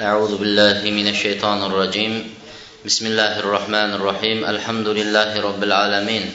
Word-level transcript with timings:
أعوذ 0.00 0.40
بالله 0.40 0.88
من 0.88 1.04
الشيطان 1.08 1.68
الرجيم. 1.68 2.34
بسم 2.80 3.06
الله 3.12 3.44
الرحمن 3.44 4.00
الرحيم. 4.00 4.44
الحمد 4.44 4.88
لله 4.88 5.40
رب 5.40 5.62
العالمين 5.62 6.32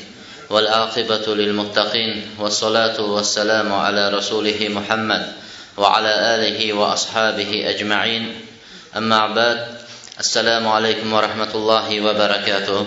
والعاقبة 0.49 1.25
للمتقين 1.25 2.37
والصلاة 2.37 3.01
والسلام 3.01 3.73
على 3.73 4.13
رسوله 4.13 4.59
محمد 4.69 5.33
وعلى 5.77 6.13
آله 6.35 6.73
وأصحابه 6.73 7.69
أجمعين. 7.73 8.23
أما 8.93 9.27
بعد 9.33 9.59
السلام 10.19 10.67
عليكم 10.67 11.13
ورحمة 11.13 11.51
الله 11.55 11.87
وبركاته. 12.01 12.85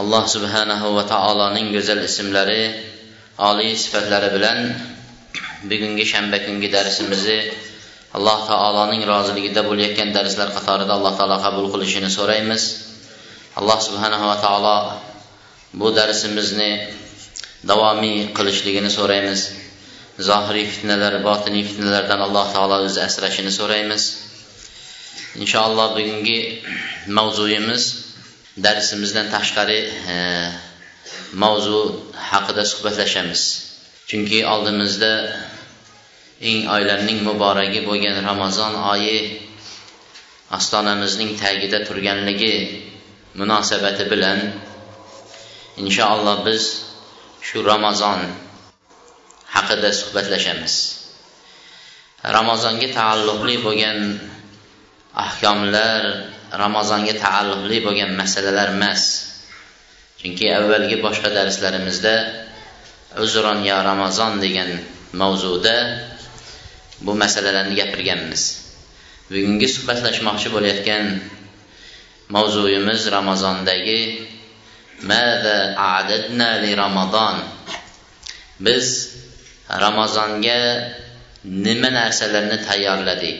alloh 0.00 0.24
subhanahu 0.24 0.96
va 0.96 1.04
taoloning 1.04 1.76
go'zal 1.76 2.00
ismlari 2.00 2.72
oliy 3.36 3.76
sifatlari 3.76 4.32
bilan 4.32 4.58
bugungi 5.68 6.04
shanba 6.06 6.38
kungi 6.46 6.68
darsimizni 6.72 7.38
alloh 8.16 8.38
taoloning 8.48 9.02
roziligida 9.12 9.62
bo'layotgan 9.68 10.10
darslar 10.16 10.48
qatorida 10.56 10.92
alloh 10.98 11.12
taolo 11.18 11.36
qabul 11.44 11.66
qilishini 11.74 12.10
so'raymiz. 12.18 12.62
Alloh 13.60 13.78
subhanahu 13.86 14.24
va 14.30 14.36
taolo 14.46 14.76
bu 15.80 15.88
darsimizni 15.98 16.70
davomiy 17.70 18.32
qilishligini 18.36 18.90
so'raymiz. 18.98 19.40
Zohiriy 20.28 20.66
fitnalar 20.72 21.14
botiniy 21.28 21.64
fitnalardan 21.68 22.20
alloh 22.26 22.46
taolo 22.54 22.82
o'zi 22.86 23.00
asrashini 23.08 23.52
so'raymiz. 23.60 24.02
Inshaalloh 25.42 25.88
bugungi 25.96 26.38
mavzuyimiz 27.16 27.82
darsimizdan 28.64 29.30
tashqari 29.34 29.80
e, 30.14 30.16
mavzu 31.42 31.80
haqida 32.30 32.64
suhbatlashamiz. 32.72 33.69
Chunki 34.10 34.42
oldimizda 34.42 35.12
eng 36.50 36.66
oylarning 36.74 37.22
muboragi 37.28 37.80
bo'lgan 37.86 38.16
ramazon 38.26 38.74
oyi 38.92 39.18
ostonamizning 40.56 41.30
tagida 41.42 41.78
turganligi 41.88 42.56
munosabati 43.38 44.04
bilan 44.12 44.38
inshaalloh 45.82 46.42
biz 46.46 46.64
shu 47.46 47.62
ramazon 47.72 48.20
haqida 49.54 49.90
suhbatlashamiz. 50.00 50.74
Ramazonga 52.36 52.88
taalluqli 52.98 53.56
bo'lgan 53.66 53.98
ahkomlar 55.24 56.02
ramazonga 56.62 57.14
taalluqli 57.24 57.78
bo'lgan 57.86 58.10
masalalar 58.20 58.68
emas 58.76 59.02
chunki 60.20 60.46
avvalgi 60.58 60.96
boshqa 61.06 61.30
darslarimizda 61.38 62.14
uzron 63.18 63.64
yo 63.66 63.82
ramazon 63.82 64.38
degan 64.38 64.70
mavzuda 65.12 65.76
bu 67.00 67.14
masalalarni 67.14 67.74
gapirganmiz. 67.74 68.42
Bugungi 69.30 69.68
suhbatlashmoqchi 69.74 70.48
bo'layotgan 70.54 71.04
mavzuyimiz 72.34 73.00
ramazondagi 73.16 74.00
mada 75.10 75.58
adadna 75.98 76.50
li 76.62 76.70
ramazon? 76.82 77.36
Biz 78.66 78.86
ramazonga 79.84 80.60
nima 81.44 81.90
narsalarni 81.98 82.58
tayyorladik? 82.68 83.38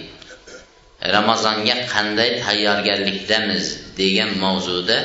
Ramazonga 1.16 1.76
qanday 1.92 2.30
tayyorgarlikdamiz 2.46 3.64
degan 4.00 4.30
mavzuda 4.44 4.98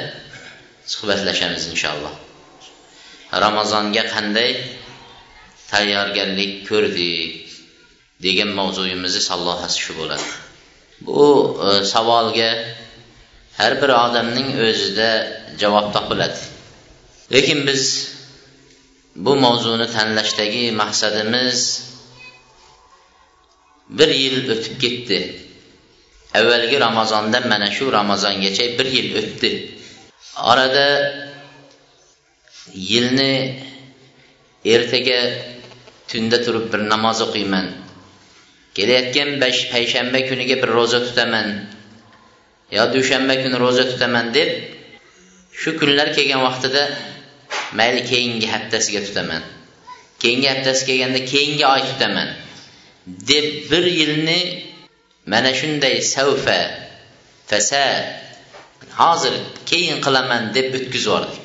suhbatlashamiz 0.93 1.63
inshaalloh. 1.73 2.24
Ramazonga 3.33 4.03
qanday 4.13 4.51
tayyorgarlik 5.71 6.51
ko'rdik 6.69 7.31
degan 8.25 8.49
mavzuyimizni 8.59 9.21
sallohasi 9.29 9.77
shu 9.85 9.93
bo'ladi. 9.99 10.27
Bu 11.07 11.23
e, 11.67 11.69
savolga 11.93 12.51
har 13.59 13.73
bir 13.81 13.91
odamning 14.05 14.49
o'zida 14.67 15.09
javob 15.61 15.87
topiladi. 15.95 16.39
Lekin 17.33 17.59
biz 17.67 17.83
bu 19.25 19.35
mavzuni 19.45 19.87
tanlashdagi 19.97 20.63
maqsadimiz 20.81 21.59
bir 23.97 24.09
yil 24.21 24.37
o'tib 24.53 24.75
ketdi. 24.83 25.19
Avvalgi 26.39 26.77
ramazondan 26.87 27.43
mana 27.51 27.69
shu 27.77 27.85
ramazongacha 27.99 28.65
bir 28.77 28.87
yil 28.95 29.09
o'tdi. 29.19 29.51
Orada 30.51 30.87
yilni 32.73 33.61
ertaga 34.65 35.19
tunda 36.07 36.37
turib 36.45 36.73
bir 36.73 36.81
namoz 36.89 37.21
o'qiyman. 37.25 37.67
Kelayotgan 38.75 39.29
payshanba 39.73 40.19
kuniga 40.29 40.55
bir 40.61 40.69
ro'za 40.77 40.99
tutaman. 41.07 41.47
Yo 42.71 42.83
dushanba 42.93 43.35
kuni 43.43 43.57
ro'za 43.65 43.83
tutaman 43.91 44.33
deb 44.37 44.49
shu 45.61 45.69
kunlar 45.79 46.07
kelgan 46.17 46.41
vaqtida 46.47 46.83
mayli 47.79 48.01
keyingi 48.11 48.47
haftasiga 48.53 49.01
tutaman. 49.07 49.43
Keyingi 50.21 50.47
haftasi 50.53 50.81
kelganda 50.89 51.21
keyingi 51.33 51.65
oy 51.73 51.81
tutaman 51.91 52.29
deb 53.29 53.47
bir 53.71 53.85
yilni 53.99 54.39
mana 55.31 55.51
shunday 55.59 55.95
savfa 56.13 56.59
fasa 57.49 57.83
hozir 59.01 59.35
keyin 59.69 59.97
qilaman 60.05 60.43
deb 60.55 60.67
o'tkazib 60.77 61.05
yubordik. 61.05 61.44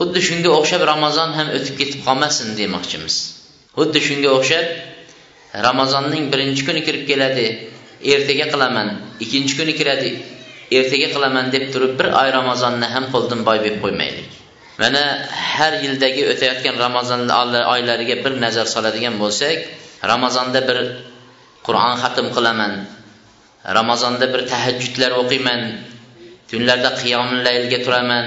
Xuddi 0.00 0.20
shunga 0.28 0.50
o'xshab 0.58 0.82
ramazon 0.92 1.30
ham 1.38 1.48
o'tib 1.56 1.74
ketib 1.80 2.00
qolmasin 2.06 2.48
demoqchimiz. 2.60 3.14
Xuddi 3.78 4.00
shunga 4.06 4.30
o'xshab 4.38 4.66
ramazonning 5.68 6.24
birinchi 6.32 6.62
kuni 6.68 6.80
kirib 6.86 7.04
keladi 7.10 7.46
ertaga 8.14 8.46
qilaman 8.52 8.88
ikkinchi 9.24 9.54
kuni 9.58 9.72
kiradi 9.80 10.10
ertaga 10.78 11.08
qilaman 11.14 11.52
deb 11.54 11.64
turib 11.74 11.92
bir 11.98 12.08
oy 12.20 12.28
ramazonni 12.38 12.86
ham 12.94 13.04
qo'ldan 13.14 13.40
boy 13.48 13.58
deb 13.66 13.76
qo'ymaylik. 13.84 14.28
Mana 14.82 15.02
har 15.54 15.72
yildagi 15.84 16.22
o'tayotgan 16.32 16.76
ramazon 16.84 17.20
oylariga 17.74 18.16
bir 18.24 18.32
nazar 18.44 18.66
soladigan 18.74 19.14
bo'lsak 19.22 19.58
ramazonda 20.12 20.60
bir 20.68 20.78
qur'on 21.66 21.94
xatm 22.02 22.26
qilaman 22.36 22.72
ramazonda 23.78 24.26
bir 24.32 24.40
tahajjudlar 24.52 25.12
o'qiyman 25.20 25.60
tunlarda 26.50 26.90
qiyomul 27.00 27.40
laylga 27.48 27.78
turaman 27.86 28.26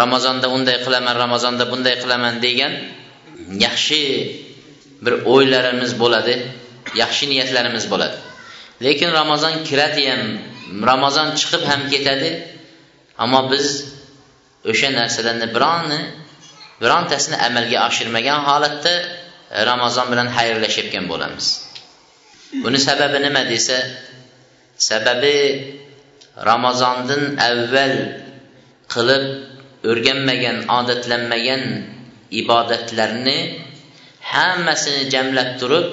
ramazonda 0.00 0.46
unday 0.56 0.76
qilaman 0.84 1.14
ramazonda 1.24 1.64
bunday 1.72 1.96
qilaman 2.02 2.34
degan 2.46 2.72
yaxshi 3.66 4.00
bir 5.04 5.14
o'ylarimiz 5.32 5.92
bo'ladi 6.02 6.34
yaxshi 7.02 7.24
niyatlarimiz 7.32 7.84
bo'ladi. 7.92 8.16
Lekin 8.84 9.10
ramazon 9.20 9.54
kiradi 9.68 10.02
ham 10.10 10.22
ramazon 10.90 11.28
chiqib 11.40 11.62
ham 11.70 11.80
ketadi 11.92 12.30
ammo 13.24 13.40
biz 13.52 13.66
o'sha 14.70 14.88
narsalarni 14.98 15.46
bironi 15.54 16.00
birontasini 16.82 17.36
amalga 17.48 17.78
oshirmagan 17.88 18.40
holatda 18.48 18.94
ramazon 19.70 20.06
bilan 20.12 20.28
xayrlashayotgan 20.36 21.04
bo'lamiz. 21.12 21.46
Buni 22.64 22.78
sababi 22.88 23.18
nima 23.26 23.42
desa 23.52 23.78
sababi 24.88 25.38
ramazondan 26.50 27.22
avval 27.48 27.94
qilib 28.94 29.51
o'rganmagan 29.90 30.56
odatlanmagan 30.78 31.62
ibodatlarni 32.40 33.38
hammasini 34.32 35.02
jamlab 35.14 35.50
turib 35.60 35.86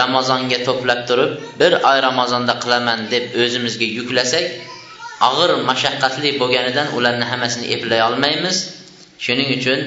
ramazonga 0.00 0.58
to'plab 0.66 1.00
turib 1.08 1.30
bir 1.60 1.72
oy 1.90 1.98
ramazonda 2.08 2.54
qilaman 2.62 3.00
deb 3.12 3.24
o'zimizga 3.42 3.86
yuklasak 3.98 4.46
og'ir 5.28 5.50
mashaqqatli 5.70 6.30
bo'lganidan 6.40 6.88
ularni 6.96 7.26
hammasini 7.30 7.66
eplay 7.76 8.00
olmaymiz. 8.08 8.56
Shuning 9.24 9.50
uchun 9.58 9.80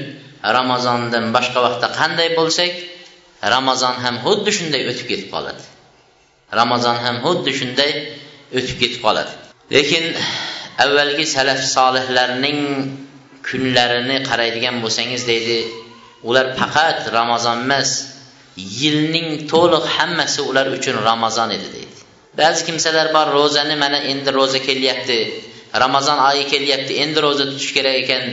ramazondan 0.58 1.26
boshqa 1.36 1.60
vaqtda 1.66 1.88
qanday 2.00 2.30
bo'lsak 2.40 2.72
ramazon 3.54 3.96
ham 4.04 4.16
xuddi 4.26 4.52
shunday 4.58 4.82
o'tib 4.92 5.08
ketib 5.12 5.30
qoladi. 5.36 5.64
Ramazon 6.60 6.98
ham 7.06 7.16
xuddi 7.26 7.52
shunday 7.60 7.92
o'tib 8.58 8.78
ketib 8.82 9.02
qoladi. 9.06 9.32
Lekin 9.76 10.04
avvalgi 10.86 11.26
salaf 11.36 11.60
solihlarning 11.76 12.60
kunlarini 13.48 14.18
qaraydigan 14.30 14.76
bo'lsangiz 14.84 15.24
deydi. 15.32 15.58
Ular 16.30 16.48
faqat 16.60 17.00
ramazon 17.18 17.58
emas 17.66 17.90
yilning 18.82 19.30
to'liq 19.52 19.86
hammasi 19.96 20.42
ular 20.50 20.68
uchun 20.78 20.96
ramazon 21.10 21.50
edi 21.58 21.68
deydi. 21.76 21.98
Ba'zi 22.40 22.62
kimsalar 22.68 23.08
bor 23.16 23.28
ro'zani 23.38 23.76
mana 23.84 24.00
endi 24.12 24.30
ro'za 24.40 24.60
kelyapti 24.68 25.18
ramazon 25.84 26.18
oyi 26.30 26.44
kelyapti 26.54 26.94
endi 27.04 27.20
ro'za 27.26 27.44
tutish 27.52 27.72
kerak 27.78 27.96
ekan 28.04 28.24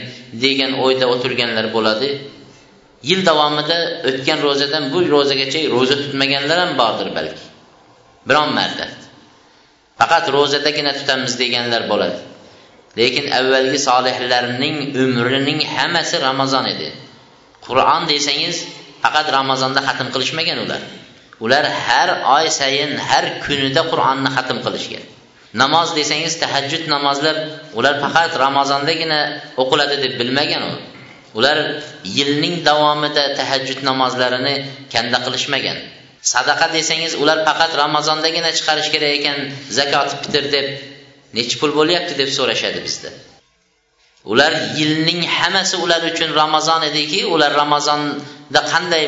degan 0.44 0.72
o'yda 0.84 1.06
o'tirganlar 1.14 1.66
bo'ladi. 1.76 2.10
Yil 3.10 3.20
davomida 3.28 3.78
o'tgan 4.08 4.38
ro'zadan 4.46 4.84
bu 4.92 4.98
ro'zagacha 5.14 5.60
ro'za 5.76 5.96
tutmaganlar 6.02 6.58
ham 6.64 6.72
bordir 6.80 7.08
balki. 7.16 7.44
Biron 8.28 8.50
marta 8.58 8.86
faqat 10.00 10.24
ro'zadagina 10.36 10.92
tutamiz 10.98 11.32
deganlar 11.42 11.82
bo'ladi. 11.92 12.18
Lekin 12.98 13.30
avvalgi 13.38 13.78
solihlarning 13.88 14.76
umrining 15.04 15.60
hammasi 15.74 16.16
ramazon 16.28 16.64
edi. 16.72 16.88
Qur'on 17.66 18.02
desangiz 18.12 18.56
faqat 19.02 19.26
ramazonda 19.38 19.80
xatm 19.88 20.08
qilishmagan 20.14 20.58
ular. 20.64 20.82
Ular 21.44 21.64
har 21.84 22.08
oy 22.36 22.46
sayin 22.60 22.92
har 23.08 23.24
kunida 23.44 23.82
qur'onni 23.90 24.30
xatm 24.36 24.58
qilishgan. 24.66 25.04
Namoz 25.62 25.88
desangiz 25.98 26.34
tahajjud 26.42 26.84
namozlar 26.94 27.36
ular 27.78 27.94
faqat 28.04 28.32
ramazondagina 28.44 29.20
o'qiladi 29.62 29.96
deb 30.04 30.12
bilmagan 30.20 30.62
u. 30.70 30.74
Ular 31.38 31.58
yilning 32.16 32.56
davomida 32.68 33.24
tahajjud 33.38 33.80
namozlarini 33.88 34.54
kanda 34.92 35.18
qilishmagan. 35.26 35.78
Sadaqa 36.32 36.66
desangiz 36.76 37.12
ular 37.22 37.38
faqat 37.48 37.72
ramazondagina 37.82 38.50
chiqarish 38.58 38.88
kerak 38.94 39.12
ekan 39.18 39.38
zakot 39.78 40.08
fitr 40.22 40.44
deb 40.54 40.66
nechi 41.36 41.56
pul 41.60 41.72
bo'lyapti 41.78 42.14
deb 42.20 42.30
so'rashadi 42.38 42.80
bizda. 42.86 43.10
Ular 44.32 44.52
yilning 44.78 45.20
hammasi 45.36 45.76
ular 45.84 46.02
uchun 46.10 46.30
ramazon 46.42 46.82
ediki 46.90 47.20
ular 47.34 47.52
ramazonda 47.62 48.60
qanday 48.72 49.04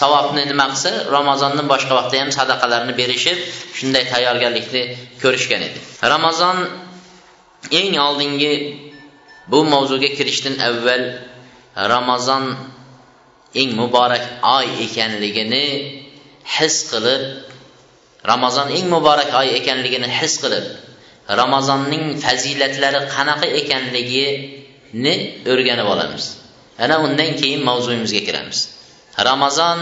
savobni 0.00 0.42
nima 0.50 0.66
qilsa 0.72 0.90
ramazondan 1.16 1.66
boshqa 1.72 1.92
vaqtda 1.98 2.16
ham 2.22 2.30
sadaqalarni 2.38 2.92
berishib 3.00 3.38
shunday 3.78 4.04
tayyorgarlikni 4.12 4.82
ko'rishgan 5.22 5.62
edi. 5.68 5.78
Ramazon 6.14 6.56
eng 7.80 7.94
oldingi 8.06 8.54
bu 9.52 9.58
mavzuga 9.72 10.10
kirishdan 10.18 10.54
avval 10.68 11.02
ramazon 11.94 12.44
eng 13.60 13.70
muborak 13.80 14.24
oy 14.56 14.66
ekanligini 14.86 15.66
his 16.56 16.74
qilib 16.90 17.22
ramazon 18.30 18.68
eng 18.76 18.86
muborak 18.94 19.30
oy 19.40 19.48
ekanligini 19.58 20.08
his 20.20 20.34
qilib 20.42 20.64
ramazonning 21.40 22.04
fazilatlari 22.24 23.00
qanaqa 23.14 23.46
ekanligini 23.60 25.14
o'rganib 25.52 25.88
olamiz. 25.94 26.24
Ana 26.84 26.96
undan 27.06 27.30
keyin 27.40 27.60
mavzuyimizga 27.68 28.20
kiramiz. 28.26 28.58
Ramazon 29.28 29.78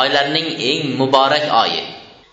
oylarning 0.00 0.48
eng 0.70 0.82
muborak 1.00 1.46
oyi. 1.62 1.82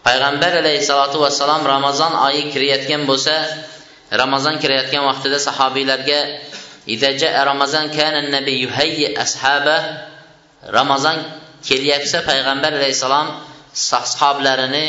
Payg'ambar 0.08 0.52
alayhissalotu 0.62 1.18
vassalom 1.24 1.62
ramazon 1.76 2.14
oyi 2.28 2.42
kirayotgan 2.54 3.02
bo'lsa 3.10 3.36
ramazon 4.22 4.56
kirayotgan 4.62 5.04
vaqtida 5.10 5.38
sahobiylarga 5.48 6.20
ramazon 7.50 7.86
kana 7.98 8.22
nabiy 8.36 8.66
yuhayyi 8.66 9.08
ashaba 9.24 9.78
ramazon 10.78 11.18
kelyapsa 11.68 12.26
payg'ambar 12.30 12.72
alayhissalom 12.80 13.28
sahoblarini 13.74 14.86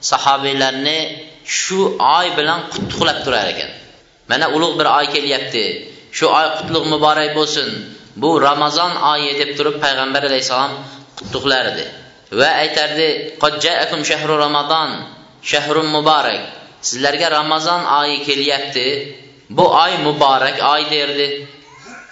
sahobiylarni 0.00 1.31
shu 1.44 1.80
oy 2.18 2.26
bilan 2.36 2.60
qutlug'lab 2.72 3.18
turar 3.24 3.46
ekan. 3.52 3.70
Mana 4.30 4.46
ulug' 4.56 4.78
bir 4.78 4.86
oy 4.98 5.06
kelyapti. 5.14 5.64
Shu 6.16 6.26
oy 6.38 6.46
qutlug' 6.58 6.86
muborak 6.92 7.30
bo'lsin. 7.38 7.68
Bu 8.22 8.30
ramazon 8.48 8.92
oyi 9.12 9.30
deb 9.40 9.50
turib 9.58 9.76
payg'ambar 9.84 10.22
alayhissalom 10.28 10.72
qutlug'lar 11.18 11.64
edi. 11.72 11.86
Va 12.38 12.50
aytardi 12.62 13.08
shahru 14.10 14.34
ramazon 14.44 14.88
shahrun 15.50 15.88
muborak. 15.96 16.40
Sizlarga 16.88 17.28
ramazon 17.38 17.82
oyi 18.00 18.16
kelyapti. 18.26 18.86
Bu 19.56 19.64
oy 19.84 19.92
muborak 20.06 20.56
oy 20.72 20.82
derdi. 20.90 21.28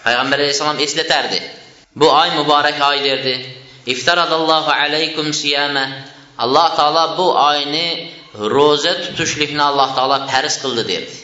Payg'ambar 0.05 0.39
alayhissalom 0.39 0.79
eslatardi. 0.85 1.39
Bu 2.01 2.07
oy 2.21 2.29
muborak 2.39 2.79
oy 2.91 2.99
derdi. 3.05 3.35
İftaradallohu 3.87 4.71
alaykum 4.71 5.33
siyama. 5.33 5.87
Alloh 6.39 6.77
taolo 6.77 7.05
bu 7.19 7.27
oyni 7.49 7.87
ro'za 8.35 8.93
tutishlikni 9.05 9.63
alloh 9.71 9.89
taolo 9.97 10.19
farz 10.33 10.55
qildi 10.63 10.85
derdi 10.91 11.17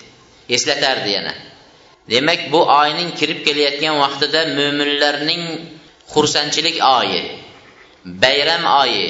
eslatardi 0.57 1.11
yana. 1.17 1.35
Demak 2.11 2.41
bu 2.53 2.61
oyning 2.83 3.11
kirib 3.19 3.41
kelayotgan 3.47 3.95
vaqtida 4.03 4.41
mo'minlarning 4.59 5.45
xursandchilik 6.13 6.77
oyi 6.99 7.23
bayram 8.23 8.65
oyi 8.83 9.07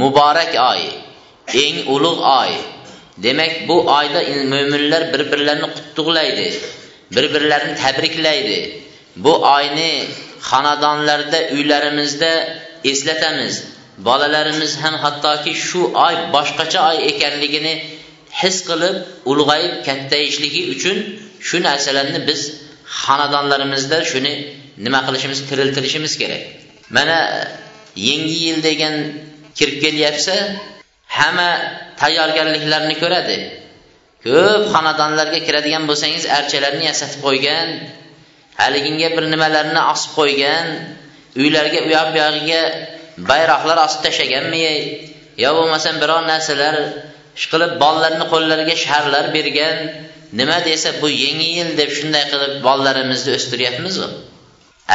muborak 0.00 0.52
oyi 0.72 0.90
eng 1.64 1.76
ulug' 1.94 2.22
oy. 2.42 2.52
Demak 3.24 3.52
bu 3.68 3.76
oyda 3.98 4.20
mo'minlar 4.52 5.02
bir 5.12 5.22
birlarini 5.32 5.68
qutlug'laydi 5.76 6.48
bir 7.14 7.34
birlarini 7.34 7.74
tabriklaydi. 7.82 8.58
Bu 9.16 9.32
oyni 9.56 10.04
xonadonlarda 10.48 11.40
uylarimizda 11.54 12.32
eslatamiz. 12.84 13.54
Bolalarimiz 13.98 14.72
ham 14.82 14.94
hattoki 15.04 15.52
shu 15.66 15.80
oy 16.06 16.14
boshqacha 16.34 16.80
oy 16.90 16.98
ekanligini 17.10 17.74
his 18.40 18.56
qilib 18.68 18.96
ulg'ayib 19.32 19.74
kattayishligi 19.88 20.62
uchun 20.74 20.96
shu 21.48 21.56
narsalarni 21.68 22.20
biz 22.28 22.40
xonadonlarimizda 23.02 23.98
shuni 24.10 24.34
nima 24.84 25.00
qilishimiz 25.06 25.38
tiriltirishimiz 25.48 26.12
kerak. 26.22 26.42
Mana 26.96 27.18
yangi 28.08 28.36
yil 28.46 28.58
degan 28.68 28.94
kirib 29.58 29.78
kelyapsa 29.84 30.34
hamma 31.18 31.50
tayyorgarliklarni 32.00 32.94
ko'radi. 33.02 33.38
Ko'p 34.26 34.62
xonadonlarga 34.74 35.40
kiradigan 35.46 35.84
bo'lsangiz 35.90 36.24
archalarni 36.38 36.84
yasatib 36.90 37.20
qo'ygan 37.26 37.68
haliginga 38.60 39.08
bir 39.16 39.24
nimalarni 39.34 39.80
osib 39.92 40.10
qo'ygan 40.18 40.66
uylarga 41.42 41.78
u 41.86 41.88
yoq 41.96 42.08
bu 42.14 42.18
yog'iga 42.24 42.62
bayroqlar 43.18 43.78
osib 43.86 44.00
tashlaganmi 44.06 44.62
yo 45.44 45.50
bo'lmasam 45.58 45.94
biror 46.02 46.22
narsalar 46.32 46.74
ishqilib 47.38 47.72
bolalarni 47.82 48.26
qo'llariga 48.32 48.76
sharlar 48.84 49.24
bergan 49.36 49.76
nima 50.40 50.58
desa 50.68 50.88
bu 51.00 51.08
yangi 51.24 51.48
yil 51.58 51.70
deb 51.80 51.90
shunday 51.98 52.24
qilib 52.32 52.54
bolalarimizni 52.68 53.30
o'stiryapmizu? 53.38 54.06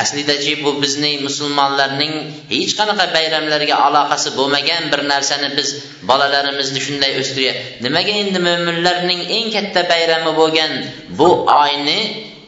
Aslidachi 0.02 0.54
bu 0.64 0.72
bizning 0.84 1.16
musulmonlarning 1.28 2.14
hech 2.54 2.74
qanaqa 2.80 3.06
bayramlarga 3.18 3.76
aloqasi 3.88 4.30
bo'lmagan 4.38 4.84
bir 4.92 5.02
narsani 5.14 5.50
biz 5.58 5.70
bolalarimizni 6.10 6.80
shunday 6.88 7.12
o'stiryapmiz 7.22 7.84
nimaga 7.86 8.14
endi 8.24 8.40
mo'minlarning 8.48 9.22
eng 9.38 9.48
katta 9.56 9.82
bayrami 9.94 10.32
bo'lgan 10.42 10.72
bu 11.20 11.30
oyni 11.64 12.00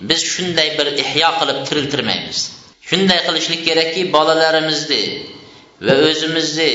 biz 0.10 0.22
shunday 0.34 0.70
bir 0.78 0.88
ihyo 1.04 1.30
qilib 1.40 1.60
tiriltirmaymiz? 1.68 2.40
Shunday 2.90 3.20
qilishlik 3.28 3.62
kerakki 3.68 4.02
bolalarimizni 4.16 5.04
va 5.88 5.94
o'zimizni 6.10 6.72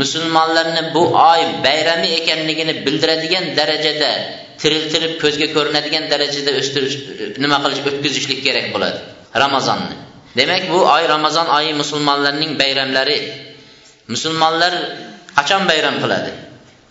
musulmonlarni 0.00 0.82
bu 0.94 1.02
oy 1.32 1.42
bayrami 1.66 2.08
ekanligini 2.20 2.74
bildiradigan 2.86 3.44
darajada 3.58 4.10
tiriltirib 4.60 5.14
ko'zga 5.22 5.46
ko'rinadigan 5.56 6.04
darajada 6.12 6.52
o'stirish 6.60 6.96
nima 7.44 7.58
qilish 7.64 7.80
o'tkazishlik 7.90 8.40
kerak 8.46 8.66
bo'ladi 8.74 8.98
ramazonni. 9.42 9.96
Demak 10.36 10.62
bu 10.72 10.78
oy 10.94 11.08
ramazon 11.14 11.46
oyi 11.58 11.72
musulmonlarning 11.82 12.52
bayramlari. 12.60 13.18
Musulmonlar 14.14 14.72
qachon 15.38 15.62
bayram 15.70 15.96
qiladi? 16.02 16.30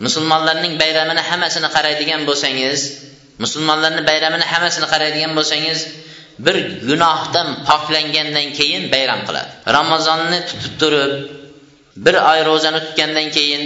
Musulmonlarning 0.06 0.74
bayramini 0.82 1.22
hammasini 1.30 1.68
qaraydigan 1.76 2.22
bo'lsangiz 2.28 2.80
musulmonlarni 3.44 4.02
bayramini 4.10 4.46
hammasini 4.52 4.86
qaraydigan 4.92 5.32
bo'lsangiz 5.38 5.78
bir 6.46 6.56
gunohdan 6.88 7.48
poklangandan 7.68 8.46
keyin 8.58 8.82
bayram 8.94 9.20
qiladi. 9.28 9.50
Ramazonni 9.76 10.38
tutib 10.48 10.74
turib 10.80 11.12
bir 12.04 12.14
oy 12.30 12.40
ro'zani 12.48 12.80
tutgandan 12.86 13.28
keyin 13.36 13.62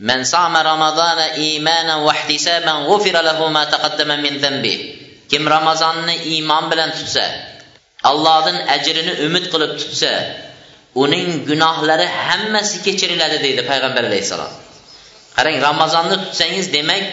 Man 0.00 0.22
sama 0.24 0.64
ramazana 0.64 1.36
imanan 1.36 2.04
va 2.06 2.12
ihtisoban 2.16 2.88
g'ufira 2.88 3.20
lahu 3.28 3.52
ma 3.52 3.68
taqaddama 3.72 4.16
min 4.24 4.40
dhanbi. 4.42 4.74
Kim 5.30 5.44
Ramazonni 5.46 6.14
iymon 6.32 6.64
bilan 6.70 6.90
tutsa, 6.98 7.24
Allohdan 8.10 8.56
ajrini 8.74 9.12
umid 9.26 9.44
qilib 9.52 9.72
tutsa, 9.80 10.12
uning 11.02 11.26
gunohlari 11.48 12.06
hammasi 12.24 12.76
kechiriladi 12.86 13.38
deydi 13.44 13.62
payg'ambar 13.70 14.02
alayhisalom. 14.10 14.52
Qarang, 15.36 15.56
Ramazonni 15.68 16.16
tutsangiz, 16.24 16.66
demak, 16.76 17.04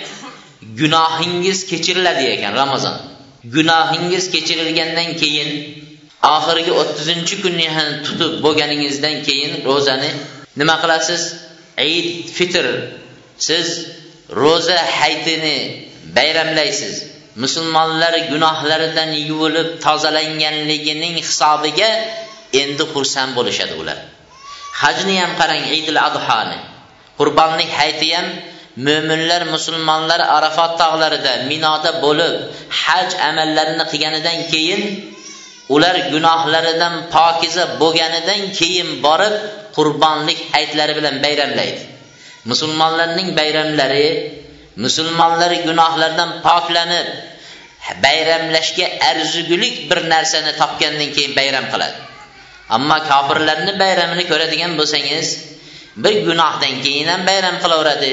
gunohingiz 0.80 1.60
kechiriladi 1.72 2.24
ekan 2.36 2.54
Ramazon. 2.62 2.96
Gunohingiz 3.56 4.26
kechirilgandan 4.34 5.10
keyin 5.22 5.50
oxirgi 6.36 6.72
30-kunni 6.84 7.68
ham 7.76 7.90
tutib 8.06 8.32
bo'lganingizdan 8.46 9.16
keyin 9.28 9.52
ro'zani 9.70 10.12
nima 10.60 10.76
qilasiz? 10.84 11.24
Eid 11.88 12.08
fitr. 12.38 12.66
Siz 13.48 13.68
ro'za 14.42 14.80
haytini 15.00 15.58
bayramlaysiz. 16.18 16.96
Musulmonlar 17.44 18.14
gunohlaridan 18.32 19.12
yuvilib 19.30 19.70
tozalanganligining 19.86 21.16
hisobiga 21.22 21.90
endi 22.62 22.84
xursand 22.94 23.32
bo'lishadi 23.38 23.76
ular. 23.82 23.98
Hajni 24.82 25.16
ham 25.22 25.32
qarang 25.40 25.64
idil 25.78 26.00
adhoni 26.08 26.60
qurbonlik 27.20 27.70
hayti 27.80 28.10
ham 28.16 28.28
mo'minlar 28.88 29.42
musulmonlar 29.54 30.22
arafot 30.38 30.72
tog'larida 30.82 31.34
minoda 31.52 31.92
bo'lib 32.04 32.34
haj 32.82 33.10
amallarini 33.30 33.86
qilganidan 33.92 34.38
keyin 34.52 34.82
ular 35.76 35.96
gunohlaridan 36.14 36.94
pokiza 37.16 37.64
bo'lganidan 37.82 38.42
keyin 38.58 38.90
borib 39.06 39.36
qurbonlik 39.76 40.40
hayitlari 40.54 40.94
bilan 41.00 41.16
bayramlaydi. 41.26 41.82
Musulmonlarning 42.50 43.30
bayramlari 43.40 44.08
musulmonlar 44.84 45.52
gunohlardan 45.68 46.30
poklanib 46.48 47.08
bayramlashga 48.06 48.88
arzigulik 49.10 49.76
bir 49.90 50.00
narsani 50.14 50.52
topgandan 50.62 51.10
keyin 51.16 51.34
bayram 51.40 51.66
qiladi. 51.74 51.98
Ammo 52.76 52.98
kofirlarni 53.12 53.74
bayramini 53.84 54.24
ko'radigan 54.32 54.72
bo'lsangiz 54.80 55.28
bir 56.04 56.16
gunohdan 56.28 56.74
keyin 56.86 57.08
ham 57.14 57.22
bayram 57.30 57.56
qilaveradi. 57.64 58.12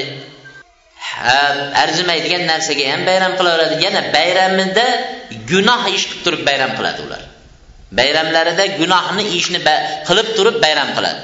Arzimaydigan 1.83 2.43
narsaga 2.51 2.85
ham 2.93 3.01
bayram 3.09 3.33
qilaveradi. 3.39 3.75
Yana 3.85 4.01
bayramida 4.17 4.85
gunoh 5.51 5.81
ish 5.97 6.05
qilib 6.09 6.21
turib 6.25 6.41
bayram 6.49 6.71
qiladi 6.77 7.01
ular. 7.07 7.21
Bayramlarida 7.91 8.65
gunohni 8.79 9.23
ishni 9.37 9.59
qilib 10.07 10.27
turib 10.37 10.55
bayram 10.65 10.89
qiladi. 10.97 11.21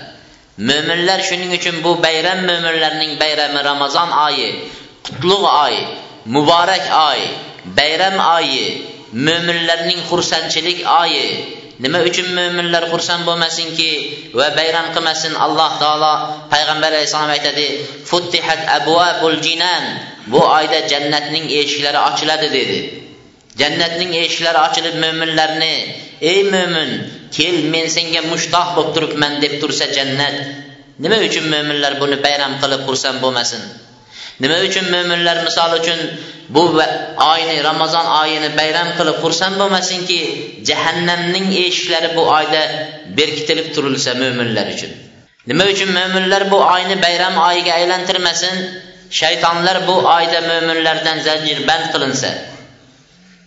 Mo'minlar 0.70 1.20
shuning 1.30 1.52
uchun 1.58 1.76
bu 1.86 1.92
bayram 2.06 2.40
mo'minlarning 2.50 3.12
bayrami 3.22 3.60
ramazon 3.70 4.10
oyi 4.28 4.50
qutlug' 5.06 5.48
oy 5.66 5.76
muborak 6.36 6.86
oy 7.10 7.22
bayram 7.78 8.18
oyi 8.38 8.66
mo'minlarning 9.28 10.02
xursandchilik 10.10 10.80
oyi. 11.02 11.26
Nima 11.84 12.00
uchun 12.10 12.28
mo'minlar 12.38 12.84
xursand 12.92 13.24
bo'lmasinki 13.30 13.92
va 14.38 14.48
bayram 14.60 14.88
qilmasin 14.96 15.34
alloh 15.46 15.72
taolo 15.82 16.14
payg'ambar 16.54 16.92
alayhissalom 16.94 17.32
aytadi 17.38 17.68
futtihat 18.10 18.62
abwabul 18.78 19.38
jinan. 19.46 19.84
Bu 20.32 20.42
oyda 20.58 20.80
jannatning 20.92 21.46
eshiklari 21.62 22.00
ochiladi 22.10 22.48
dedi. 22.58 22.80
Jannatning 23.62 24.12
eshiklari 24.24 24.60
ochilib 24.68 24.96
mo'minlarni 25.04 25.76
ey 26.22 26.44
mo'min 26.54 26.90
kel 27.36 27.56
men 27.74 27.86
senga 27.96 28.22
mushtoq 28.32 28.68
bo'lib 28.76 28.92
turibman 28.96 29.34
deb 29.44 29.54
tursa 29.62 29.86
jannat. 29.98 30.36
Nima 31.04 31.18
uchun 31.28 31.46
mo'minlar 31.54 31.94
buni 32.02 32.18
bayram 32.26 32.54
qilib 32.62 32.82
xursand 32.88 33.18
bo'lmasin? 33.24 33.62
Nima 34.44 34.58
uchun 34.68 34.86
mo'minlar 34.94 35.38
misol 35.48 35.72
uchun 35.80 36.00
bu 36.56 36.64
oyni 37.32 37.56
ramazon 37.70 38.08
oyini 38.22 38.50
bayram 38.60 38.90
qilib 38.98 39.18
xursand 39.24 39.56
bo'lmasinki 39.62 40.20
jahannamning 40.70 41.48
eshiklari 41.64 42.10
bu 42.18 42.24
oyda 42.38 42.62
berkitilib 43.18 43.68
turilsa 43.76 44.12
mo'minlar 44.22 44.68
uchun? 44.76 44.92
Nima 45.50 45.66
uchun 45.74 45.90
mo'minlar 45.98 46.44
bu 46.54 46.60
oyni 46.76 46.96
bayram 47.06 47.36
oyiga 47.50 47.72
aylantirmasin? 47.80 48.56
Shaytonlar 49.20 49.78
bu 49.88 49.96
oyda 50.18 50.40
mo'minlardan 50.50 51.18
zanjirband 51.28 51.86
qilinsa 51.94 52.30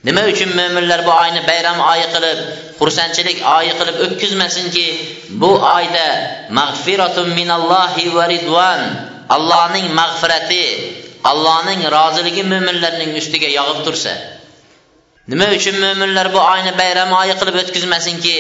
nima 0.07 0.23
uchun 0.33 0.51
mo'minlar 0.59 1.01
bu 1.09 1.13
oyni 1.23 1.41
bayram 1.51 1.79
oyi 1.93 2.07
qilib 2.15 2.39
xursandchilik 2.79 3.39
oyi 3.57 3.73
qilib 3.79 3.97
o'tkazmasinki? 4.05 4.87
Bu 5.43 5.51
oyda 5.77 6.09
mag'firatun 6.59 7.29
minallohi 7.39 8.05
va 8.17 8.25
ridvan 8.35 8.81
allohning 9.37 9.87
mag'firati 10.01 10.65
allohning 11.31 11.81
roziligi 11.97 12.43
mo'minlarning 12.53 13.11
ustiga 13.21 13.49
yog'ib 13.59 13.81
tursa. 13.87 14.15
Nima 15.33 15.47
uchun 15.59 15.77
mo'minlar 15.85 16.27
bu 16.37 16.41
oyni 16.53 16.73
bayram 16.81 17.11
oyi 17.23 17.35
qilib 17.41 17.57
o'tkazmasinki? 17.63 18.37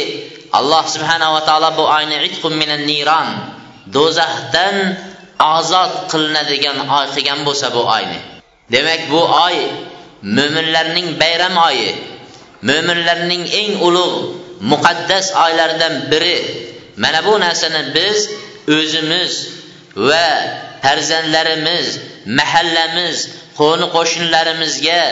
Alloh 0.58 0.84
subhanava 0.94 1.40
taolo 1.48 1.70
bu 1.78 1.84
oyni 1.96 2.16
minan 2.60 2.82
niron 2.90 3.28
do'zaxdan 3.96 4.76
ozod 5.56 5.92
qilinadigan 6.10 6.78
oy 6.98 7.06
qilgan 7.14 7.40
bo'lsa 7.46 7.66
bu 7.76 7.82
oyni. 7.96 8.18
Demak 8.74 9.00
bu 9.12 9.20
oy 9.46 9.56
mo'minlarning 10.36 11.08
bayram 11.20 11.56
oyi 11.68 11.90
mo'minlarning 12.68 13.44
eng 13.60 13.72
ulug' 13.86 14.18
muqaddas 14.70 15.26
oylaridan 15.44 15.94
biri. 16.10 16.38
Mana 16.96 17.20
bu 17.26 17.40
narsani 17.40 17.82
biz 17.94 18.18
o'zimiz 18.76 19.32
va 20.08 20.28
farzandlarimiz 20.82 21.86
mahallamiz 22.38 23.16
qo'ni 23.58 23.86
qo'shnilarimizga 23.96 25.02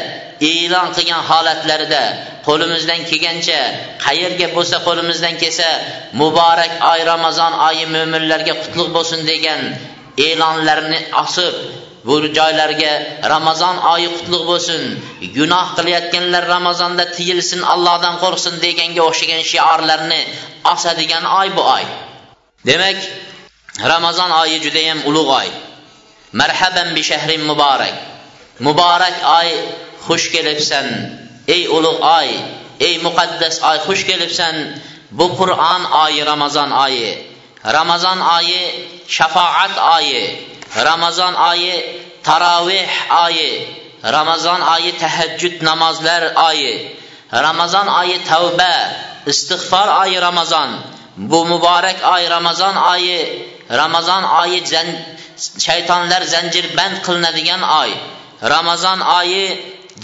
e'lon 0.53 0.89
qilgan 0.97 1.23
holatlarida 1.31 2.05
qo'limizdan 2.47 3.01
kelgancha 3.11 3.61
qayerga 4.05 4.47
bo'lsa 4.57 4.77
qo'limizdan 4.87 5.35
kelsa 5.43 5.69
muborak 6.21 6.73
oy 6.93 7.01
ramazon 7.13 7.53
oyi 7.69 7.85
mo'minlarga 7.95 8.55
qutlug' 8.63 8.91
bo'lsin 8.97 9.21
degan 9.31 9.61
e'lonlarni 10.27 11.01
osib 11.25 11.55
bu 12.07 12.15
joylarga 12.39 12.93
ramazon 13.33 13.77
oyi 13.95 14.09
qutlug' 14.17 14.47
bo'lsin. 14.51 14.83
Gunoh 15.37 15.67
qilayotganlar 15.77 16.45
ramazonda 16.55 17.05
tiyilsin 17.17 17.61
allohdan 17.73 18.15
qo'rqsin 18.23 18.55
deganga 18.65 19.03
o'xshagan 19.09 19.43
shiorlarni 19.51 20.21
osadigan 20.73 21.25
oy 21.41 21.49
bu 21.57 21.63
oy. 21.77 21.85
Demak 22.69 22.99
ramazon 23.93 24.31
oyi 24.43 24.57
judayam 24.65 25.01
ulug' 25.11 25.33
oy. 25.41 25.49
Bi 26.97 27.03
shahrin 27.11 27.43
muborak. 27.51 27.97
Muborak 28.67 29.17
oy 29.39 29.49
xush 30.07 30.27
kelibsan. 30.35 30.87
Ey 31.55 31.63
ulug' 31.77 32.03
oy 32.19 32.29
ey 32.87 32.95
muqaddas 33.07 33.57
oy 33.71 33.79
xush 33.87 34.03
kelibsan. 34.09 34.55
Bu 35.19 35.27
qur'on 35.39 35.83
oyi 36.05 36.21
ramazon 36.31 36.71
oyi. 36.87 37.11
Ramazon 37.77 38.19
oyi 38.37 38.63
shafoat 39.17 39.75
oyi 39.97 40.52
ramazon 40.77 41.35
oyi 41.35 41.75
taroveh 42.25 42.91
oyi 43.27 43.51
ramazon 44.05 44.61
oyi 44.75 44.93
tahajjud 45.03 45.63
namozlar 45.63 46.23
oyi 46.49 46.97
ramazon 47.33 47.87
oyi 48.01 48.17
tavba 48.31 48.75
istig'for 49.27 49.89
oyi 50.03 50.21
ramazon 50.21 50.71
bu 51.17 51.45
muborak 51.45 51.99
oy 52.15 52.23
ramazon 52.31 52.77
oyi 52.77 53.21
ramazon 53.71 54.23
oyi 54.43 54.59
shaytonlar 55.67 56.23
zanjirband 56.33 56.97
qilinadigan 57.07 57.63
oy 57.81 57.91
ramazon 58.55 59.01
oyi 59.19 59.45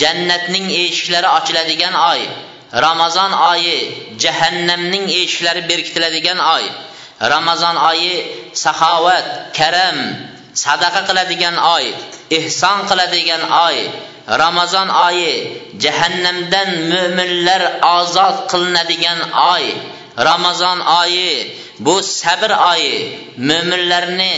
jannatning 0.02 0.66
eshiklari 0.84 1.28
ochiladigan 1.38 1.94
oy 2.12 2.20
ramazon 2.86 3.32
oyi 3.52 3.76
jahannamning 4.22 5.06
eshiklari 5.20 5.62
berkitiladigan 5.70 6.38
oy 6.54 6.64
ramazon 7.32 7.76
oyi 7.90 8.12
saxovat 8.64 9.26
karam 9.58 9.98
sadaqa 10.62 11.00
qiladigan 11.08 11.56
oy 11.76 11.86
ehson 12.38 12.78
qiladigan 12.90 13.42
oy 13.66 13.78
ramazon 14.42 14.88
oyi 15.08 15.32
jahannamdan 15.84 16.70
mo'minlar 16.92 17.62
ozod 17.96 18.36
qilinadigan 18.50 19.20
oy 19.54 19.64
ramazon 20.28 20.78
oyi 21.02 21.32
bu 21.86 21.94
sabr 22.20 22.50
oyi 22.72 22.94
mo'minlarni 23.48 24.34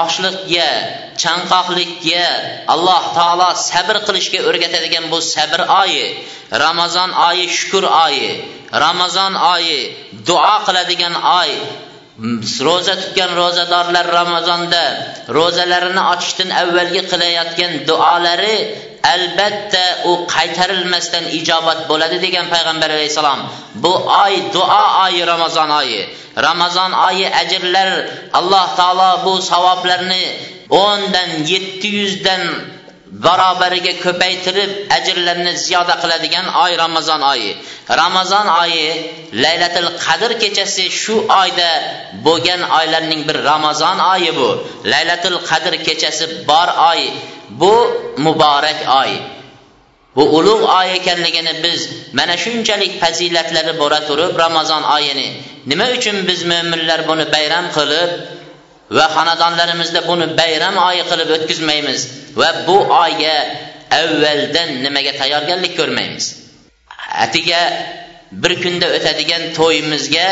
ochliqga 0.00 0.70
chanqoqlikka 1.22 2.26
alloh 2.74 3.02
taolo 3.18 3.48
sabr 3.70 3.96
qilishga 4.06 4.40
o'rgatadigan 4.48 5.04
bu 5.12 5.18
sabr 5.34 5.60
oyi 5.82 6.04
ramazon 6.64 7.10
oyi 7.28 7.44
shukur 7.58 7.84
oyi 8.06 8.28
ramazon 8.84 9.32
oyi 9.54 9.78
duo 10.28 10.54
qiladigan 10.66 11.14
oy 11.40 11.50
ro'za 12.18 12.94
tutgan 13.00 13.30
ro'zadorlar 13.36 14.06
ramazonda 14.18 14.82
ro'zalarini 15.38 16.02
ochishdan 16.12 16.50
avvalgi 16.62 17.02
qilayotgan 17.10 17.72
duolari 17.88 18.56
albatta 19.14 19.84
u 20.10 20.12
qaytarilmasdan 20.34 21.24
ijobat 21.38 21.80
bo'ladi 21.90 22.16
degan 22.24 22.46
payg'ambar 22.54 22.90
alayhissalom. 22.96 23.40
Bu 23.82 23.92
oy 24.24 24.34
duo 24.54 24.82
oyi 25.04 25.22
ramazon 25.32 25.70
oyi. 25.80 26.00
Ramazon 26.46 26.92
oyi 27.08 27.26
ajrlar 27.42 27.88
alloh 28.38 28.66
taolo 28.80 29.10
bu 29.24 29.32
savoblarni 29.50 30.24
o'ndan 30.84 31.30
yetti 31.52 31.88
yuzdan 31.98 32.42
barobariga 33.12 33.92
ko'paytirib 34.04 34.70
ajrlarni 34.96 35.52
ziyoda 35.64 35.94
qiladigan 36.02 36.46
oy 36.64 36.72
ramazon 36.82 37.22
oyi. 37.32 37.52
Ramazon 38.02 38.46
oyi 38.62 38.86
laylatil 39.44 39.90
qadr 40.04 40.30
kechasi 40.42 40.84
shu 41.02 41.16
oyda 41.42 41.70
bo'lgan 42.26 42.62
oylarning 42.78 43.22
bir 43.28 43.38
ramazon 43.50 43.98
oyi 44.12 44.32
bu. 44.40 44.50
Laylatil 44.92 45.38
qadr 45.50 45.72
kechasi 45.86 46.24
bor 46.50 46.68
oy 46.90 47.00
bu 47.60 47.74
muborak 48.24 48.80
oy. 49.02 49.12
Bu 50.16 50.24
ulug' 50.38 50.64
oy 50.78 50.88
ekanligini 50.98 51.54
biz 51.64 51.80
mana 52.18 52.36
shunchalik 52.44 52.92
fazilatlari 53.02 53.72
bo'la 53.82 54.00
turib 54.08 54.32
ramazon 54.44 54.82
oyini. 54.96 55.28
Nima 55.70 55.86
uchun 55.96 56.16
biz 56.28 56.40
mo'minlar 56.52 57.00
buni 57.08 57.24
bayram 57.34 57.66
qilib 57.76 58.10
va 58.90 59.06
xonadonlarimizda 59.16 60.00
buni 60.08 60.26
bayram 60.40 60.76
oyi 60.88 61.02
qilib 61.10 61.30
o'tkazmaymiz 61.36 62.00
va 62.40 62.48
bu 62.66 62.76
oyga 63.04 63.36
avvaldan 64.00 64.68
nimaga 64.84 65.12
tayyorgarlik 65.20 65.72
ko'rmaymiz. 65.80 66.24
Atiga 67.24 67.62
bir 68.42 68.52
kunda 68.62 68.86
o'tadigan 68.96 69.42
to'yimizga 69.58 70.28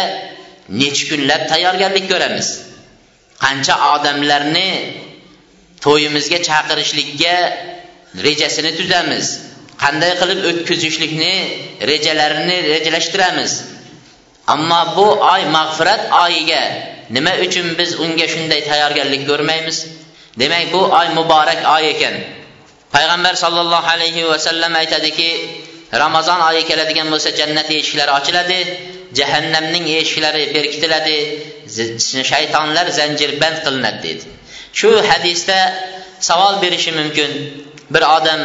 necha 0.80 1.04
kunlab 1.10 1.42
tayyorgarlik 1.52 2.06
ko'ramiz. 2.12 2.48
Qancha 3.44 3.74
odamlarni 3.94 4.70
to'yimizga 5.84 6.38
chaqirishlikka 6.48 7.36
rejasini 8.26 8.72
tuzamiz 8.78 9.26
qanday 9.82 10.12
qilib 10.20 10.40
o'tkazishlikni 10.50 11.34
rejalarini 11.90 12.56
rejalashtiramiz. 12.72 13.52
Ammo 14.54 14.80
bu 14.96 15.06
oy 15.32 15.42
mag'firat 15.56 16.02
oyiga 16.24 16.62
nima 17.10 17.32
uchun 17.46 17.66
biz 17.78 18.00
unga 18.00 18.26
shunday 18.28 18.60
tayyorgarlik 18.70 19.22
ko'rmaymiz? 19.30 19.78
Demak 20.40 20.72
bu 20.72 20.80
oy 20.98 21.08
muborak 21.18 21.60
oy 21.76 21.90
ekan. 21.90 22.14
Payg'ambar 22.94 23.34
sollallohu 23.34 23.88
alayhi 23.94 24.28
vasallam 24.32 24.74
aytadiki 24.74 25.28
ramazon 26.02 26.40
oyi 26.48 26.62
keladigan 26.70 27.08
bo'lsa 27.12 27.30
jannat 27.40 27.68
eshiklari 27.70 28.12
ochiladi 28.18 28.58
jahannamning 29.18 29.86
eshiklari 30.00 30.42
berkitiladi 30.54 31.16
shaytonlar 32.30 32.86
zanjirband 32.98 33.58
qilinadi 33.64 34.00
dedi. 34.06 34.24
Shu 34.78 34.90
hadisda 35.10 35.58
savol 36.28 36.54
berishi 36.62 36.92
mumkin. 37.00 37.30
Bir 37.94 38.02
odam 38.16 38.40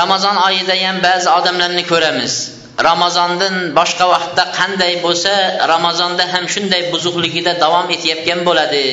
ramazon 0.00 0.36
oyida 0.48 0.74
ham 0.84 0.96
ba'zi 1.06 1.28
odamlarni 1.38 1.84
ko'ramiz. 1.92 2.34
Ramazondan 2.78 3.54
boshqa 3.78 4.06
vaqtda 4.14 4.44
qanday 4.58 4.92
bo'lsa 5.04 5.32
ramazonda 5.72 6.24
ham 6.32 6.44
shunday 6.54 6.82
buzuqligida 6.92 7.52
davom 7.64 7.86
etayotgan 7.96 8.40
bo'ladi. 8.48 8.86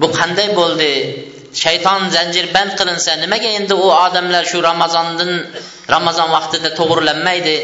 Bu 0.00 0.06
qanday 0.18 0.48
bo'ldi? 0.60 0.92
Shayton 1.62 2.00
zanjirband 2.16 2.72
qilinsa 2.78 3.12
nimaga 3.24 3.50
endi 3.58 3.74
u 3.84 3.86
odamlar 4.06 4.44
shu 4.50 4.58
ramazondan 4.70 5.32
ramazon 5.94 6.28
vaqtida 6.36 6.70
to'g'irlanmaydi 6.78 7.56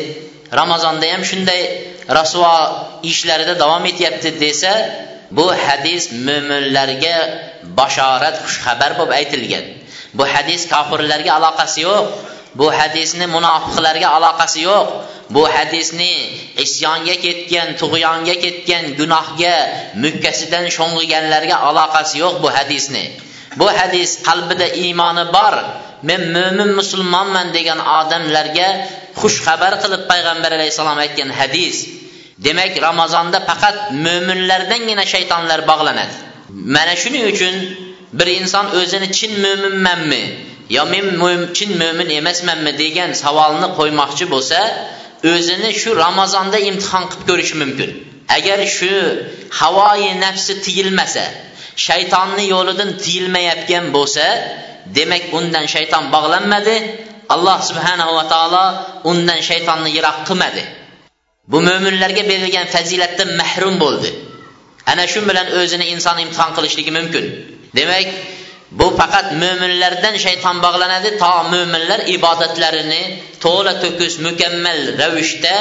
ramazonda 0.61 1.07
ham 1.13 1.23
shunday 1.31 1.63
rasvo 2.19 2.53
ishlarida 3.13 3.55
davom 3.63 3.85
etyapti 3.93 4.31
desa 4.45 4.73
bu 5.37 5.47
hadis 5.65 6.03
mo'minlarga 6.27 7.17
bashorat 7.79 8.37
xushxabar 8.45 8.91
bo'lib 8.99 9.13
aytilgan. 9.21 9.65
Bu 10.19 10.25
hadis 10.35 10.63
kofirlarga 10.73 11.31
aloqasi 11.39 11.79
yo'q. 11.89 12.07
Bu 12.59 12.67
hadisni 12.79 13.27
munofiqlarga 13.37 14.09
aloqasi 14.17 14.61
yo'q. 14.71 14.89
Bu 15.35 15.43
hadisni 15.55 16.13
isyonga 16.65 17.17
ketgan 17.25 17.69
tug'yonga 17.81 18.35
ketgan 18.45 18.85
gunohga 18.99 19.57
mukkasidan 20.05 20.67
sho'ng'iganlarga 20.77 21.57
aloqasi 21.69 22.15
yo'q 22.23 22.35
bu 22.45 22.49
hadisni. 22.57 23.05
Bu 23.61 23.69
hadis 23.79 24.11
qalbida 24.27 24.67
iymoni 24.83 25.25
bor. 25.37 25.55
Men 26.09 26.21
mo'min 26.37 26.71
musulmonman 26.81 27.47
degan 27.57 27.79
odamlarga 27.99 28.69
xush 29.21 29.39
xabar 29.47 29.73
qilib 29.83 30.03
payg'ambar 30.11 30.51
alayhissalom 30.59 30.99
aytgan 31.05 31.31
hadis. 31.41 31.77
Demak 32.47 32.75
ramazonda 32.89 33.39
faqat 33.49 33.77
mo'minlardangina 34.07 35.05
shaytonlar 35.15 35.61
bog'lanadi. 35.71 36.15
Mana 36.75 36.95
shuning 37.03 37.25
uchun 37.33 37.55
bir 38.19 38.29
inson 38.39 38.67
o'zini 38.79 39.09
chin 39.19 39.33
mo'minmanmi 39.45 40.23
yo 40.77 40.83
men 40.93 41.07
chin 41.57 41.71
mo'min 41.83 42.09
emasmanmi? 42.21 42.73
degan 42.83 43.11
savolni 43.23 43.69
qo'ymoqchi 43.79 44.25
bo'lsa 44.35 44.61
o'zini 45.33 45.71
shu 45.81 45.91
ramazonda 46.05 46.59
imtihon 46.71 47.05
qilib 47.11 47.23
ko'rishi 47.31 47.55
mumkin. 47.63 47.91
Agar 48.37 48.59
shu 48.77 48.93
havoyi 49.61 50.11
nafsi 50.25 50.53
tiyilmasa 50.65 51.25
shaytonni 51.87 52.45
yo'lidan 52.55 52.91
tiyilmayotgan 53.03 53.85
bo'lsa 53.97 54.25
demak 54.97 55.25
undan 55.39 55.65
shayton 55.75 56.05
bog'lanmadi. 56.15 56.77
Alloh 57.35 57.59
subhanahu 57.69 58.13
va 58.19 58.25
taolo 58.33 58.65
undan 59.11 59.41
shaytonni 59.49 59.91
yiroq 59.97 60.19
qilmadi. 60.29 60.63
Bu 61.53 61.59
mo'minlarga 61.69 62.23
berilgan 62.31 62.67
fazilatdan 62.75 63.31
mahrum 63.41 63.75
bo'ldi. 63.85 64.11
Ana 64.91 65.05
shu 65.13 65.21
bilan 65.29 65.47
o'zini 65.61 65.87
inson 65.95 66.17
imtihon 66.25 66.51
qilishligi 66.57 66.93
mumkin. 66.99 67.25
Demak 67.79 68.09
bu 68.79 68.87
faqat 68.99 69.27
mo'minlardan 69.43 70.15
shayton 70.25 70.57
bog'lanadi 70.67 71.11
to 71.23 71.33
mo'minlar 71.53 72.01
ibodatlarini 72.17 73.03
to'la 73.45 73.73
to'kis 73.83 74.15
mukammal 74.27 74.81
ravishda 75.01 75.57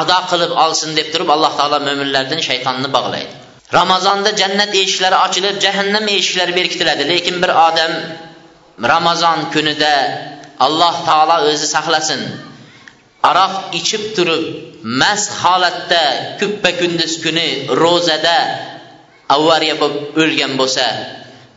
ado 0.00 0.18
qilib 0.30 0.52
olsin 0.64 0.90
deb 0.98 1.08
turib 1.12 1.28
alloh 1.34 1.52
taolo 1.58 1.78
mo'minlardan 1.88 2.40
shaytonni 2.48 2.88
bog'laydi. 2.96 3.32
Ramazonda 3.78 4.30
jannat 4.40 4.72
eshiklari 4.82 5.16
ochilib 5.26 5.56
jahannam 5.64 6.04
eshiklari 6.16 6.52
berkitiladi. 6.60 7.02
Lekin 7.12 7.36
bir 7.42 7.50
odam 7.68 7.92
ramazon 8.92 9.38
kunida 9.54 9.94
alloh 10.66 10.94
taolo 11.08 11.36
o'zi 11.50 11.66
saqlasin. 11.74 12.20
Aroq 13.30 13.54
ichib 13.78 14.04
turib 14.16 14.44
mast 15.00 15.30
holatda 15.42 16.04
kuppa 16.40 16.70
kunduz 16.80 17.12
kuni 17.24 17.48
ro'zada 17.82 18.38
avariya 19.36 19.74
bo'lib 19.82 20.04
o'lgan 20.22 20.52
bo'lsa 20.60 20.86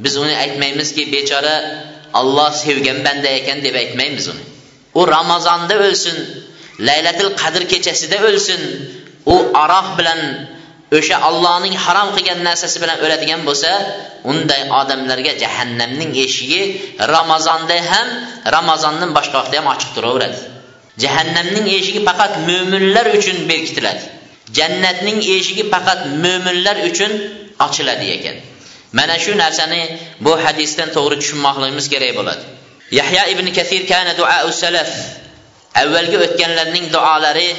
biz 0.03 0.13
uni 0.23 0.35
aytmaymizki 0.43 1.03
bechora 1.13 1.55
olloh 2.19 2.51
sevgan 2.63 2.99
banda 3.05 3.29
ekan 3.39 3.57
deb 3.65 3.75
aytmaymiz 3.83 4.27
uni. 4.33 4.43
U 4.99 5.01
ramazonda 5.15 5.75
o'lsin 5.86 6.17
laylatil 6.88 7.31
qadr 7.41 7.63
kechasida 7.71 8.17
o'lsin 8.27 8.62
u 9.34 9.36
aroq 9.63 9.88
bilan 9.99 10.21
o'sha 10.97 11.17
ollohning 11.29 11.75
harom 11.86 12.10
qilgan 12.15 12.39
narsasi 12.47 12.77
bilan 12.84 12.97
o'ladigan 13.05 13.41
bo'lsa 13.49 13.71
unday 14.31 14.62
odamlarga 14.79 15.34
jahannamning 15.43 16.12
eshigi 16.25 16.62
ramazonda 17.15 17.77
ham 17.91 18.08
ramazondan 18.55 19.10
boshqa 19.17 19.36
vaqtda 19.39 19.55
ham 19.60 19.67
ochiq 19.73 19.89
turaveradi. 19.95 20.39
Jahannamning 21.03 21.65
eshigi 21.77 22.01
faqat 22.10 22.31
mo'minlar 22.49 23.05
uchun 23.17 23.38
berkitiladi. 23.51 24.03
Jannatning 24.58 25.19
eshigi 25.36 25.63
faqat 25.73 25.99
mo'minlar 26.23 26.77
uchun 26.89 27.12
ochiladi 27.65 28.08
ekan. 28.17 28.36
Mana 28.97 29.15
shu 29.23 29.31
narsani 29.43 29.81
bu 30.25 30.31
hadisdan 30.43 30.89
to'g'ri 30.95 31.15
tushunmoqligimiz 31.21 31.86
kerak 31.93 32.13
bo'ladi. 32.19 32.43
Yahya 32.99 33.23
ibn 33.34 33.45
kasir 33.58 33.84
kana 33.91 34.12
du'a 34.19 34.39
salaf. 34.63 34.91
Avvalgi 35.81 36.17
o'tganlarning 36.25 36.86
duolari 36.95 37.49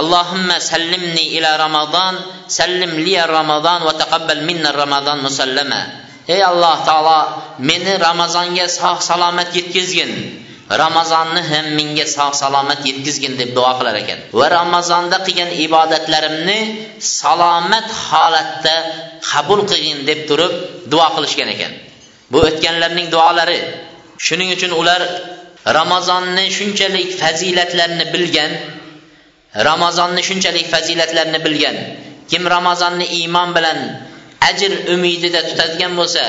Allohumma 0.00 0.62
sallimni 0.62 1.34
ila 1.36 1.58
ramazon 1.58 2.14
sallim 2.46 2.92
liya 3.02 3.26
ramazon 3.26 3.82
va 3.82 3.92
taqabbal 3.98 4.42
minna 4.48 4.70
ramazon 4.72 5.18
musallama. 5.26 5.82
Ey 6.30 6.42
alloh 6.42 6.76
taolo 6.86 7.20
meni 7.58 7.98
ramazonga 7.98 8.66
sog' 8.70 9.02
salomat 9.02 9.50
yetkazgin. 9.50 10.10
Ramazonni 10.70 11.42
ham 11.50 11.66
menga 11.78 12.06
sog' 12.16 12.34
salomat 12.42 12.80
yetkazgin 12.88 13.34
deb 13.40 13.50
duo 13.58 13.70
qilar 13.78 13.96
ekan. 14.02 14.18
Va 14.38 14.46
ramazonda 14.58 15.18
qilgan 15.26 15.50
ibodatlarimni 15.66 16.58
salomat 17.18 17.88
holatda 18.06 18.76
qabul 19.30 19.60
qilgin 19.70 19.98
deb 20.08 20.20
turib 20.28 20.52
duo 20.92 21.08
qilishgan 21.16 21.48
ekan. 21.54 21.72
Bu 22.32 22.38
o'tganlarning 22.48 23.08
duolari. 23.14 23.60
Shuning 24.26 24.50
uchun 24.56 24.72
ular 24.80 25.00
ramazonni 25.78 26.44
shunchalik 26.56 27.08
fazilatlarini 27.20 28.06
bilgan 28.14 28.52
ramazonni 29.68 30.22
shunchalik 30.28 30.66
fazilatlarini 30.74 31.40
bilgan. 31.46 31.76
Kim 32.30 32.42
ramazonni 32.56 33.06
iymon 33.18 33.48
bilan 33.56 33.78
ajr 34.50 34.72
umidida 34.94 35.40
tutadigan 35.48 35.92
bo'lsa 36.00 36.24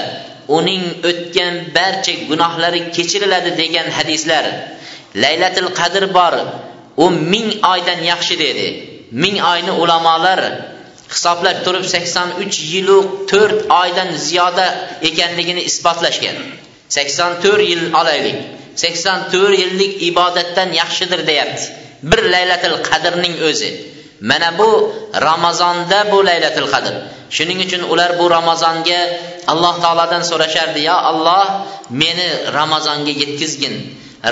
uning 0.58 0.84
o'tgan 1.10 1.54
barcha 1.76 2.14
gunohlari 2.30 2.82
kechiriladi 2.96 3.52
degan 3.62 3.88
hadislar. 3.98 4.46
Laylatil 5.24 5.70
qadr 5.80 6.04
bor. 6.18 6.36
U 7.04 7.06
ming 7.34 7.50
oydan 7.74 8.00
yaxshi 8.12 8.36
dedi. 8.46 8.68
Ming 9.24 9.36
oyni 9.54 9.72
ulamolar 9.84 10.40
hisoblab 11.14 11.58
turib 11.66 11.86
sakson 11.94 12.30
uch 12.44 12.56
yilu 12.74 13.00
to'rt 13.32 13.60
oydan 13.82 14.10
ziyoda 14.26 14.68
ekanligini 15.10 15.62
isbotlashgan. 15.70 16.38
Sakson 16.96 17.32
to'rt 17.44 17.64
yil 17.72 17.84
olaylik. 18.02 18.38
Sakson 18.84 19.20
to'rt 19.34 19.56
yillik 19.62 19.94
ibodatdan 20.10 20.70
yaxshidir 20.82 21.22
deyapti. 21.30 21.64
Bir 22.10 22.22
laylatil 22.34 22.78
qadrning 22.90 23.36
o'zi. 23.50 23.72
Mana 24.30 24.50
bu 24.60 24.70
ramazonda 25.28 26.00
bu 26.12 26.20
laylatil 26.30 26.68
qadr. 26.74 26.94
Shuning 27.36 27.60
uchun 27.66 27.84
ular 27.92 28.12
bu 28.20 28.26
ramazonga 28.38 29.00
alloh 29.52 29.76
taolodan 29.84 30.24
so'rashardi 30.30 30.82
yo 30.90 30.96
alloh 31.12 31.46
meni 31.90 32.28
ramazonga 32.60 33.14
yetkazgin. 33.22 33.76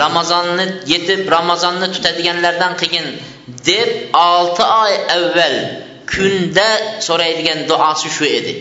Ramazonni 0.04 0.66
yetib 0.94 1.22
ramazonni 1.38 1.88
tutadiganlardan 1.96 2.74
qilgin. 2.82 3.08
deb 3.66 3.90
olti 4.14 4.64
oy 4.82 4.94
avval 5.16 5.56
kunda 6.14 6.70
so'raydigan 7.08 7.60
duosi 7.70 8.10
shu 8.16 8.26
edi. 8.40 8.54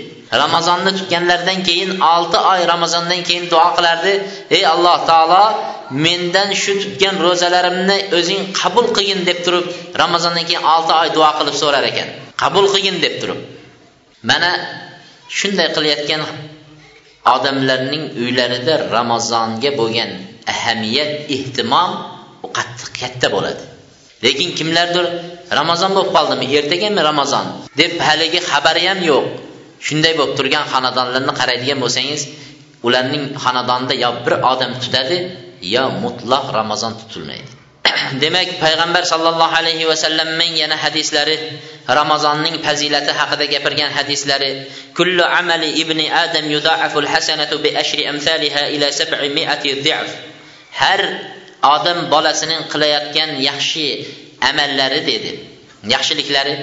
Ramazonni 0.42 0.92
tutganlardan 0.98 1.58
keyin 1.68 1.90
olti 2.12 2.38
oy 2.52 2.61
ramazondan 2.72 3.20
keyin 3.28 3.44
duo 3.52 3.68
qilardi 3.76 4.14
ey 4.56 4.62
alloh 4.72 4.96
taolo 5.11 5.44
mendan 6.04 6.50
shu 6.62 6.72
tutgan 6.82 7.16
ro'zalarimni 7.26 7.98
o'zing 8.18 8.40
qabul 8.61 8.87
qilgin 8.96 9.20
deb 9.28 9.38
turib 9.44 9.66
ramazondan 10.02 10.44
keyin 10.48 10.64
olti 10.74 10.92
oy 11.00 11.08
duo 11.16 11.30
qilib 11.38 11.56
so'rar 11.62 11.84
ekan. 11.90 12.08
Qabul 12.42 12.66
qilgin 12.74 12.96
deb 13.04 13.14
turib. 13.20 13.40
Mana 14.30 14.50
shunday 15.29 15.69
qilayotgan 15.77 16.23
odamlarning 17.35 18.05
uylarida 18.23 18.75
ramazonga 18.97 19.71
bo'lgan 19.81 20.11
ahamiyat 20.53 21.12
ehtimom 21.37 21.91
qattiq 22.57 22.91
katta 23.01 23.29
bo'ladi. 23.35 23.62
Lekin 24.25 24.49
kimlardir 24.59 25.07
ramazon 25.59 25.91
bo'lib 25.97 26.11
qoldimi 26.17 26.47
ertagami 26.59 27.01
ramazon 27.11 27.47
deb 27.81 27.93
haligi 28.07 28.41
xabari 28.51 28.83
ham 28.88 29.01
yo'q. 29.11 29.25
Shunday 29.87 30.12
bo'lib 30.19 30.35
turgan 30.38 30.64
xonadonlarni 30.73 31.33
qaraydigan 31.41 31.79
bo'lsangiz 31.85 32.23
ularning 32.87 33.25
xonadonida 33.45 33.95
yo 34.05 34.11
bir 34.25 34.35
odam 34.53 34.73
tutadi 34.83 35.17
yo 35.75 35.85
mutlaq 36.05 36.45
ramazon 36.59 36.93
tutilmaydi. 37.01 37.58
demak 38.23 38.59
payg'ambar 38.61 39.05
sollallohu 39.05 39.55
alayhi 39.61 39.87
vasallamning 39.87 40.57
yana 40.57 40.77
hadislari 40.77 41.37
ramazonning 41.88 42.57
fazilati 42.62 43.12
haqida 43.12 43.45
gapirgan 43.47 43.91
hadislari. 43.93 44.67
Kullu 44.95 45.25
amali 45.25 45.79
ibni 45.83 46.11
adam 46.11 46.51
yudaaful 46.51 47.07
hasanatu 47.07 47.62
bi 47.62 47.71
ashri 47.77 48.07
amsaliha 48.09 48.73
ila 48.75 48.88
sab'i 48.93 49.29
mi'ati 49.31 49.83
di'f 49.87 50.09
har 50.81 51.01
odam 51.75 51.99
bolasining 52.12 52.62
qilayotgan 52.73 53.31
yaxshi 53.49 53.87
amallari 54.51 55.01
dedi 55.11 55.33
yaxshiliklari 55.95 56.55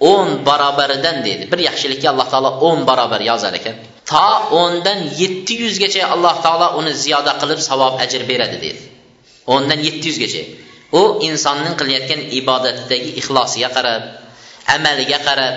o'n 0.00 0.28
barobaridan 0.48 1.24
deydi 1.26 1.44
bir 1.52 1.60
yaxshilikka 1.68 2.08
alloh 2.12 2.26
taolo 2.32 2.50
o'n 2.68 2.84
barobar 2.88 3.20
yozar 3.30 3.54
ekan. 3.60 3.76
To 4.12 4.26
o'ndan 4.62 4.98
yetti 5.20 5.54
yuzgacha 5.62 6.02
alloh 6.14 6.34
taolo 6.44 6.68
uni 6.80 6.92
ziyoda 7.04 7.32
qilib 7.40 7.60
savob 7.68 7.94
ajr 8.04 8.22
beradi 8.30 8.58
deydi 8.64 8.95
ondan 9.46 9.80
700-gəcə. 9.82 10.42
O, 10.92 11.18
insanın 11.26 11.74
qılıyətgən 11.78 12.28
ibadətdəki 12.40 13.16
ixlasıya 13.20 13.70
qarab, 13.74 14.06
əməliyə 14.76 15.18
qarab, 15.24 15.56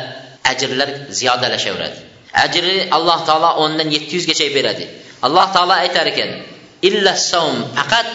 əcrlər 0.51 0.93
ziyadələşəvrədi. 1.19 2.05
Əcri 2.43 2.75
Allah 2.93 3.23
Taala 3.25 3.55
ondan 3.65 3.89
700-gəcə 3.93 4.49
verədi. 4.53 4.87
Allah 5.25 5.51
Taala 5.53 5.79
aytərkən, 5.85 6.35
"İlləs-savm" 6.81 7.73
faqat 7.75 8.09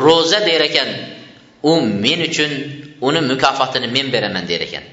roza 0.00 0.40
deyərkən, 0.46 0.90
o 1.62 1.80
men 1.80 2.20
üçün 2.20 2.52
onun 3.00 3.24
mükafatını 3.24 3.88
men 3.88 4.10
verəmən 4.14 4.48
deyərkən. 4.48 4.84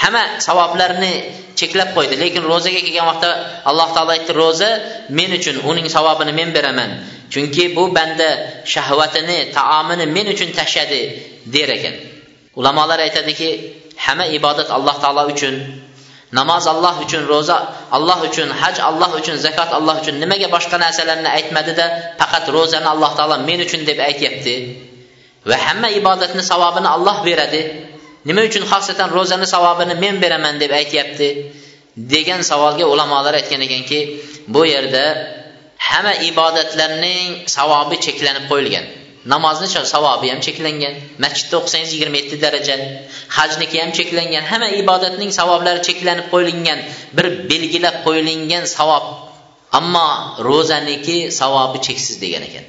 Hamma 0.00 0.22
savoblarni 0.46 1.12
cheklab 1.58 1.90
qo'ydi. 1.96 2.14
Lekin 2.22 2.42
ro'zaga 2.52 2.80
kelgan 2.86 3.06
vaqtda 3.10 3.30
alloh 3.70 3.88
taolo 3.96 4.12
aytdi 4.16 4.32
ro'za 4.42 4.70
men 5.18 5.30
uchun 5.38 5.56
uning 5.70 5.86
savobini 5.96 6.32
men 6.40 6.48
beraman. 6.56 6.90
Chunki 7.32 7.64
bu 7.76 7.84
banda 7.96 8.28
shahvatini 8.74 9.38
taomini 9.56 10.06
men 10.16 10.26
uchun 10.34 10.50
tashladi 10.58 11.02
der 11.54 11.68
ekan. 11.76 11.94
Ulamolar 12.58 12.98
aytadiki 13.06 13.48
hamma 14.04 14.26
ibodat 14.38 14.68
alloh 14.76 14.96
taolo 15.02 15.22
uchun 15.32 15.54
namoz 16.38 16.64
alloh 16.74 16.94
uchun 17.04 17.22
ro'za 17.32 17.56
alloh 17.96 18.18
uchun 18.28 18.48
haj 18.60 18.76
alloh 18.88 19.10
uchun 19.20 19.36
zakot 19.44 19.70
alloh 19.78 19.94
uchun 20.00 20.16
nimaga 20.22 20.48
boshqa 20.54 20.76
narsalarni 20.84 21.28
aytmadida 21.38 21.86
faqat 22.20 22.44
ro'zani 22.56 22.88
alloh 22.94 23.10
taolo 23.18 23.36
men 23.48 23.58
uchun 23.66 23.80
deb 23.88 23.98
aytyapti? 24.08 24.54
Va 25.50 25.56
hamma 25.66 25.88
ibodatni 26.00 26.42
savobini 26.50 26.88
alloh 26.96 27.16
beradi. 27.28 27.62
Nima 28.28 28.42
uchun 28.48 28.64
xosatan 28.72 29.08
ro'zani 29.16 29.46
savobini 29.54 29.94
men 30.04 30.14
beraman 30.22 30.54
deb 30.62 30.72
aytyapti? 30.80 31.28
degan 31.96 32.40
savolga 32.50 32.86
ulamolar 32.92 33.34
aytgan 33.40 33.60
ekanki 33.68 34.00
bu 34.54 34.62
yerda 34.66 35.04
hamma 35.88 36.14
ibodatlarning 36.30 37.28
savobi 37.56 37.96
cheklanib 38.06 38.44
qo'yilgan. 38.52 38.86
Namozni 39.32 39.68
savobi 39.94 40.26
ham 40.32 40.40
cheklangan 40.46 40.94
masjidda 41.24 41.54
o'qisangiz 41.60 41.90
yigirma 41.94 42.16
yetti 42.20 42.36
daraja 42.44 42.76
hajniki 43.36 43.76
ham 43.82 43.90
cheklangan 43.98 44.44
hamma 44.50 44.68
ibodatning 44.82 45.30
savoblari 45.40 45.80
cheklanib 45.88 46.26
qo'yilgan 46.34 46.78
bir 47.16 47.26
belgilab 47.50 47.96
qo'yilgan 48.06 48.64
savob. 48.76 49.04
Ammo 49.78 50.08
ro'zaniki 50.48 51.18
savobi 51.40 51.78
cheksiz 51.86 52.16
degan 52.24 52.42
ekan. 52.48 52.64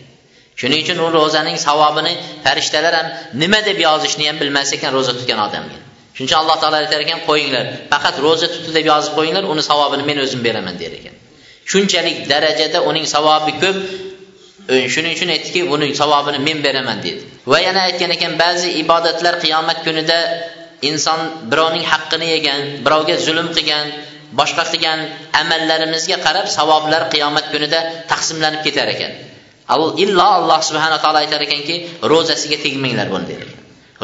Shuning 0.59 0.81
uchun 0.85 0.97
u 1.05 1.07
ro'zaning 1.17 1.57
savobini 1.67 2.13
farishtalar 2.45 2.93
ham 2.99 3.07
nima 3.41 3.59
deb 3.67 3.77
yozishni 3.87 4.25
ham 4.29 4.37
bilmas 4.41 4.69
ekan 4.77 4.91
ro'za 4.97 5.13
tutgan 5.17 5.39
odamga. 5.47 5.77
Shuning 6.15 6.29
uchun 6.29 6.39
alloh 6.43 6.57
taolo 6.61 6.77
aytar 6.83 6.99
ekan 7.05 7.19
qo'yinglar 7.29 7.65
faqat 7.91 8.15
ro'za 8.25 8.47
tutdi 8.53 8.71
deb 8.77 8.85
yozib 8.91 9.13
qo'yinglar 9.17 9.43
uni 9.53 9.63
savobini 9.69 10.03
men 10.09 10.17
o'zim 10.25 10.41
beraman 10.47 10.75
der 10.81 10.91
ekan. 10.99 11.15
Shunchalik 11.71 12.17
darajada 12.31 12.79
uning 12.89 13.05
savobi 13.15 13.53
ko'p. 13.63 13.77
Shuning 14.93 15.13
uchun 15.17 15.29
aytdiki 15.35 15.61
buni 15.71 15.85
savobini 16.01 16.39
men 16.47 16.57
beraman 16.65 16.97
dedi. 17.05 17.21
Va 17.51 17.59
yana 17.67 17.81
aytgan 17.87 18.11
ekan 18.17 18.33
ba'zi 18.43 18.69
ibodatlar 18.83 19.35
qiyomat 19.43 19.79
kunida 19.85 20.19
inson 20.89 21.19
birovning 21.51 21.85
haqqini 21.91 22.27
yegan 22.35 22.59
birovga 22.85 23.15
zulm 23.25 23.47
qilgan 23.57 23.85
boshqa 24.39 24.63
qilgan 24.71 24.99
amallarimizga 25.41 26.17
qarab 26.25 26.47
savoblar 26.57 27.01
qiyomat 27.13 27.45
kunida 27.53 27.79
taqsimlanib 28.11 28.61
ketar 28.65 28.87
ekan. 28.95 29.11
Illo 30.03 30.23
alloh 30.37 30.59
subhana 30.69 30.97
taolo 31.03 31.17
aytar 31.23 31.41
ekanki 31.47 31.75
ro'zasiga 32.11 32.57
tegmanglar 32.65 33.07
buni 33.13 33.25
dedi. 33.31 33.45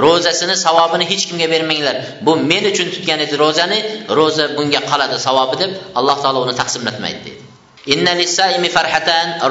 Ro'zasini 0.05 0.55
savobini 0.65 1.05
hech 1.11 1.23
kimga 1.29 1.47
bermanglar. 1.53 1.95
Bu 2.25 2.31
men 2.51 2.63
uchun 2.71 2.87
tutgan 2.95 3.19
edi 3.25 3.35
ro'zani 3.43 3.79
ro'za 4.19 4.45
bunga 4.57 4.81
qoladi 4.89 5.17
savobi 5.27 5.55
deb 5.61 5.71
alloh 5.99 6.17
taolo 6.23 6.39
uni 6.45 6.55
taqsimlatmaydi 6.61 7.19
deydi 7.25 7.41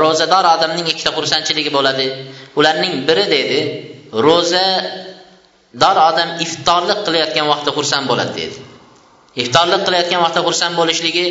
ro'zador 0.03 0.45
odamning 0.55 0.87
ikkita 0.93 1.11
xursandchiligi 1.17 1.71
bo'ladi. 1.77 2.07
Ularning 2.59 2.93
biri 3.09 3.25
deydi 3.35 3.61
ro'zador 4.27 5.97
odam 6.11 6.29
iftorlik 6.45 6.99
qilayotgan 7.07 7.47
vaqtda 7.53 7.71
xursand 7.77 8.05
bo'ladi 8.11 8.33
deydi 8.41 8.59
iftorlik 9.43 9.83
qilayotgan 9.87 10.21
vaqtda 10.25 10.43
xursand 10.47 10.75
bo'lishligi 10.81 11.25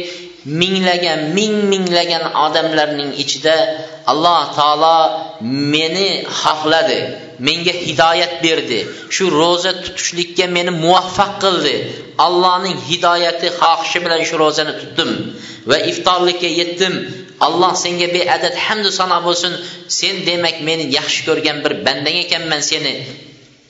minglagan 0.47 1.19
ming 1.37 1.55
minglagan 1.71 2.23
odamlarning 2.45 3.11
ichida 3.23 3.57
alloh 4.11 4.41
taolo 4.57 4.97
meni 5.73 6.09
xohladi 6.41 7.01
menga 7.39 7.73
hidoyat 7.85 8.33
berdi. 8.43 8.79
Shu 9.15 9.25
ro'za 9.41 9.71
tutishlikka 9.83 10.45
meni 10.57 10.71
muvaffaq 10.83 11.31
qildi. 11.43 11.75
Allohning 12.25 12.77
hidoyati 12.89 13.47
xohishi 13.59 13.99
bilan 14.05 14.21
shu 14.29 14.35
ro'zani 14.43 14.73
tutdim 14.81 15.11
va 15.69 15.77
iftorlikka 15.91 16.49
yetdim. 16.59 16.93
Alloh 17.47 17.73
senga 17.83 18.07
beadad 18.15 18.55
hamdu 18.65 18.89
sano 18.99 19.17
bo'lsin. 19.27 19.53
Sen 19.99 20.15
demak 20.27 20.57
meni 20.67 20.85
yaxshi 20.97 21.21
ko'rgan 21.27 21.57
bir 21.63 21.73
bandang 21.85 22.17
ekanman 22.25 22.61
seni. 22.71 22.93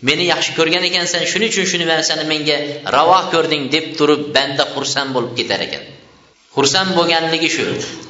Meni 0.07 0.23
yaxshi 0.33 0.51
ko'rgan 0.57 0.83
ekansan 0.89 1.21
shuning 1.31 1.49
uchun 1.53 1.65
shuni 1.71 1.85
narsani 1.93 2.23
menga 2.33 2.57
ravo 2.95 3.19
ko'rding 3.33 3.63
deb 3.75 3.85
turib 3.97 4.21
banda 4.35 4.63
xursand 4.73 5.09
bo'lib 5.15 5.33
ketar 5.39 5.61
ekan. 5.67 5.96
Xursand 6.57 6.89
bo'lganligi 6.97 7.49
shu. 7.55 7.65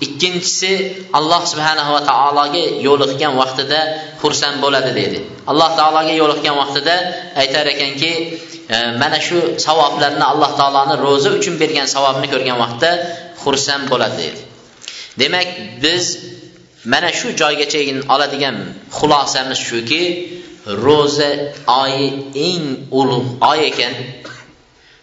Ikkinchisi 0.05 0.71
alloh 1.19 1.41
subhanahu 1.51 1.91
va 1.95 2.01
taologa 2.11 2.63
yo'liqgan 2.87 3.33
vaqtida 3.41 3.79
xursand 4.21 4.57
bo'ladi 4.63 4.91
deydi 4.99 5.19
alloh 5.51 5.69
taologa 5.79 6.13
yo'liqgan 6.21 6.55
vaqtida 6.61 6.95
aytar 7.41 7.65
ekanki 7.73 8.11
e, 8.75 8.77
mana 9.01 9.19
shu 9.27 9.37
savoblarni 9.65 10.25
alloh 10.31 10.51
taoloni 10.59 10.95
ro'za 11.05 11.29
uchun 11.37 11.55
bergan 11.61 11.87
savobni 11.95 12.27
ko'rgan 12.33 12.57
vaqtda 12.63 12.91
xursand 13.43 13.83
bo'ladi 13.91 14.15
deydi 14.21 14.41
demak 15.21 15.47
biz 15.83 16.03
mana 16.93 17.09
shu 17.19 17.27
joygacha 17.41 17.79
oladigan 18.13 18.55
xulosamiz 18.97 19.59
shuki 19.69 20.03
ro'za 20.67 21.31
oyi 21.81 22.07
eng 22.35 22.65
ulug' 22.91 23.29
oy 23.51 23.59
ekan. 23.71 23.93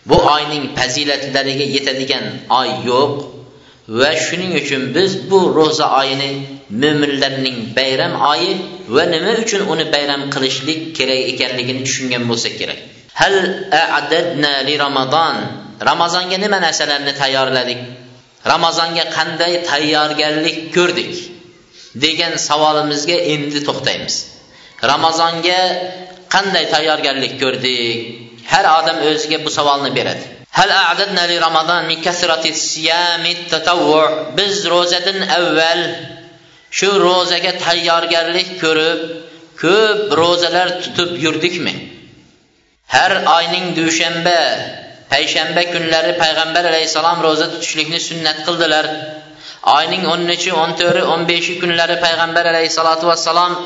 Bu 0.09 0.16
oyning 0.35 0.64
fazilatlariga 0.76 1.66
yetadigan 1.76 2.24
oy 2.61 2.68
yo'q. 2.88 3.12
Va 3.88 4.11
shuning 4.27 4.53
uchun 4.61 4.94
biz 4.97 5.31
bu 5.31 5.40
ro'za 5.59 5.87
oyini 6.01 6.31
mo'minlarning 6.83 7.59
bayram 7.77 8.12
oyi 8.33 8.51
va 8.94 9.05
nima 9.14 9.33
uchun 9.44 9.62
uni 9.73 9.85
bayram 9.94 10.23
qilishlik 10.35 10.81
kerak 10.99 11.20
ekanligini 11.33 11.83
tushungan 11.87 12.23
bo'lsak 12.31 12.55
kerak. 12.61 12.79
Hal 13.20 13.35
a'dadna 13.99 14.53
li 14.68 14.75
ramazon 14.85 15.37
ramazonga 15.90 16.37
nima 16.44 16.59
narsalarni 16.66 17.12
tayyorladik? 17.23 17.81
Ramazonga 18.53 19.05
qanday 19.16 19.53
tayyorgarlik 19.70 20.59
ko'rdik? 20.77 21.14
degan 21.94 22.35
savolimizga 22.49 23.16
endi 23.35 23.61
to'xtaymiz. 23.68 24.14
Ramazonga 24.92 25.61
qanday 26.35 26.64
tayyorgarlik 26.75 27.35
ko'rdik? 27.42 27.99
Har 28.53 28.64
odam 28.79 28.99
o'ziga 29.09 29.38
bu 29.44 29.51
savolni 29.59 29.90
beradi. 29.99 30.25
Həl 30.54 30.70
ə'dədnə 30.70 31.24
li 31.26 31.38
Ramazan 31.42 31.88
min 31.90 32.02
kəsrəti 32.02 32.52
siyamit 32.54 33.48
tətavvu. 33.50 34.02
Biz 34.38 34.60
rozədən 34.70 35.24
əvvəl 35.36 35.82
şu 36.78 36.90
rozəyə 37.02 37.56
təyyargərlik 37.62 38.54
görüb, 38.60 39.02
köp 39.58 40.14
rozələr 40.20 40.76
tutub 40.84 41.16
yürüdükmü? 41.24 41.74
Hər 42.94 43.16
ayının 43.32 43.74
düşənbə, 43.78 44.38
peyşənbə 45.10 45.64
günləri 45.72 46.14
Peyğəmbər 46.20 46.68
əleyhissalam 46.70 47.22
rozə 47.26 47.50
tutuşluğunu 47.56 48.00
sünnət 48.06 48.44
qıldılar. 48.46 48.90
Ayının 49.74 50.06
13-i, 50.12 50.52
14-i, 50.52 51.02
15-i 51.16 51.58
günləri 51.64 51.98
Peyğəmbər 52.04 52.50
əleyhissalatu 52.52 53.10
vesselam 53.10 53.56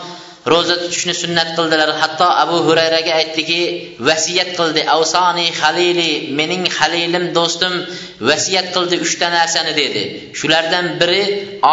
ro'za 0.52 0.76
tutishni 0.82 1.14
sunnat 1.22 1.48
qildilar. 1.56 1.90
Hatto 2.02 2.26
abu 2.44 2.56
hurayraga 2.66 3.12
aytdiki 3.20 3.60
vasiyat 4.08 4.50
qildi. 4.58 4.80
Avsoni 4.96 5.46
halili 5.60 6.10
mening 6.38 6.64
halilim 6.78 7.24
do'stim 7.38 7.74
vasiyat 8.30 8.68
qildi 8.74 8.96
uchta 9.06 9.26
narsani 9.36 9.72
dedi. 9.82 10.02
Shulardan 10.38 10.86
biri 11.00 11.22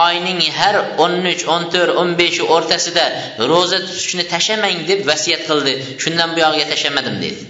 oyning 0.06 0.42
har 0.60 0.76
o'n 1.04 1.16
uch 1.34 1.44
o'n 1.56 1.64
to'rt 1.74 1.98
o'n 2.02 2.10
beshi 2.22 2.44
o'rtasida 2.56 3.06
ro'za 3.52 3.80
tutishni 3.88 4.24
tashlamang 4.34 4.80
deb 4.90 5.00
vasiyat 5.12 5.44
qildi. 5.50 5.74
Shundan 6.04 6.30
buyog'iga 6.36 6.66
tashlamadim 6.74 7.18
dedi. 7.26 7.42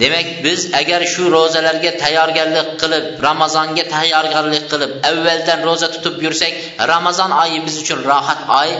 Demak 0.00 0.28
biz 0.44 0.60
agar 0.80 1.02
shu 1.12 1.24
ro'zalarga 1.36 1.90
tayyorgarlik 2.02 2.68
qilib 2.82 3.04
ramazonga 3.28 3.84
tayyorgarlik 3.94 4.64
qilib 4.72 4.92
avvaldan 5.10 5.60
ro'za 5.68 5.88
tutib 5.94 6.14
yursak 6.24 6.52
ramazon 6.92 7.30
oyi 7.42 7.58
biz 7.66 7.76
uchun 7.82 8.00
rohat 8.10 8.40
oy 8.60 8.70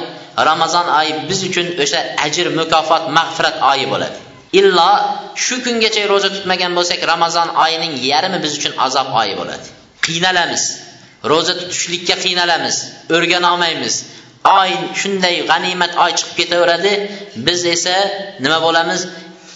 ramazon 0.51 0.87
oyi 1.01 1.12
biz 1.29 1.40
uchun 1.48 1.66
o'sha 1.85 2.01
ajr 2.27 2.46
mukofot 2.61 3.05
mag'firat 3.18 3.57
oyi 3.72 3.87
bo'ladi. 3.92 4.18
Illo 4.61 4.90
shu 5.44 5.57
kungacha 5.64 6.03
ro'za 6.12 6.29
tutmagan 6.37 6.72
bo'lsak 6.79 7.01
ramazon 7.12 7.48
oyining 7.64 7.94
yarmi 8.12 8.38
biz 8.44 8.53
uchun 8.59 8.72
azob 8.87 9.09
oyi 9.20 9.35
bo'ladi. 9.40 9.66
Qiynalamiz. 10.07 10.64
Ro'za 11.31 11.55
tutishlikka 11.61 12.16
qiynalamiz. 12.24 12.77
O'rgana 13.16 13.48
olmaymiz. 13.55 13.94
Oy 14.59 14.70
shunday 15.01 15.35
g'animat 15.51 15.92
oy 16.05 16.12
chiqib 16.18 16.35
ketaveradi. 16.40 16.92
Biz 17.46 17.61
esa 17.74 17.96
nima 18.44 18.59
bo'lamiz? 18.66 19.01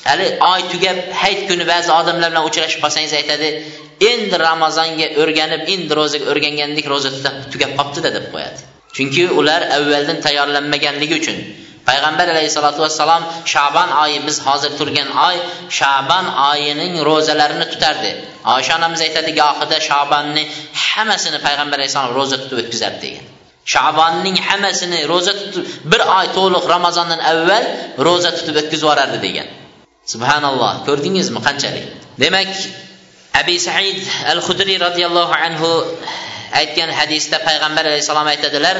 Hali 0.08 0.26
oy 0.52 0.60
tugab 0.72 0.98
hayit 1.20 1.40
kuni 1.48 1.64
ba'zi 1.72 1.90
odamlar 2.00 2.28
bilan 2.32 2.44
uchrashib 2.50 2.80
qolsangiz 2.84 3.12
aytadi 3.20 3.48
endi 4.10 4.36
ramazonga 4.48 5.06
o'rganib 5.22 5.62
endi 5.74 5.92
ro'zaga 6.00 6.26
o'rgangandek 6.32 6.86
ro'za 6.92 7.10
tugab 7.52 7.70
qolibdida 7.78 8.10
deb 8.18 8.26
qo'yadi. 8.34 8.71
Chunki 8.96 9.24
ular 9.40 9.62
avvaldan 9.76 10.18
tayyorlanmaganligi 10.26 11.14
uchun. 11.20 11.38
Payg'ambar 11.88 12.26
alayhissalotu 12.35 12.81
vassalom 12.85 13.22
shabon 13.52 13.88
oyi 14.05 14.18
biz 14.26 14.37
hozir 14.46 14.70
turgan 14.78 15.09
oy 15.28 15.37
shabon 15.78 16.26
oyining 16.50 16.94
ro'zalarini 17.09 17.66
tutardi. 17.72 18.11
Oysha 18.55 18.72
onamiz 18.78 19.00
aytadi 19.07 19.31
gohida 19.40 19.76
shabonni 19.88 20.42
hammasini 20.87 21.38
payg'ambar 21.46 21.76
alayhissalom 21.81 22.12
ro'za 22.18 22.37
tutib 22.42 22.59
o'tkazardi 22.62 23.00
degan. 23.07 23.24
Shabonning 23.74 24.37
hammasini 24.48 24.98
ro'za 25.12 25.33
tutib 25.40 25.64
bir 25.92 26.00
oy 26.18 26.26
to'liq 26.38 26.64
ramazondan 26.74 27.20
avval 27.33 27.64
ro'za 28.07 28.31
tutib 28.38 28.55
o'tkazib 28.61 28.83
yuborardi 28.85 29.18
degan. 29.26 29.48
Subhanalloh 30.12 30.72
ko'rdingizmi 30.87 31.40
qanchalik? 31.46 31.85
Demak 32.22 32.50
abi 33.40 33.57
said 33.66 33.98
al 34.33 34.40
hudriy 34.46 34.78
roziyallohu 34.87 35.35
anhu 35.46 35.70
aytgan 36.60 36.89
hadisda 36.99 37.38
payg'ambar 37.47 37.83
alayhissalom 37.89 38.27
aytadilar 38.33 38.77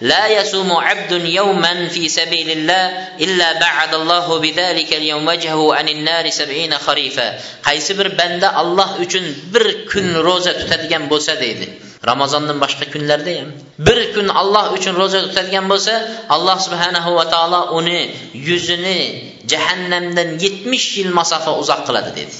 لا 0.00 0.28
يصوم 0.28 0.72
عبد 0.72 1.12
يوما 1.24 1.88
في 1.88 2.08
سبيل 2.08 2.50
الله 2.50 2.84
إلا 3.20 3.48
بعد 3.60 3.94
الله 3.94 4.38
بذلك 4.38 4.92
اليوم 4.92 5.26
وجهه 5.26 5.74
عن 5.74 5.88
النار 5.88 6.30
سبعين 6.30 6.78
خريفا 6.78 7.28
qaysi 7.64 7.98
bir 7.98 8.12
banda 8.18 8.52
alloh 8.54 9.00
uchun 9.00 9.24
bir 9.54 9.88
kun 9.88 10.20
ro'za 10.20 10.52
tutadigan 10.60 11.08
bo'lsa 11.08 11.40
deydi 11.40 11.66
ramazondan 12.04 12.60
boshqa 12.60 12.86
kunlarda 12.92 13.32
ham 13.40 13.48
bir 13.80 13.98
kun 14.14 14.28
alloh 14.28 14.76
uchun 14.76 14.94
ro'za 15.00 15.20
tutadigan 15.26 15.64
bo'lsa 15.72 15.94
alloh 16.28 16.56
subhanahu 16.66 17.16
va 17.18 17.24
taolo 17.32 17.60
uni 17.80 18.00
yuzini 18.48 19.00
jahannamdan 19.48 20.28
yetmish 20.44 20.88
yil 21.00 21.10
masofa 21.18 21.50
uzoq 21.62 21.80
qiladi 21.88 22.10
dedi 22.20 22.36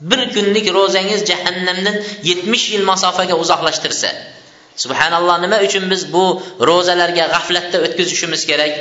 bir 0.00 0.20
kunlik 0.34 0.66
ro'zangiz 0.78 1.20
jahannamdan 1.30 1.96
yetmish 2.28 2.66
yil 2.74 2.84
masofaga 2.90 3.34
uzoqlashtirsa 3.42 4.10
subhanalloh 4.82 5.36
nima 5.44 5.58
uchun 5.66 5.84
biz 5.92 6.02
bu 6.14 6.24
ro'zalarga 6.70 7.24
g'aflatda 7.32 7.78
o'tkazishimiz 7.86 8.42
kerak? 8.50 8.72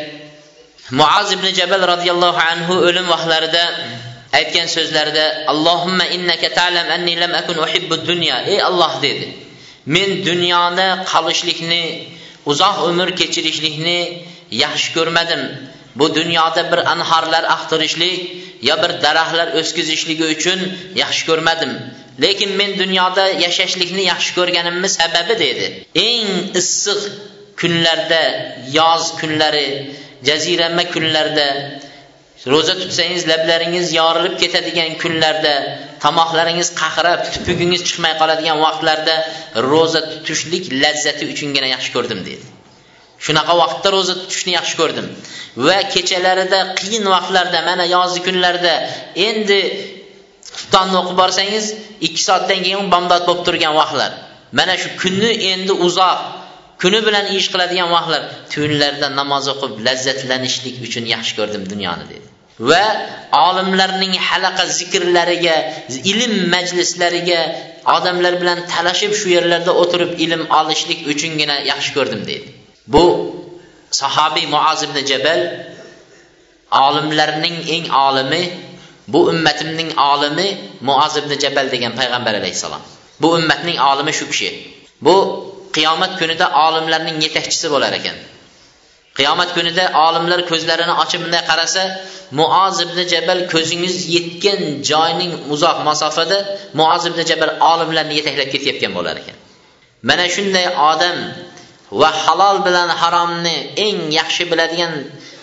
Muaz 1.00 1.28
ibn 1.36 1.48
jabal 1.60 1.82
roziyallohu 1.94 2.42
anhu 2.52 2.74
o'lim 2.88 3.06
vaqtlarida 3.14 3.64
aytgan 4.40 4.68
so'zlarida 4.76 5.26
allohimma 5.52 6.06
innaka 6.16 6.48
ta'lam 6.60 6.88
anni 6.96 7.14
lam 7.22 7.32
akun 7.42 7.58
uhibbu 7.66 7.96
dunya. 8.10 8.38
Ey 8.52 8.60
alloh 8.70 8.94
dedi 9.06 9.28
men 9.96 10.10
dunyoda 10.30 10.88
qolishlikni 11.12 11.84
uzoq 12.52 12.78
umr 12.90 13.08
kechirishlikni 13.20 14.00
yaxshi 14.64 14.90
ko'rmadim. 14.98 15.42
Bu 16.00 16.16
dunyoda 16.16 16.62
bir 16.72 16.80
anhorlar 16.94 17.44
axtirishlik 17.56 18.20
yo 18.70 18.76
bir 18.84 18.92
daraxtlar 19.06 19.48
o'skizishligi 19.60 20.26
uchun 20.36 20.60
yaxshi 21.04 21.24
ko'rmadim. 21.30 21.72
Lekin 22.24 22.52
men 22.60 22.72
dunyoda 22.82 23.26
yashashlikni 23.46 24.04
yaxshi 24.12 24.32
ko'rganimni 24.38 24.90
sababi 25.00 25.36
dedi 25.46 25.66
eng 26.08 26.30
issiq 26.62 27.00
kunlarda 27.62 28.24
yoz 28.80 29.04
kunlari 29.20 29.68
jazirama 30.28 30.84
kunlarda 30.94 31.48
ro'za 32.54 32.74
tutsangiz 32.82 33.24
lablaringiz 33.32 33.88
yorilib 34.00 34.36
ketadigan 34.44 34.92
kunlarda 35.04 35.54
tomoqlaringiz 36.06 36.70
qaqrab 36.82 37.22
tupugingiz 37.34 37.82
chiqmay 37.88 38.14
qoladigan 38.22 38.58
vaqtlarda 38.66 39.16
ro'za 39.72 40.02
tutishlik 40.12 40.64
lazzati 40.84 41.24
uchungina 41.34 41.68
yaxshi 41.76 41.92
ko'rdim 41.96 42.20
dedi 42.30 42.53
shunaqa 43.26 43.54
vaqtda 43.62 43.88
ro'za 43.96 44.14
tutishni 44.22 44.52
yaxshi 44.60 44.76
ko'rdim. 44.82 45.08
Va 45.68 45.78
kechalarida 45.94 46.60
qiyin 46.80 47.06
vaqtlarda 47.16 47.60
mana 47.70 47.86
yozgi 47.96 48.22
kunlarda 48.28 48.74
endi 49.28 49.60
xuftonni 50.58 50.96
o'qib 51.02 51.18
borsangiz 51.22 51.66
ikki 52.08 52.22
soatdan 52.28 52.60
keyin 52.66 52.86
bomdod 52.94 53.24
bo'lib 53.28 53.44
turgan 53.48 53.74
vaqtlar. 53.82 54.12
Mana 54.60 54.74
shu 54.82 54.90
kunni 55.02 55.32
endi 55.52 55.74
uzoq 55.88 56.20
kuni 56.82 57.00
bilan 57.08 57.26
ish 57.38 57.48
qiladigan 57.54 57.90
vaqtlar. 57.98 58.22
Tunlarda 58.54 59.08
namoz 59.20 59.46
o'qib 59.54 59.74
lazzatlanishlik 59.88 60.76
uchun 60.88 61.06
yaxshi 61.16 61.34
ko'rdim 61.40 61.64
dunyoni 61.74 62.06
dedi. 62.14 62.28
Va 62.70 62.86
olimlarning 63.48 64.14
halaqa 64.30 64.64
zikrlariga 64.80 65.56
ilm 66.12 66.34
majlislariga 66.56 67.42
odamlar 67.96 68.34
bilan 68.42 68.60
talashib 68.74 69.14
shu 69.20 69.28
yerlarda 69.36 69.72
o'tirib 69.82 70.12
ilm 70.26 70.44
olishlik 70.60 71.00
uchungina 71.14 71.56
yaxshi 71.72 71.92
ko'rdim 71.98 72.22
deydi 72.30 72.50
bu 72.88 73.06
sahobiy 73.92 74.46
muoz 74.56 74.84
ibn 74.84 74.98
jabal 75.12 75.42
olimlarning 76.86 77.58
eng 77.76 77.86
olimi 78.08 78.44
bu 79.08 79.20
ummatimning 79.32 79.92
olimi 80.12 80.48
muoz 80.82 81.18
ibn 81.22 81.32
jabal 81.44 81.72
degan 81.72 81.94
payg'ambar 82.00 82.34
alayhissalom. 82.42 82.82
Bu 83.22 83.28
ummatning 83.38 83.78
olimi 83.90 84.14
shu 84.20 84.26
kishi. 84.32 84.50
Bu 85.02 85.16
qiyomat 85.76 86.14
kunida 86.20 86.46
olimlarning 86.66 87.18
yetakchisi 87.26 87.68
bo'lar 87.74 87.94
ekan. 88.00 88.18
Qiyomat 89.18 89.50
kunida 89.58 89.84
olimlar 90.06 90.40
ko'zlarini 90.52 90.94
ochib 91.04 91.20
bunday 91.24 91.44
qarasa 91.50 91.84
muoz 92.40 92.76
ibn 92.86 92.98
jabal 93.14 93.40
ko'zingiz 93.54 93.96
yetgan 94.16 94.62
joyning 94.90 95.34
uzoq 95.54 95.78
masofada 95.90 96.38
muoz 96.80 97.04
ibn 97.10 97.20
jabal 97.30 97.52
olimlarni 97.72 98.14
yetaklab 98.20 98.50
ketayotgan 98.54 98.92
bo'lar 98.98 99.16
ekan. 99.22 99.38
Mana 100.10 100.26
shunday 100.36 100.66
odam 100.92 101.18
va 102.02 102.10
halol 102.24 102.58
bilan 102.68 102.90
haromni 103.02 103.56
eng 103.86 104.00
yaxshi 104.20 104.44
biladigan 104.52 104.94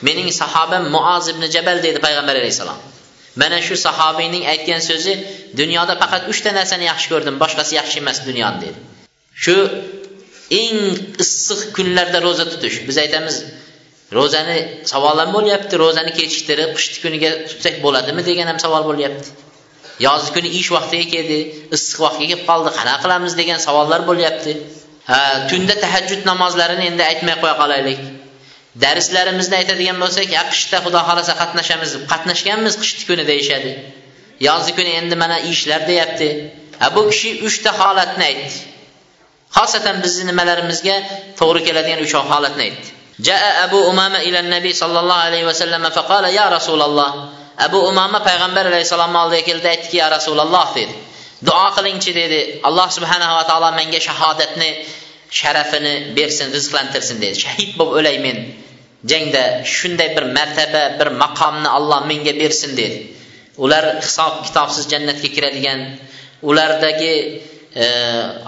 mening 0.06 0.28
sahobam 0.40 0.84
muoz 0.96 1.24
ibn 1.32 1.42
jabal 1.54 1.78
deydi 1.84 1.98
payg'ambar 2.06 2.34
alayhissalom. 2.40 2.78
Mana 3.40 3.58
shu 3.66 3.74
sahobiyning 3.86 4.44
aytgan 4.52 4.80
so'zi 4.90 5.12
dunyoda 5.60 5.94
faqat 6.02 6.22
uchta 6.32 6.50
narsani 6.58 6.84
yaxshi 6.92 7.08
ko'rdim 7.12 7.36
boshqasi 7.42 7.72
yaxshi 7.80 7.96
emas 8.02 8.18
dunyoni 8.28 8.58
dedi 8.64 8.78
shu 9.42 9.56
eng 10.62 10.78
issiq 11.24 11.60
kunlarda 11.76 12.18
ro'za 12.26 12.44
tutish. 12.52 12.76
Biz 12.88 12.96
aytamiz 13.04 13.36
ro'zani 14.18 14.58
savol 14.92 15.16
ham 15.22 15.30
bo'lyapti 15.36 15.74
ro'zani 15.84 16.12
kechiktirib 16.18 16.70
qishni 16.76 16.98
kuniga 17.04 17.30
tutsak 17.50 17.74
bo'ladimi 17.84 18.22
degan 18.30 18.46
ham 18.50 18.58
savol 18.64 18.82
bo'lyapti. 18.90 19.28
Yozgi 20.06 20.30
kuni 20.36 20.48
ish 20.60 20.70
vaqtiga 20.76 21.06
keldi 21.14 21.38
issiq 21.76 21.98
vaqtga 22.04 22.26
kelib 22.30 22.42
qoldi 22.50 22.70
qanaqa 22.78 23.00
qilamiz 23.04 23.32
degan 23.40 23.58
savollar 23.66 24.00
bo'lyapti. 24.10 24.52
Ha, 25.10 25.20
tunda 25.50 25.74
tahajjud 25.84 26.22
namozlarini 26.30 26.84
endi 26.90 27.02
aytmay 27.10 27.36
qo'ya 27.42 27.56
qolaylik. 27.62 28.00
Darslarimizni 28.84 29.56
aytadigan 29.60 29.98
bo'lsak, 30.02 30.28
ya 30.36 30.42
qishda 30.52 30.78
xudo 30.84 31.00
xolasa 31.08 31.34
qatnashamiz 31.42 31.90
deb 31.94 32.04
qatnashganmiz 32.12 32.74
qishki 32.82 33.02
kuni 33.10 33.24
deyishadi. 33.30 33.72
Yozgi 34.48 34.72
kuni 34.78 34.92
endi 35.00 35.14
mana 35.22 35.36
ishlar 35.52 35.80
deyapti. 35.90 36.28
Ha, 36.80 36.86
bu 36.94 37.02
kishi 37.10 37.30
3 37.48 37.58
ta 37.64 37.70
holatni 37.80 38.24
aytdi. 38.30 38.56
Xosatan 39.56 39.96
bizning 40.04 40.28
nimalarimizga 40.30 40.96
to'g'ri 41.40 41.60
keladigan 41.66 42.00
3 42.06 42.14
holatni 42.30 42.62
aytdi. 42.68 42.88
Jaa 43.26 43.50
Abu 43.66 43.78
Umama 43.92 44.18
ila 44.28 44.40
nabiy 44.54 44.74
sallallohu 44.82 45.22
alayhi 45.28 45.46
vasallam 45.50 45.82
faqala 45.98 46.28
ya 46.38 46.46
Rasululloh. 46.56 47.10
Abu 47.66 47.78
Umama 47.90 48.18
payg'ambar 48.28 48.64
alayhissalomni 48.70 49.18
oldiga 49.24 49.42
keldi, 49.48 49.66
aytdiki, 49.74 49.96
ya 50.02 50.06
Rasululloh 50.16 50.66
dedi. 50.78 50.94
Duo 51.46 51.66
qilingchi 51.76 52.10
dedi. 52.20 52.40
Alloh 52.68 52.88
subhanahu 52.96 53.32
va 53.38 53.44
taolo 53.50 53.68
menga 53.80 54.00
shahodatni 54.08 54.70
sharafini 55.38 55.94
bersin 56.16 56.46
rizqlantirsin 56.56 57.16
dedi 57.22 57.36
shahid 57.44 57.70
bo'lib 57.78 57.94
o'lay 58.00 58.18
men. 58.26 58.38
Jangda 59.10 59.42
shunday 59.76 60.08
bir 60.16 60.24
martaba 60.38 60.82
bir 60.98 61.08
maqomni 61.22 61.68
alloh 61.78 62.00
menga 62.10 62.32
bersin 62.42 62.72
dedi 62.80 62.98
ular 63.64 63.84
hisob 64.06 64.34
kitobsiz 64.46 64.84
jannatga 64.92 65.28
kiradigan 65.36 65.80
ulardagi 66.48 67.14
e, 67.82 67.84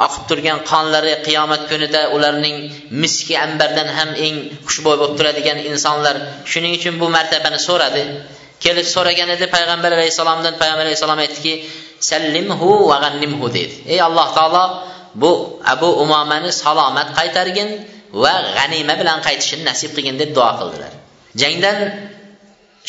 oqib 0.07 0.23
turgan 0.29 0.59
qonlari 0.71 1.14
qiyomat 1.27 1.62
kunida 1.71 2.01
ularning 2.16 2.57
miski 3.03 3.35
ambardan 3.47 3.88
ham 3.99 4.11
eng 4.27 4.37
xushbo'y 4.68 4.97
bo'lib 5.01 5.14
turadigan 5.18 5.59
insonlar 5.71 6.16
shuning 6.53 6.73
uchun 6.79 6.95
bu 7.03 7.07
martabani 7.16 7.59
so'radi. 7.68 8.03
Kelib 8.64 8.87
so'ragan 8.95 9.29
edi 9.37 9.47
payg'ambar 9.57 9.90
alayhissalomdan 9.97 10.55
payg'ambar 10.61 10.85
alayhissalom 10.87 11.21
aytdiki 11.25 11.55
sallimhu 12.11 12.71
va 12.90 12.97
g'annimhu 13.05 13.47
dedi 13.59 13.75
ey 13.92 14.01
alloh 14.09 14.29
taolo 14.38 14.64
bu 15.14 15.61
abu 15.72 15.88
umomani 16.05 16.51
salomat 16.62 17.09
qaytargin 17.18 17.68
va 18.22 18.35
g'anima 18.57 18.94
bilan 19.01 19.18
qaytishini 19.27 19.64
nasib 19.70 19.90
qilgin 19.96 20.16
deb 20.22 20.31
duo 20.37 20.51
qildilar. 20.61 20.92
Jangdan 21.40 21.79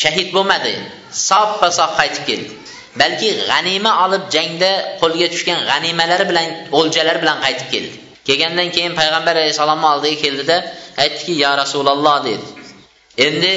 shahid 0.02 0.28
bo'lmadi 0.36 0.74
soppa 1.28 1.68
sog' 1.78 1.94
qaytib 2.00 2.24
keldi. 2.28 2.52
Balki 3.00 3.28
g'anima 3.50 3.92
olib 4.04 4.24
jangda 4.34 4.70
qo'lga 5.02 5.26
tushgan 5.34 5.58
g'animalari 5.70 6.24
bilan 6.30 6.48
o'ljalar 6.78 7.16
bilan 7.22 7.38
qaytib 7.44 7.68
keldi. 7.74 7.96
Kelgandan 8.28 8.68
keyin 8.76 8.92
payg'ambar 9.00 9.34
alayhissalomni 9.40 9.86
oldiga 9.94 10.16
keldida 10.24 10.56
aytdiki 11.02 11.32
yo 11.44 11.50
rasululloh 11.62 12.16
dedi. 12.28 12.46
Endi 13.26 13.52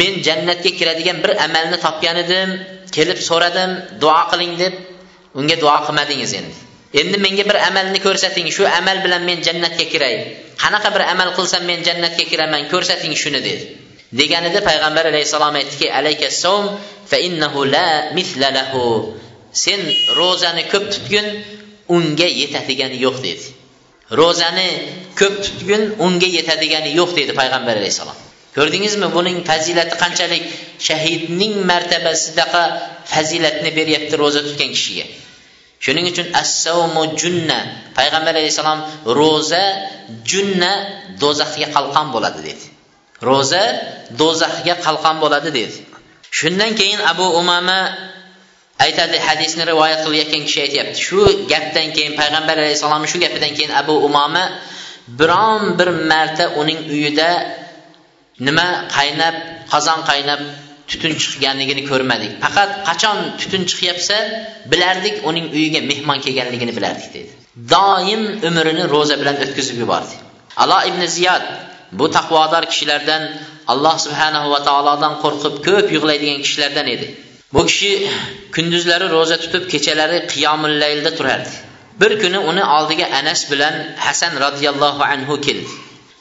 men 0.00 0.12
jannatga 0.26 0.70
kiradigan 0.78 1.18
bir 1.24 1.32
amalni 1.46 1.78
topgan 1.86 2.16
edim 2.24 2.48
kelib 2.96 3.18
so'radim 3.28 3.70
duo 4.02 4.20
qiling 4.30 4.54
deb 4.62 4.74
unga 5.38 5.56
duo 5.62 5.76
qilmadingiz 5.86 6.32
endi. 6.40 6.56
Endi 6.94 7.18
menga 7.18 7.44
bir 7.50 7.56
amalni 7.68 7.98
ko'rsating 8.06 8.48
shu 8.56 8.64
amal 8.78 9.04
bilan 9.04 9.22
men 9.28 9.38
jannatga 9.46 9.84
kiray. 9.92 10.14
Qanaqa 10.62 10.88
bir 10.94 11.02
amal 11.12 11.28
qilsam 11.38 11.62
men 11.70 11.80
jannatga 11.88 12.24
kiraman 12.30 12.62
ko'rsating 12.72 13.14
shuni 13.22 13.40
dedi. 13.48 13.64
Deganida 14.20 14.60
payg'ambar 14.68 15.04
alayhissalom 15.12 15.54
aytdiki 15.60 15.86
alayka 15.98 16.30
som 16.42 16.64
fa 17.10 17.16
innahu 17.28 17.60
la 17.74 17.88
mithla 18.16 18.48
lahu. 18.58 18.84
Sen 19.52 19.80
ro'zani 20.20 20.62
ko'p 20.72 20.84
tutgin 20.94 21.26
unga 21.96 22.28
yetadigani 22.40 22.96
yo'q 23.06 23.16
dedi. 23.26 23.46
Ro'zani 24.20 24.68
ko'p 25.20 25.34
tutgin 25.44 25.82
unga 26.06 26.28
yetadigani 26.38 26.90
yo'q 27.00 27.10
dedi 27.18 27.32
payg'ambar 27.40 27.74
alayhissalom. 27.80 28.18
Ko'rdingizmi 28.56 29.08
buning 29.16 29.38
fazilati 29.50 29.94
qanchalik? 30.02 30.44
Shahidning 30.88 31.54
martabasidaqa 31.70 32.62
fazilatni 33.12 33.70
beryapti 33.78 34.14
ro'za 34.22 34.40
tutgan 34.46 34.70
kishiga. 34.76 35.06
Shuning 35.84 36.06
uchun 36.12 36.26
assavmu 36.42 37.02
junna. 37.20 37.58
Payg'ambar 37.98 38.34
alayhissalom 38.34 38.80
ro'za 39.20 39.64
junna 40.30 40.72
do'zaxga 41.22 41.68
qalqon 41.76 42.06
bo'ladi 42.14 42.40
dedi. 42.48 42.66
Ro'za 43.28 43.64
do'zaxga 44.20 44.74
qalqon 44.86 45.16
bo'ladi 45.22 45.50
dedi. 45.58 45.78
Shundan 46.38 46.70
keyin 46.78 47.00
abu 47.12 47.26
umama 47.40 47.78
aytadi 48.84 49.16
hadisni 49.26 49.62
rivoyat 49.70 50.00
qilayotgan 50.06 50.42
kishi 50.46 50.58
aytyapti. 50.66 50.98
Shu 51.06 51.20
gapdan 51.52 51.88
keyin 51.96 52.12
payg'ambar 52.20 52.56
alayhissalomni 52.62 53.08
shu 53.12 53.18
gapidan 53.24 53.52
keyin 53.56 53.72
abu 53.82 53.94
umoma 54.08 54.44
biron 55.18 55.78
bir 55.78 55.88
marta 56.10 56.44
uning 56.60 56.80
uyida 56.94 57.30
nima 58.46 58.68
qaynab 58.96 59.34
qozon 59.72 60.00
qaynab 60.10 60.40
tutun 60.90 61.12
chiqqanligini 61.22 61.82
ko'rmadik. 61.90 62.32
Faqat 62.44 62.70
qachon 62.88 63.18
tutun 63.40 63.62
chiqyapsa 63.70 64.16
bilardik 64.72 65.16
uning 65.28 65.46
uyiga 65.56 65.80
mehmon 65.90 66.18
kelganligini 66.24 66.72
bilardik 66.78 67.10
dedi. 67.16 67.30
Doim 67.74 68.22
umrini 68.48 68.84
ro'za 68.94 69.14
bilan 69.20 69.36
o'tkazib 69.44 69.76
yubordi 69.82 70.16
alo 70.62 70.78
ibn 70.90 71.02
ziyod 71.16 71.44
bu 71.98 72.06
taqvodor 72.16 72.64
kishilardan 72.72 73.22
alloh 73.72 73.96
subhanahu 74.04 74.48
va 74.54 74.60
taolodan 74.68 75.14
qo'rqib 75.22 75.54
ko'p 75.66 75.86
yig'laydigan 75.96 76.40
kishilardan 76.44 76.86
edi. 76.94 77.06
Bu 77.54 77.62
kishi 77.68 77.92
kunduzlari 78.54 79.06
ro'za 79.16 79.36
tutib 79.44 79.64
kechalari 79.72 80.18
qiyomillaylda 80.32 81.10
turardi. 81.18 81.52
Bir 82.00 82.12
kuni 82.22 82.38
uni 82.50 82.64
oldiga 82.76 83.06
anas 83.20 83.40
bilan 83.50 83.74
hasan 84.06 84.32
roziyallohu 84.44 85.02
anhu 85.12 85.34
keldi. 85.46 85.70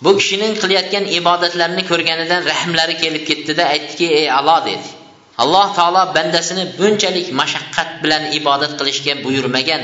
Bu 0.04 0.12
kishining 0.20 0.54
qilayotgan 0.62 1.06
ibodatlarini 1.20 1.84
ko'rganidan 1.92 2.42
rahmlari 2.52 2.96
kelib 3.04 3.24
ketdida 3.30 3.64
aytdiki 3.74 4.08
ey 4.20 4.28
alo 4.40 4.58
dedi. 4.70 4.88
Alloh 5.44 5.68
taolo 5.78 6.04
bandasini 6.16 6.64
bunchalik 6.80 7.28
mashaqqat 7.42 7.90
bilan 8.04 8.24
ibodat 8.40 8.72
qilishga 8.80 9.14
buyurmagan. 9.26 9.84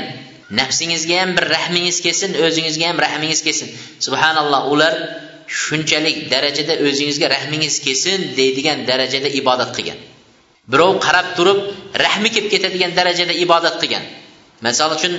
Nafsingizga 0.60 1.14
ham 1.20 1.30
bir 1.36 1.44
rahmingiz 1.56 1.96
kelsin 2.06 2.30
o'zingizga 2.46 2.86
ham 2.90 2.98
rahmingiz 3.06 3.40
kelsin. 3.46 3.68
Subhanalloh 4.06 4.62
ular 4.72 4.94
shunchalik 5.60 6.16
darajada 6.32 6.74
o'zingizga 6.86 7.26
rahmingiz 7.34 7.74
kelsin 7.86 8.18
deydigan 8.38 8.78
darajada 8.90 9.28
ibodat 9.40 9.70
qilgan. 9.76 9.98
Birov 10.72 10.92
qarab 11.06 11.28
turib 11.36 11.58
rahmi 12.04 12.28
kelib 12.34 12.48
ketadigan 12.54 12.92
darajada 12.98 13.34
ibodat 13.44 13.74
qilgan. 13.82 14.04
Misol 14.66 14.90
uchun 14.96 15.12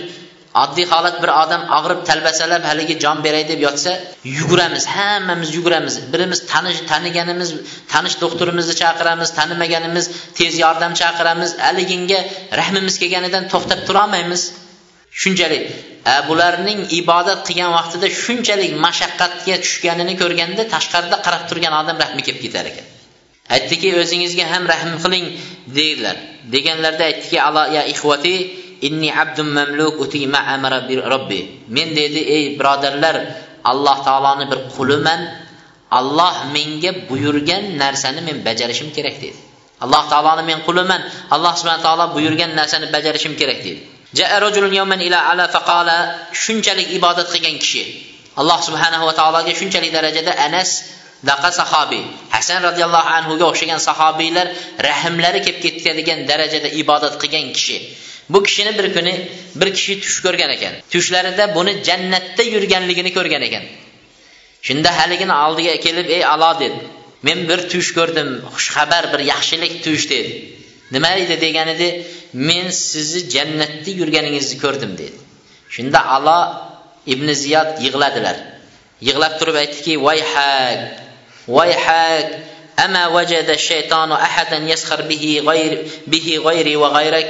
oddiy 0.64 0.86
holat 0.92 1.16
bir 1.24 1.32
odam 1.44 1.64
og'rib 1.78 2.02
talbasalab 2.10 2.64
haligi 2.70 2.96
jon 3.04 3.18
beray 3.26 3.44
deb 3.52 3.60
yotsa 3.68 3.92
yuguramiz 4.38 4.86
hammamiz 4.96 5.50
yuguramiz. 5.58 5.96
Birimiz 6.14 6.40
tanish 6.52 6.80
taniganimiz 6.92 7.50
tanish 7.94 8.16
doktorimizni 8.24 8.76
chaqiramiz 8.82 9.30
tanimaganimiz 9.40 10.06
tez 10.38 10.54
yordam 10.64 10.94
chaqiramiz. 11.02 11.52
Haliginga 11.66 12.20
rahmimiz 12.60 12.96
kelganidan 13.02 13.44
to'xtab 13.54 13.80
turolmaymiz. 13.88 14.42
Shunchalik 15.22 15.66
bularning 16.30 16.80
ibodat 17.02 17.40
qilgan 17.48 17.72
vaqtida 17.78 18.08
shunchalik 18.24 18.72
mashaqqatga 18.86 19.56
tushganini 19.66 20.14
ko'rganda 20.22 20.64
tashqarida 20.74 21.18
qarab 21.26 21.44
turgan 21.50 21.74
odam 21.82 21.98
rahmi 22.04 22.22
kelib 22.28 22.42
ketar 22.46 22.66
ekan. 22.72 22.86
Aytdiki 23.56 23.90
o'zingizga 24.02 24.46
ham 24.54 24.64
rahm 24.74 24.92
qiling 25.04 25.26
deydilar. 25.78 26.16
Deganlarida 26.54 27.04
aytdiki 27.10 27.38
ala 27.48 27.64
ya 27.78 27.84
ixvati 27.94 28.36
inni 28.82 29.10
abdum 29.14 29.48
mamluk 29.58 30.00
utima 30.00 30.40
amara 30.54 30.90
bir 30.90 31.00
robbi 31.12 31.42
men 31.68 31.96
dedi 31.96 32.20
ey 32.36 32.60
birodarlar 32.60 33.16
alloh 33.72 33.98
taoloni 34.08 34.46
bir 34.52 34.60
quliman. 34.76 35.22
Alloh 35.92 36.36
menga 36.56 36.92
buyurgan 37.10 37.64
narsani 37.82 38.22
men 38.28 38.38
bajarishim 38.48 38.90
kerak 38.96 39.16
dedi 39.24 39.38
alloh 39.84 40.04
taoloni 40.12 40.44
men 40.50 40.60
quliman. 40.68 41.02
Alloh 41.36 41.54
subhana 41.60 41.82
taolo 41.86 42.06
buyurgan 42.16 42.52
narsani 42.60 42.88
bajarishim 42.96 43.34
kerak 43.40 43.60
dedi 43.66 43.82
shunchalik 46.44 46.88
ibodat 46.98 47.28
qilgan 47.34 47.56
kishi. 47.64 47.84
Alloh 48.42 48.60
subhanahu 48.68 49.04
va 49.08 49.14
taologa 49.20 49.52
shunchalik 49.60 49.92
darajada 49.98 50.32
anas 50.48 50.70
daqa 51.24 51.50
sahobiy. 51.52 52.04
Hasan 52.36 52.60
roziyallohu 52.68 53.10
anhuga 53.18 53.46
o'xshagan 53.52 53.80
sahobiylar 53.88 54.48
rahmlari 54.88 55.40
kelib 55.46 55.60
ketadigan 55.64 56.20
darajada 56.30 56.70
ibodat 56.82 57.14
qilgan 57.22 57.46
kishi. 57.56 57.78
Bu 58.30 58.44
kishini 58.44 58.78
bir 58.78 58.94
kuni 58.94 59.14
bir 59.56 59.74
kishi 59.74 59.94
tush 60.04 60.20
ko'rgan 60.26 60.50
ekan. 60.58 60.74
Tushlarida 60.94 61.56
buni 61.56 61.74
jannatda 61.88 62.44
yurganligini 62.54 63.12
ko'rgan 63.18 63.42
ekan. 63.48 63.64
Shunda 64.68 64.90
haligini 65.00 65.36
oldiga 65.46 65.76
kelib 65.86 66.08
ey 66.16 66.26
alo 66.34 66.52
dedi. 66.60 66.80
Men 67.28 67.40
bir 67.50 67.60
tush 67.72 67.90
ko'rdim 67.98 68.30
xushxabar 68.56 69.04
bir 69.14 69.22
yaxshilik 69.32 69.74
tush 69.86 70.06
dedi. 70.14 70.32
Nima 70.92 71.10
edi? 71.22 71.42
degan 71.46 71.68
edi. 71.76 71.90
Men 72.34 72.66
sizni 72.70 73.22
jannatda 73.36 73.92
yurganingizni 74.00 74.58
ko'rdim 74.64 74.92
dedi. 75.02 75.18
Shunda 75.76 76.00
alo 76.16 76.40
ibn 77.14 77.28
ziyod 77.42 77.70
yig'ladilar. 77.86 78.38
Yig'lab 79.08 79.34
turib 79.40 79.56
aytdiki 79.64 79.94
vayhak 80.06 80.80
vayhak 81.58 82.28
ama 82.86 83.04
vajada 83.16 83.56
shaytonu 83.70 84.16
ahadan 84.28 84.64
yaskhar 84.72 85.02
bihi 85.10 85.32
g'ayri 85.48 85.78
bihi 86.12 86.34
g'ayri 86.46 86.74
va 86.82 86.90
g'ayrak. 86.96 87.30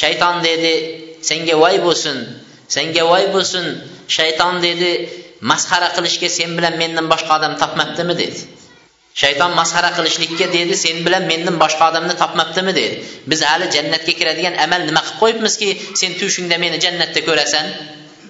Shayton 0.00 0.36
dedi 0.48 0.72
senga 1.28 1.54
voy 1.62 1.76
bo'lsin 1.86 2.18
senga 2.74 3.02
voy 3.12 3.24
bo'lsin 3.34 3.64
shayton 4.16 4.54
dedi 4.66 4.90
masxara 5.40 5.88
qilishga 5.96 6.28
sen 6.38 6.50
bilan 6.58 6.74
mendan 6.82 7.06
boshqa 7.12 7.32
odam 7.38 7.54
topmabdimi? 7.62 8.14
dedi. 8.22 8.38
Shayton 9.22 9.52
masxara 9.60 9.90
qilishlikka 9.96 10.46
dedi 10.56 10.74
sen 10.84 10.96
bilan 11.06 11.24
mendan 11.30 11.56
boshqa 11.62 11.84
odamni 11.90 12.14
topmabdimi? 12.22 12.72
dedi. 12.78 12.96
Biz 13.30 13.40
hali 13.50 13.66
jannatga 13.76 14.12
kiradigan 14.18 14.54
amal 14.64 14.80
nima 14.88 15.02
qilib 15.06 15.18
qo'yibmizki 15.20 15.68
sen 16.00 16.10
tushingda 16.20 16.56
meni 16.64 16.78
jannatda 16.84 17.20
ko'rasan? 17.28 17.66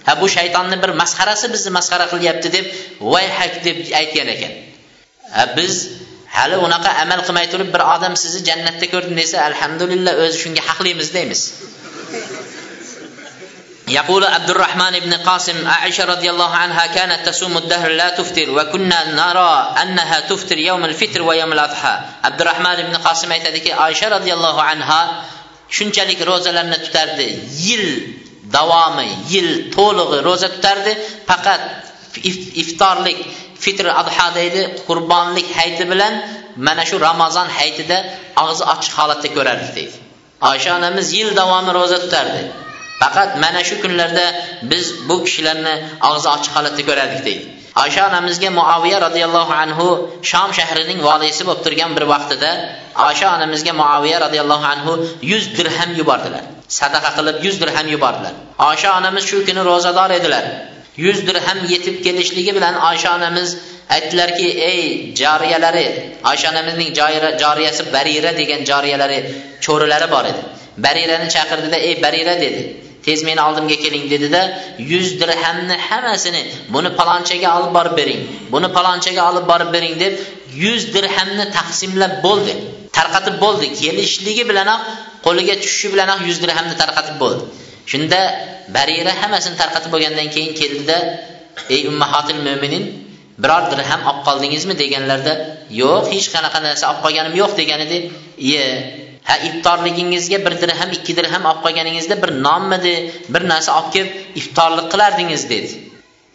Ha 0.06 0.12
bu 0.20 0.26
shaytonni 0.36 0.76
bir 0.82 0.90
masxarasi 1.02 1.46
bizni 1.54 1.70
masxara 1.78 2.06
qilyapti 2.12 2.48
deb 2.56 2.66
vay 3.12 3.26
hak 3.38 3.54
deb 3.66 3.78
aytgan 4.00 4.28
ekan. 4.34 4.52
Ha 5.36 5.44
biz 5.56 5.74
hali 6.37 6.55
unaqa 6.65 6.89
amal 7.03 7.21
qilmay 7.27 7.47
turib 7.53 7.69
bir 7.75 7.81
odam 7.95 8.13
sizni 8.23 8.41
jannatda 8.49 8.85
ko'rdim 8.93 9.15
desa 9.21 9.37
alhamdulillah 9.49 10.13
o'zi 10.23 10.37
shunga 10.43 10.61
haqlimiz 10.69 11.09
deymiz 11.17 11.41
يقول 13.99 14.23
عبد 14.25 14.49
الرحمن 14.49 14.99
بن 14.99 15.13
قاسم 15.13 15.67
عائشة 15.67 16.03
رضي 16.05 16.29
الله 16.29 16.51
عنها 16.55 16.85
كانت 16.85 17.29
تصوم 17.29 17.57
الدهر 17.57 17.89
لا 17.91 18.09
تفطر 18.09 18.47
وكنا 18.57 18.99
نرى 19.21 19.75
أنها 19.81 20.19
تفطر 20.19 20.57
يوم 20.57 20.85
الفطر 20.85 21.21
ويوم 21.21 21.53
الأضحى 21.53 21.99
عبد 22.23 22.41
الرحمن 22.41 22.75
بن 22.87 22.95
قاسم 22.95 23.29
aytadiki 23.31 23.75
Aisha 23.75 24.07
roziyallohu 24.15 24.61
anha 24.71 25.01
shunchalik 25.69 26.19
ro'zalarni 26.29 26.77
tutardi 26.85 27.27
yil 27.65 27.85
davomi 28.55 29.09
yil 29.33 29.49
to'lig'i 29.75 30.23
ro'za 30.29 30.47
tutardi 30.55 30.93
faqat 31.29 31.61
iftorlik 32.63 33.19
fitr 33.64 33.86
adha 34.00 34.26
deydi 34.38 34.60
qurbonlik 34.88 35.48
hayti 35.58 35.84
bilan 35.92 36.14
mana 36.66 36.84
shu 36.88 36.96
ramazon 37.08 37.48
haytida 37.58 37.98
og'zi 38.42 38.64
ochiq 38.74 38.92
holatda 38.98 39.28
ko'rardik 39.36 39.70
deydi. 39.78 39.96
Oysha 40.50 40.70
onamiz 40.78 41.06
yil 41.18 41.30
davomi 41.40 41.70
ro'za 41.78 41.98
tutardi. 42.04 42.42
Faqat 43.00 43.30
mana 43.44 43.60
shu 43.68 43.76
kunlarda 43.82 44.26
biz 44.70 44.84
bu 45.08 45.16
kishilarni 45.26 45.74
og'zi 46.10 46.28
ochiq 46.36 46.52
holatda 46.56 46.82
ko'rardik 46.88 47.22
deydi. 47.28 47.44
Oysha 47.82 48.02
onamizga 48.08 48.50
muaviya 48.58 48.98
roziyallohu 49.06 49.52
anhu 49.62 49.86
shom 50.30 50.50
shahrining 50.58 51.00
voliysi 51.08 51.42
bo'lib 51.48 51.62
turgan 51.66 51.90
bir 51.96 52.04
vaqtida 52.12 52.50
oysha 53.06 53.26
onamizga 53.36 53.72
muaviya 53.82 54.18
roziyallohu 54.24 54.66
anhu 54.74 54.92
yuz 55.30 55.44
dirham 55.58 55.90
yubordilar. 56.00 56.44
Sadaqa 56.80 57.10
qilib 57.16 57.36
yuz 57.46 57.56
dirham 57.62 57.86
yubordilar. 57.94 58.34
Oysha 58.68 58.88
onamiz 58.98 59.24
shu 59.30 59.36
kuni 59.48 59.62
ro'zador 59.70 60.10
edilar. 60.18 60.44
Yuz 61.04 61.18
dirham 61.26 61.58
yetib 61.72 61.96
kelishligi 62.04 62.52
bilan 62.58 62.74
oysha 62.90 63.16
onamiz 63.16 63.56
aytdilarki 63.94 64.48
ey 64.70 64.80
jariyalari, 65.20 65.86
oysha 66.30 66.50
onamizning 66.52 66.90
jariyasi 67.44 67.82
barira 67.94 68.32
degan 68.40 68.64
jariyalari, 68.70 69.18
cho'rilari 69.64 70.10
bor 70.14 70.24
edi. 70.32 70.40
Barirani 70.84 71.28
chaqirdida 71.36 71.78
ey 71.88 71.94
barira 72.04 72.34
dedi. 72.44 72.62
Tez 73.06 73.22
meni 73.28 73.40
oldimga 73.48 73.76
keling 73.84 74.04
dedida 74.10 74.40
yuz 74.92 75.08
dirhamni 75.20 75.76
hammasini 75.88 76.42
buni 76.74 76.90
palonchaga 76.98 77.48
olib 77.58 77.72
borib 77.76 77.94
bering 78.00 78.20
buni 78.54 78.68
palonchaga 78.76 79.22
olib 79.30 79.44
borib 79.50 79.70
bering 79.76 79.94
deb 80.04 80.14
yuz 80.62 80.82
dirhamni 80.94 81.44
taqsimlab 81.58 82.14
bo'ldi. 82.26 82.54
Tarqatib 82.98 83.36
bo'ldi. 83.44 83.66
Kelishligi 83.80 84.44
bilanoq 84.50 84.80
qo'liga 85.26 85.54
tushishi 85.62 85.88
bilanoq 85.94 86.20
yuz 86.28 86.38
dirhamni 86.44 86.74
tarqatib 86.82 87.16
bo'ldi. 87.22 87.42
Shunda 87.92 88.20
barira 88.76 89.12
hammasini 89.22 89.56
tarqatib 89.62 89.90
bo'lgandan 89.94 90.28
keyin 90.34 90.52
keldida 90.60 90.96
ey 91.74 91.80
ummahotil 91.90 92.40
mo'minin 92.46 92.84
biror 93.42 93.62
dirham 93.72 94.00
olib 94.10 94.22
qoldingizmi? 94.28 94.74
deganlarida 94.82 95.34
yo'q 95.82 96.04
hech 96.14 96.28
qanaqa 96.34 96.58
narsa 96.66 96.84
olib 96.90 97.00
qolganim 97.06 97.34
yo'q 97.42 97.52
degan 97.60 97.80
edi 97.86 97.98
iye 98.48 98.66
ha 99.28 99.34
iftorligingizga 99.48 100.38
bir 100.46 100.54
dirham 100.62 100.90
ikki 100.98 101.12
dirham 101.18 101.44
olib 101.50 101.60
qolganingizda 101.66 102.14
bir 102.22 102.30
nonmidi 102.46 102.94
bir 103.34 103.42
narsa 103.52 103.70
olib 103.78 103.90
kelib 103.94 104.10
iftorlik 104.40 104.86
qilardingiz 104.92 105.42
dedi. 105.54 105.72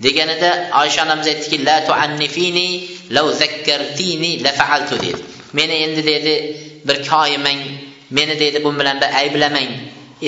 Deganida 0.06 0.49
oysha 0.82 0.99
onamiz 1.06 1.28
aytdiki 1.32 1.58
la 1.68 1.78
tuannifini 1.88 2.68
law 3.16 3.28
zakkartini 3.41 4.32
la 4.45 4.52
fa'altu 4.60 4.95
dedi. 5.06 5.22
Meni 5.58 5.76
endi 5.86 6.02
dedi 6.12 6.34
bir 6.88 6.97
koyimang 7.10 7.62
meni 8.18 8.36
dedi 8.43 8.58
bu 8.66 8.70
bilan 8.80 8.97
bir 9.02 9.10
ayblamang 9.22 9.72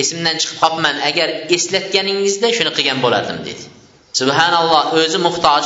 esimdan 0.00 0.36
chiqib 0.40 0.56
qolibman 0.62 0.96
agar 1.08 1.28
eslatganingizda 1.56 2.48
shuni 2.56 2.72
qilgan 2.76 2.98
bo'lardim 3.04 3.38
dedi. 3.48 3.64
Subhanalloh 4.20 4.82
o'zi 5.00 5.18
muhtoj 5.26 5.64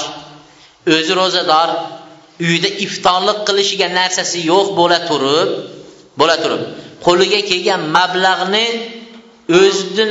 o'zi 0.97 1.13
ro'zador 1.21 1.69
uyida 2.47 2.71
iftorlik 2.85 3.39
qilishiga 3.49 3.89
narsasi 4.01 4.39
yo'q 4.53 4.67
bo'la 4.81 4.99
turib 5.11 5.51
bo'la 6.21 6.37
turib 6.43 6.63
qo'liga 7.07 7.41
kelgan 7.51 7.81
mablag'ni 7.97 8.67
o'zidan 9.61 10.11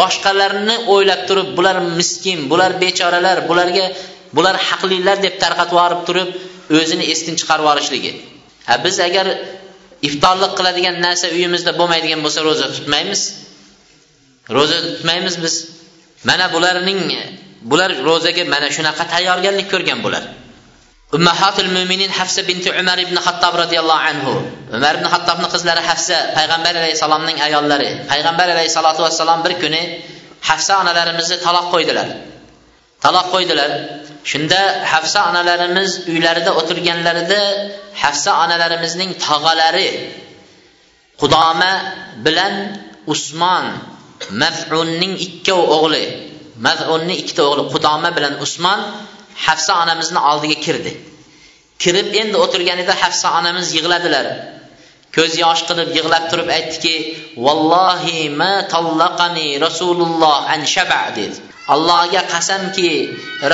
boshqalarni 0.00 0.76
o'ylab 0.94 1.22
turib 1.28 1.48
bular 1.58 1.76
miskin 1.98 2.38
bular 2.50 2.70
bechoralar 2.82 3.36
bularga 3.50 3.86
bular 4.36 4.56
haqlilar 4.68 5.16
deb 5.26 5.34
tarqatib 5.42 5.76
yuborib 5.76 6.00
turib 6.08 6.28
o'zini 6.78 7.04
esdan 7.12 7.34
chiqarib 7.40 7.64
yuborishligi. 7.66 8.12
Ha 8.68 8.74
biz 8.84 8.96
agar 9.08 9.26
iftorlik 10.08 10.52
qiladigan 10.58 10.96
narsa 11.06 11.26
uyimizda 11.36 11.72
bo'lmaydigan 11.80 12.20
bo'lsa 12.24 12.40
ro'za 12.48 12.66
tutmaymiz. 12.76 13.22
Ro'za 14.50 14.78
tutmaymiz 14.86 15.42
biz. 15.42 15.54
Mana 16.24 16.52
bularning 16.54 17.00
bular 17.70 17.90
ro'zaga 18.08 18.44
mana 18.54 18.68
shunaqa 18.76 19.04
tayyorgarlik 19.14 19.66
ko'rgan 19.72 19.98
bular. 20.06 20.24
Ummahatul 21.16 21.70
mo'minin 21.76 22.10
hafsa 22.18 22.40
binti 22.48 22.68
umar 22.80 22.98
ibn 22.98 23.16
hattob 23.26 23.54
roziyallohu 23.62 24.02
anhu. 24.10 24.32
Umar 24.76 24.94
ibn 24.98 25.06
hattobni 25.14 25.48
qizlari 25.54 25.82
hafsa 25.90 26.16
payg'ambar 26.36 26.74
alayhissalomning 26.80 27.38
ayollari. 27.46 27.90
Payg'ambar 28.10 28.46
alayhissalotu 28.54 29.00
vassalom 29.06 29.40
bir 29.46 29.54
kuni 29.62 29.82
hafsa 30.48 30.72
onalarimizni 30.82 31.36
taloq 31.46 31.66
qo'ydilar. 31.74 32.08
Taloq 33.04 33.26
qo'ydilar. 33.34 33.70
Shunda 34.30 34.60
hafsa 34.92 35.18
onalarimiz 35.30 35.90
uylarida 36.12 36.50
o'tirganlarida 36.60 37.42
hafsa 38.02 38.30
onalarimizning 38.44 39.10
tog'alari 39.26 39.88
qudoma 41.20 41.72
bilan 42.26 42.54
usmon 43.12 43.64
maf'unning 44.42 45.14
ikkov 45.26 45.60
o'g'li 45.76 46.04
mazunni 46.66 47.14
ikkita 47.22 47.42
o'g'li 47.48 47.64
qudoma 47.72 48.10
bilan 48.16 48.34
usmon 48.44 48.80
hafsa 49.46 49.72
onamizni 49.82 50.20
oldiga 50.30 50.58
kirdi. 50.66 50.92
Kirib 51.82 52.08
endi 52.20 52.36
o'tirganida 52.44 52.94
hafsa 53.02 53.28
onamiz 53.38 53.68
yig'ladilar. 53.76 54.26
Ko'z 55.16 55.32
yosh 55.44 55.62
qilib 55.68 55.90
yig'lab 55.98 56.24
turib 56.30 56.48
aytdiki 56.56 56.94
vallohi 57.44 58.18
ma 58.40 58.54
tallaqani 58.72 59.48
rasululloh 59.66 60.36
an 60.54 60.60
shaba 60.74 61.02
dedi. 61.18 61.36
Allohga 61.74 62.22
qasamki 62.34 62.90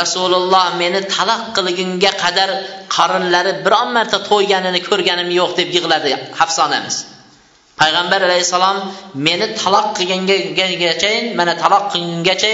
rasululloh 0.00 0.66
meni 0.82 1.00
taloq 1.14 1.42
qilgunga 1.56 2.12
qadar 2.22 2.50
qorinlari 2.96 3.52
biron 3.64 3.88
marta 3.96 4.18
to'yganini 4.30 4.80
ko'rganim 4.88 5.28
yo'q 5.40 5.50
deb 5.58 5.68
yig'ladi 5.76 6.10
hafsa 6.40 6.60
onamiz. 6.68 6.96
Payg'ambar 7.82 8.20
alayhissalom 8.28 8.78
meni 9.26 9.46
taloq 9.60 9.86
qilgangagacha 9.98 11.12
mana 11.38 11.52
taloq 11.62 11.84
qilgungacha 11.92 12.52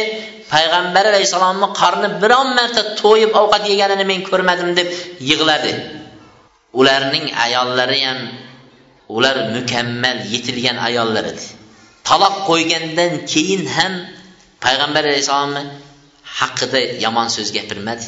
payg'ambar 0.52 1.04
alayhissalomni 1.12 1.68
qorni 1.80 2.08
biron 2.22 2.48
marta 2.58 2.82
to'yib 3.00 3.30
ovqat 3.40 3.62
yeganini 3.72 4.04
men 4.10 4.20
ko'rmadim 4.28 4.70
deb 4.78 4.88
yig'ladi. 5.30 5.72
Ularning 6.80 7.26
ayollari 7.46 8.00
ham 8.06 8.18
ular 9.16 9.36
mukammal 9.56 10.18
yetilgan 10.32 10.76
ayollar 10.88 11.24
edi. 11.32 11.44
Taloq 12.08 12.34
qo'ygandan 12.48 13.12
keyin 13.32 13.62
ham 13.76 13.92
payg'ambar 14.64 15.02
alayhissalomni 15.08 15.62
haqida 16.38 16.80
yomon 17.04 17.28
so'z 17.36 17.48
gapirmadi. 17.56 18.06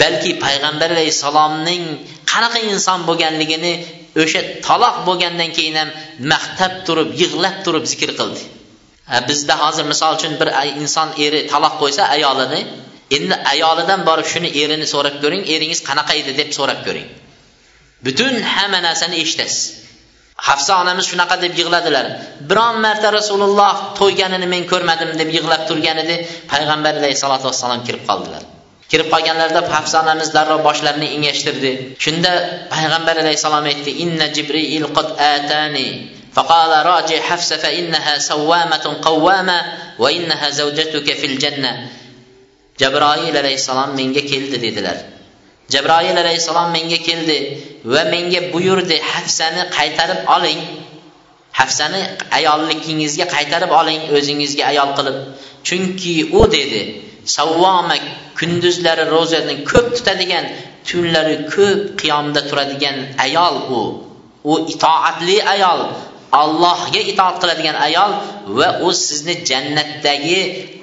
Balki 0.00 0.30
payg'ambar 0.44 0.88
alayhissalomning 0.96 1.82
qanaqa 2.30 2.60
inson 2.72 3.00
bo'lganligini 3.08 3.72
o'sha 4.22 4.40
taloq 4.66 4.96
bo'lgandan 5.08 5.50
keyin 5.56 5.76
ham 5.80 5.90
maqtab 6.32 6.72
turib 6.86 7.08
yig'lab 7.22 7.56
turib 7.66 7.84
zikr 7.92 8.10
qildi. 8.20 8.42
Bizda 9.28 9.54
hozir 9.62 9.84
misol 9.92 10.12
uchun 10.18 10.32
bir 10.40 10.48
inson 10.82 11.08
eri 11.24 11.40
taloq 11.52 11.74
qo'ysa 11.82 12.02
ayolini 12.16 12.60
endi 13.16 13.34
ayolidan 13.52 14.00
borib 14.08 14.26
shuni 14.32 14.48
erini 14.62 14.86
so'rab 14.94 15.16
ko'ring 15.22 15.42
eringiz 15.54 15.80
qanaqa 15.88 16.12
edi 16.20 16.32
deb 16.40 16.50
so'rab 16.58 16.80
ko'ring. 16.86 17.08
Butun 18.06 18.34
hamma 18.54 18.80
narsani 18.88 19.16
eshitasiz. 19.24 19.62
Hafsa 20.48 20.72
onamiz 20.82 21.06
shunaqa 21.10 21.36
deb 21.44 21.52
yig'ladilar. 21.60 22.06
Biron 22.50 22.76
marta 22.86 23.08
rasululloh 23.18 23.74
to'yganini 24.00 24.46
men 24.54 24.62
ko'rmadim 24.72 25.10
deb 25.20 25.30
yig'lab 25.36 25.62
turgan 25.68 25.98
edi 26.04 26.16
payg'ambar 26.52 26.92
alayhisalotu 27.00 27.44
vassalom 27.50 27.80
kirib 27.86 28.02
qoldilar. 28.10 28.42
kirib 28.91 29.07
qolganlarida 29.13 29.61
hafsa 29.77 29.95
onamiz 30.03 30.29
darrov 30.37 30.59
boshlarini 30.67 31.07
engashtirdi 31.15 31.71
shunda 32.03 32.31
payg'ambar 32.73 33.15
alayhissalom 33.23 33.65
aytdi 33.73 33.91
inna 34.03 34.27
jibril 34.35 34.87
qad 34.97 35.07
atani 35.35 35.89
فقال 36.35 36.85
راجع 36.85 37.19
حفصة 37.29 37.57
فإنها 37.57 38.13
سوامة 38.31 38.85
قوامة 39.07 39.57
وإنها 39.99 40.49
زوجتك 40.49 41.07
في 41.19 41.25
الجنة 41.25 41.71
jabroil 42.81 43.35
alayhissalom 43.41 43.93
menga 43.99 44.23
keldi 44.31 44.57
dedilar 44.65 44.97
jabroil 45.73 46.17
alayhissalom 46.23 46.71
menga 46.77 46.99
keldi 47.07 47.37
va 47.93 48.03
menga 48.13 48.41
buyurdi 48.53 48.97
hafsani 49.13 49.61
qaytarib 49.77 50.21
oling 50.35 50.61
hafsani 51.59 52.01
ayolligingizga 52.37 53.25
qaytarib 53.35 53.71
oling 53.81 54.01
o'zingizga 54.17 54.63
ayol 54.71 54.89
qilib 54.97 55.17
chunki 55.67 56.15
u 56.39 56.41
dedi 56.55 56.81
savvoma 57.36 57.96
kunduzlari 58.38 59.04
ro'zani 59.14 59.54
ko'p 59.70 59.86
tutadigan 59.96 60.44
tunlari 60.88 61.36
ko'p 61.54 61.80
qiyomda 62.00 62.40
turadigan 62.48 62.96
ayol 63.26 63.56
u. 63.78 63.82
U 64.50 64.52
itoatli 64.72 65.36
ayol 65.54 65.80
allohga 66.42 67.00
itoat 67.12 67.36
qiladigan 67.42 67.76
ayol 67.86 68.12
va 68.58 68.68
u 68.86 68.88
sizni 69.06 69.34
jannatdagi 69.50 70.40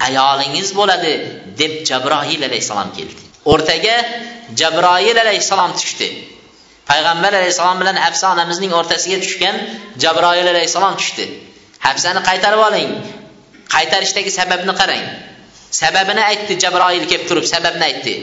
ayolingiz 0.08 0.70
bo'ladi 0.80 1.14
deb 1.60 1.74
jabroil 1.90 2.42
alayhissalom 2.50 2.90
keldi. 2.98 3.22
O'rtaga 3.52 3.96
jabroil 4.60 5.18
alayhissalom 5.26 5.72
tushdi. 5.80 6.10
Payg'ambar 6.90 7.32
alayhissalom 7.40 7.78
bilan 7.82 7.98
hafsa 8.06 8.26
onamizning 8.34 8.72
o'rtasiga 8.80 9.18
tushgan 9.26 9.56
jabroil 10.04 10.48
alayhissalom 10.54 10.96
tushdi. 11.02 11.26
Hafsani 11.88 12.22
qaytarib 12.30 12.62
oling. 12.68 12.90
Qaytarishdagi 13.76 14.32
sababni 14.40 14.74
qarang. 14.82 15.06
Sababini 15.82 16.24
aytdi 16.32 16.54
jabroil 16.64 17.06
kelib 17.12 17.26
turib 17.30 17.46
sababni 17.54 17.84
aytdi. 17.90 18.14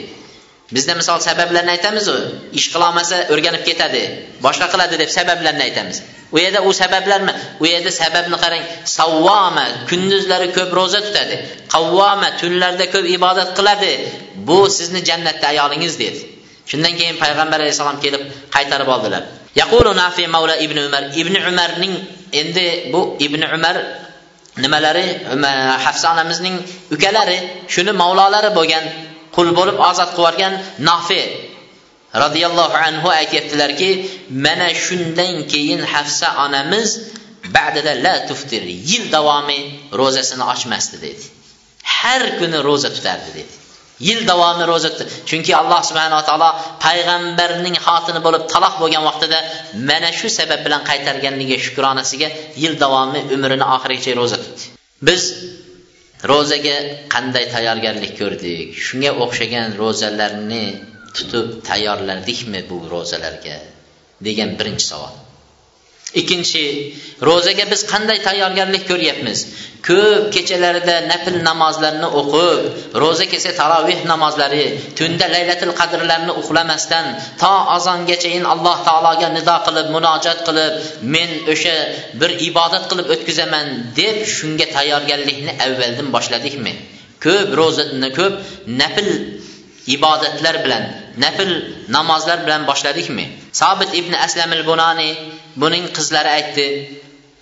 Bizda 0.75 0.93
misol 0.99 1.19
sabablarni 1.27 1.71
aytamizu 1.75 2.15
ish 2.59 2.67
qilolmasa 2.73 3.17
o'rganib 3.33 3.63
ketadi. 3.69 4.01
Boshqa 4.45 4.67
qiladi 4.73 4.95
deb 5.01 5.09
sabablarni 5.17 5.63
aytamiz. 5.67 5.97
U 6.35 6.37
yerda 6.43 6.59
u 6.69 6.71
sabablarmi? 6.81 7.33
U 7.63 7.65
yerda 7.73 7.91
sababni 8.01 8.37
qarang 8.43 8.63
savvoma 8.97 9.65
kunduzlari 9.89 10.47
ko'p 10.57 10.71
ro'za 10.79 10.99
tutadi. 11.07 11.35
Qavvoma 11.73 12.29
tunlarda 12.41 12.85
ko'p 12.93 13.05
ibodat 13.17 13.49
qiladi. 13.57 13.91
Bu 14.47 14.59
sizni 14.77 15.01
jannatda 15.09 15.45
ayolingiz 15.53 15.95
dedi 16.03 16.21
shundan 16.71 16.93
keyin 16.99 17.15
payg'ambar 17.23 17.59
alayhissalom 17.63 17.97
kelib 18.03 18.21
qaytarib 18.55 18.89
oldilar. 18.95 19.23
Yaqulu 19.61 19.91
nafi 20.03 20.23
mavla 20.35 20.55
ibn 20.65 20.77
umar. 20.87 21.03
Ibn 21.21 21.35
umarning 21.51 21.93
endi 22.41 22.65
bu 22.93 23.01
ibn 23.25 23.41
umar 23.57 23.75
nimalari 24.57 25.05
hafsa 25.85 26.11
onamizning 26.13 26.55
ukalari 26.95 27.37
shuni 27.73 27.91
mavlolari 28.01 28.49
bo'lgan 28.59 28.85
qul 29.35 29.47
bo'lib 29.59 29.77
ozod 29.89 30.09
qilib 30.15 30.19
yuborgan 30.19 30.53
nofi 30.89 31.21
roziyallohu 32.23 32.75
anhu 32.87 33.07
aytyaptilarki 33.19 33.89
mana 34.45 34.69
shundan 34.85 35.33
keyin 35.51 35.81
hafsa 35.93 36.27
onamiz 36.45 36.89
ba'dida 37.57 37.93
la 38.05 38.15
tuftir 38.29 38.63
yil 38.89 39.03
davomi 39.15 39.59
ro'zasini 39.99 40.43
ochmasdi 40.53 40.97
dedi. 41.05 41.25
Har 41.97 42.23
kuni 42.39 42.57
ro'za 42.67 42.89
tutardi 42.95 43.31
dedi. 43.39 43.53
Yil 44.07 44.19
davomi 44.31 44.63
ro'za 44.71 44.89
chunki 45.29 45.51
alloh 45.61 45.81
subhanava 45.89 46.23
taolo 46.29 46.49
payg'ambarning 46.85 47.77
xotini 47.87 48.19
bo'lib 48.27 48.43
taloq 48.53 48.75
bo'lgan 48.81 49.03
vaqtida 49.09 49.39
mana 49.89 50.09
shu 50.19 50.27
sabab 50.37 50.59
bilan 50.65 50.81
qaytarganligiga 50.89 51.57
shukronasiga 51.65 52.27
yil 52.63 52.73
davomi 52.83 53.19
umrini 53.35 53.65
oxirigacha 53.75 54.11
ro'za 54.21 54.37
tutdi 54.43 54.63
biz 55.07 55.21
ro'zaga 56.31 56.77
qanday 57.13 57.45
tayyorgarlik 57.55 58.13
ko'rdik? 58.21 58.67
Shunga 58.85 59.11
o'xshagan 59.23 59.67
ro'zalarni 59.81 60.65
tutib 61.15 61.47
tayyorlandikmi 61.69 62.59
bu 62.69 62.77
ro'zalarga? 62.93 63.57
degan 64.27 64.49
birinchi 64.59 64.85
savol. 64.91 65.13
Ikkinchi 66.19 66.63
ro'zaga 67.27 67.65
biz 67.71 67.81
qanday 67.91 68.19
tayyorgarlik 68.27 68.83
ko'ryapmiz? 68.91 69.39
Ko'p 69.87 70.23
kechalarida 70.35 70.95
nafl 71.11 71.35
namozlarni 71.49 72.07
o'qib 72.19 72.61
ro'za 73.03 73.25
kelsa 73.31 73.51
taroveh 73.61 73.99
namozlari 74.11 74.65
tunda 74.99 75.25
laylatil 75.35 75.73
qadrlarni 75.79 76.33
uxlamasdan 76.41 77.05
to 77.41 77.53
azongachayin 77.77 78.45
alloh 78.53 78.77
taologa 78.87 79.27
nido 79.37 79.55
qilib 79.67 79.87
munojat 79.95 80.39
qilib 80.47 80.73
men 81.15 81.29
o'sha 81.53 81.75
bir 82.21 82.31
ibodat 82.49 82.83
qilib 82.91 83.07
o'tkazaman 83.15 83.65
deb 83.99 84.17
shunga 84.35 84.67
tayyorgarlikni 84.75 85.51
avvaldan 85.65 86.07
boshladikmi? 86.15 86.73
Ko'p 87.25 87.49
ro'zani 87.61 88.09
ko'p 88.19 88.33
nafl 88.81 89.07
ibodatlar 89.95 90.55
bilan 90.65 90.83
nafl 91.17 91.51
namozlar 91.95 92.45
bilan 92.45 92.65
boshladikmi? 92.69 93.25
Sobit 93.61 93.93
ibn 93.99 94.13
aslam 94.25 94.51
al 94.57 94.63
bunani 94.69 95.09
buning 95.61 95.85
qizlari 95.95 96.29
aytdi 96.37 96.67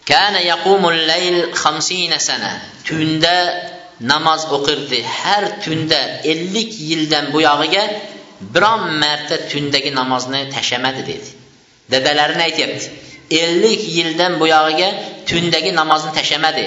kana 0.09 0.39
yaqumul 0.51 0.99
layl 1.11 1.37
50 1.53 2.19
sana. 2.29 2.51
Tunda 2.87 3.35
namoz 4.11 4.41
o'qirdi. 4.55 4.99
Har 5.03 5.43
tunda 5.63 5.99
50 6.23 6.63
yildan 6.89 7.25
buyog'iga 7.33 7.83
biron 8.53 8.83
marta 9.03 9.35
tundagi 9.51 9.91
namozni 9.99 10.41
tashlamadi 10.55 11.01
dedi. 11.11 11.29
Dadalarini 11.91 12.43
aytyapti 12.49 12.87
50 13.31 13.95
yildan 13.97 14.33
buyog'iga 14.41 14.89
tundagi 15.29 15.71
namozni 15.79 16.11
tashlamadi. 16.19 16.65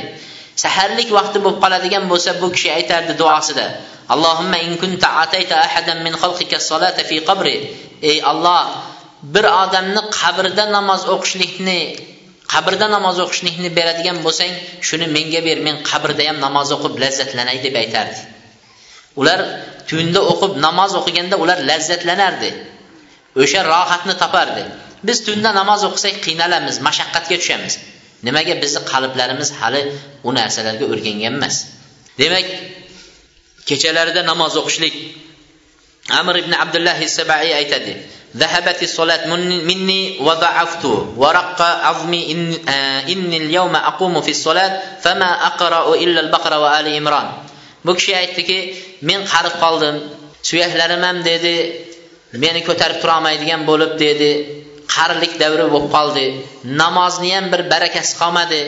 Saharlik 0.56 1.08
vaqti 1.18 1.38
bo'lib 1.44 1.58
qoladigan 1.64 2.04
bo'lsa 2.12 2.30
bu 2.42 2.48
kishi 2.54 2.68
aytardi 2.78 3.12
duosida. 3.22 3.66
Allohimma 4.14 4.58
in 4.66 4.72
kunta 4.82 5.08
atayta 5.24 5.56
ahadan 5.66 5.98
min 6.06 6.14
xalqika 6.22 6.58
solata 6.70 7.02
fi 7.08 7.16
qabri. 7.28 7.56
Ey 8.10 8.18
alloh 8.32 8.62
bir 9.34 9.44
odamni 9.62 10.02
qabrda 10.18 10.64
namoz 10.76 11.02
o'qishlikni 11.14 11.80
qabrda 12.52 12.86
namoz 12.96 13.16
o'qishlikni 13.24 13.68
beradigan 13.78 14.18
bo'lsang 14.26 14.52
shuni 14.88 15.06
menga 15.16 15.40
ber 15.48 15.58
men 15.66 15.76
qabrda 15.90 16.22
ham 16.28 16.38
namoz 16.46 16.68
o'qib 16.76 16.94
lazzatlanay 17.02 17.58
deb 17.66 17.74
aytardi. 17.82 18.20
Ular 19.20 19.40
tunda 19.90 20.20
o'qib 20.32 20.52
namoz 20.66 20.92
o'qiganda 21.00 21.36
ular 21.42 21.58
lazzatlanardi. 21.70 22.50
O'sha 23.42 23.60
rohatni 23.72 24.14
topardi. 24.22 24.64
Biz 25.06 25.18
tunda 25.26 25.50
namoz 25.60 25.80
o'qisak 25.88 26.16
qiynalamiz 26.26 26.76
mashaqqatga 26.86 27.36
tushamiz. 27.42 27.74
nimaga 28.27 28.53
bizni 28.63 28.81
qalblarimiz 28.91 29.49
hali 29.59 29.81
u 30.27 30.29
narsalarga 30.37 30.85
o'rgangan 30.93 31.33
emas 31.39 31.55
demak 32.19 32.47
kechalarida 33.69 34.21
namoz 34.31 34.53
o'qishlik 34.61 34.95
amr 36.19 36.35
ibn 36.43 36.53
abdullah 36.63 36.97
sabai 37.17 37.49
aytadi 37.61 37.95
ذهبت 38.35 38.83
الصلاة 38.83 39.23
مني 39.69 40.19
وضعفت 40.19 40.85
ورق 41.23 41.59
عظمي 41.61 42.21
إن 42.31 42.39
إني 43.13 43.37
اليوم 43.37 43.75
أقوم 43.75 44.21
في 44.21 44.31
الصلاة 44.31 44.71
فما 45.01 45.31
أقرأ 45.49 45.95
إلا 45.95 46.19
البقرة 46.19 46.59
وآل 46.59 46.87
إمران 46.95 47.27
bu 47.85 47.95
kishi 47.95 48.13
aytdiki 48.21 48.59
men 49.07 49.21
qarib 49.31 49.55
qoldim 49.63 49.95
suyaklarim 50.49 51.01
ham 51.07 51.17
dedi 51.29 51.53
meni 52.43 52.61
ko'tarib 52.67 52.97
turolmaydigan 53.03 53.61
bo'lib 53.69 53.91
dedi 54.03 54.31
Qarilik 54.92 55.32
davri 55.42 55.66
bo'lib 55.74 55.88
qoldi. 55.96 56.26
Namozni 56.82 57.30
ham 57.34 57.46
bir 57.52 57.62
barakasi 57.72 58.12
qolmadi. 58.20 58.60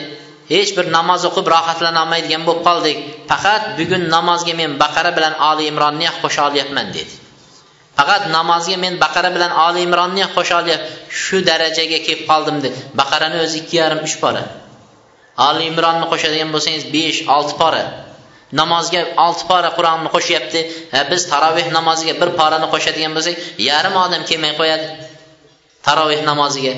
Hech 0.53 0.71
bir 0.77 0.85
namoz 0.97 1.21
o'qib 1.29 1.47
rohatlanolmaydigan 1.53 2.43
bo'lib 2.47 2.63
qoldik. 2.67 2.97
Faqat 3.31 3.63
bugun 3.79 4.03
namozga 4.15 4.53
men 4.61 4.71
baqara 4.83 5.11
bilan 5.17 5.33
oli 5.49 5.63
imronni 5.71 6.09
qo'sha 6.23 6.41
olyapman 6.49 6.87
dedi. 6.97 7.13
Faqat 7.97 8.23
namozga 8.37 8.77
men 8.83 8.93
baqara 9.03 9.29
bilan 9.35 9.51
oli 9.67 9.79
imronni 9.87 10.25
qo'sha 10.35 10.55
olyapman 10.61 10.89
shu 11.21 11.37
darajaga 11.49 11.99
kelib 12.05 12.21
qoldim 12.31 12.57
dedi. 12.65 12.79
Baqarani 13.01 13.37
o'zi 13.45 13.55
ikki 13.61 13.75
yarim 13.81 14.01
uch 14.07 14.15
pora. 14.23 14.43
Oli 15.47 15.63
imronni 15.71 16.05
qo'shadigan 16.11 16.49
bo'lsangiz 16.55 16.83
besh 16.95 17.19
olti 17.35 17.53
pora. 17.61 17.83
Namozga 18.61 19.01
olti 19.25 19.43
pora 19.49 19.69
qur'onni 19.77 20.09
qo'shyapti. 20.15 20.61
E, 20.97 20.99
biz 21.11 21.21
taroveh 21.31 21.67
namoziga 21.77 22.13
bir 22.21 22.29
porani 22.39 22.67
qo'shadigan 22.73 23.11
bo'lsak 23.17 23.35
yarim 23.69 23.95
odam 24.05 24.21
kelmay 24.29 24.53
qo'yadi. 24.59 24.85
Taroveh 25.85 26.21
namoziga. 26.31 26.73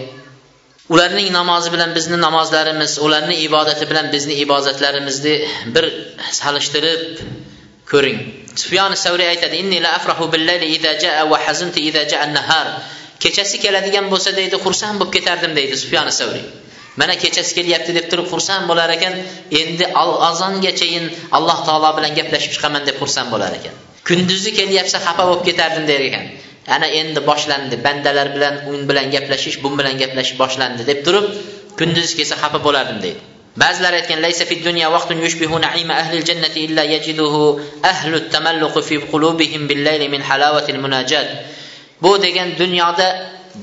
Ularning 0.94 1.30
namozi 1.40 1.70
bilan 1.74 1.92
bizni 1.98 2.18
namozlarimiz 2.26 2.92
ularni 3.06 3.36
ibodati 3.48 3.90
bilan 3.90 4.12
bizni 4.14 4.36
ibodatlarimizni 4.44 5.34
bir 5.76 5.86
solishtirib 6.42 7.02
ko'ring. 7.92 8.20
Sufyon 8.62 8.96
savriy 9.06 9.28
aytadi 9.34 9.60
inni 9.64 9.82
la 9.86 9.92
afrahu 9.98 10.32
billayli 10.34 10.68
idza 10.78 10.94
jaa 11.04 11.26
va 11.32 11.38
hazuntu 11.48 11.84
idza 11.90 12.04
jaa 12.12 12.22
an-nahar. 12.28 12.68
Kechasi 13.24 13.60
keladigan 13.66 14.08
bo'lsa 14.14 14.32
deydi 14.40 14.58
xursand 14.66 14.96
bo'lib 15.00 15.14
ketardim 15.18 15.52
deydi 15.60 15.76
sufyon 15.84 16.10
savriy 16.20 16.48
mana 16.98 17.16
kechasi 17.24 17.54
kelyapti 17.58 17.92
deb 17.98 18.06
turib 18.12 18.28
xursand 18.34 18.66
bo'lar 18.70 18.90
ekan 18.98 19.14
endi 19.62 19.86
azongachayin 20.30 21.06
alloh 21.38 21.58
taolo 21.68 21.90
bilan 21.98 22.12
gaplashib 22.20 22.52
chiqaman 22.56 22.84
deb 22.90 22.96
xursand 23.02 23.30
bo'lar 23.34 23.52
ekan. 23.60 23.76
Kunduzi 24.08 24.52
kelyapsa 24.60 24.98
xafa 25.06 25.24
bo'lib 25.30 25.44
ketardim 25.50 25.86
der 25.92 26.02
ekan. 26.10 26.26
Ana 26.76 26.88
endi 27.00 27.20
boshlandi 27.30 27.76
bandalar 27.86 28.28
bilan 28.36 28.56
un 28.72 28.80
bilan 28.90 29.08
gaplashish 29.16 29.58
bu 29.64 29.70
bilan 29.80 29.96
gaplashish 30.02 30.38
boshlandi 30.42 30.84
deb 30.90 31.00
turib 31.06 31.26
kunduzi 31.80 32.14
kelsa 32.18 32.36
xafa 32.44 32.60
bo'lardim 32.68 33.00
deydi. 33.06 33.22
Ba'zilar 33.62 33.94
aytgan 34.00 34.20
laysa 34.26 34.44
fid 34.50 34.62
dunya 34.70 34.88
vaqtun 34.96 35.18
yushbihu 35.26 35.58
na'ima 35.66 35.94
ahli 36.02 36.18
jannati 36.30 36.60
illa 36.68 36.84
yajiduhu 36.94 37.42
ahlu 37.92 38.18
tamalluq 38.34 38.76
fi 38.88 38.96
qulubihim 39.12 39.62
bil 39.70 39.82
layli 39.88 40.08
min 40.14 40.22
halawati 40.30 40.70
al 40.76 40.80
munajat. 40.86 41.28
Bu 42.04 42.12
degan 42.26 42.50
dunyoda 42.62 43.08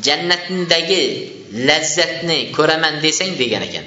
jannatdagi 0.07 1.03
lazzatni 1.69 2.39
ko'raman 2.57 2.95
desang 3.05 3.33
degan 3.43 3.63
ekan. 3.69 3.87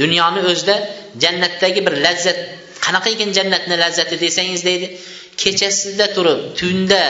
Dunyoni 0.00 0.40
o'zida 0.50 0.76
jannatdagi 1.22 1.80
bir 1.86 1.94
lazzat 2.06 2.38
qanaqa 2.84 3.08
ekan 3.14 3.30
jannatni 3.38 3.74
lazzati 3.82 4.14
desangiz 4.24 4.62
deydi 4.68 4.86
kechasida 5.42 6.06
turib 6.16 6.40
tunda 6.58 7.02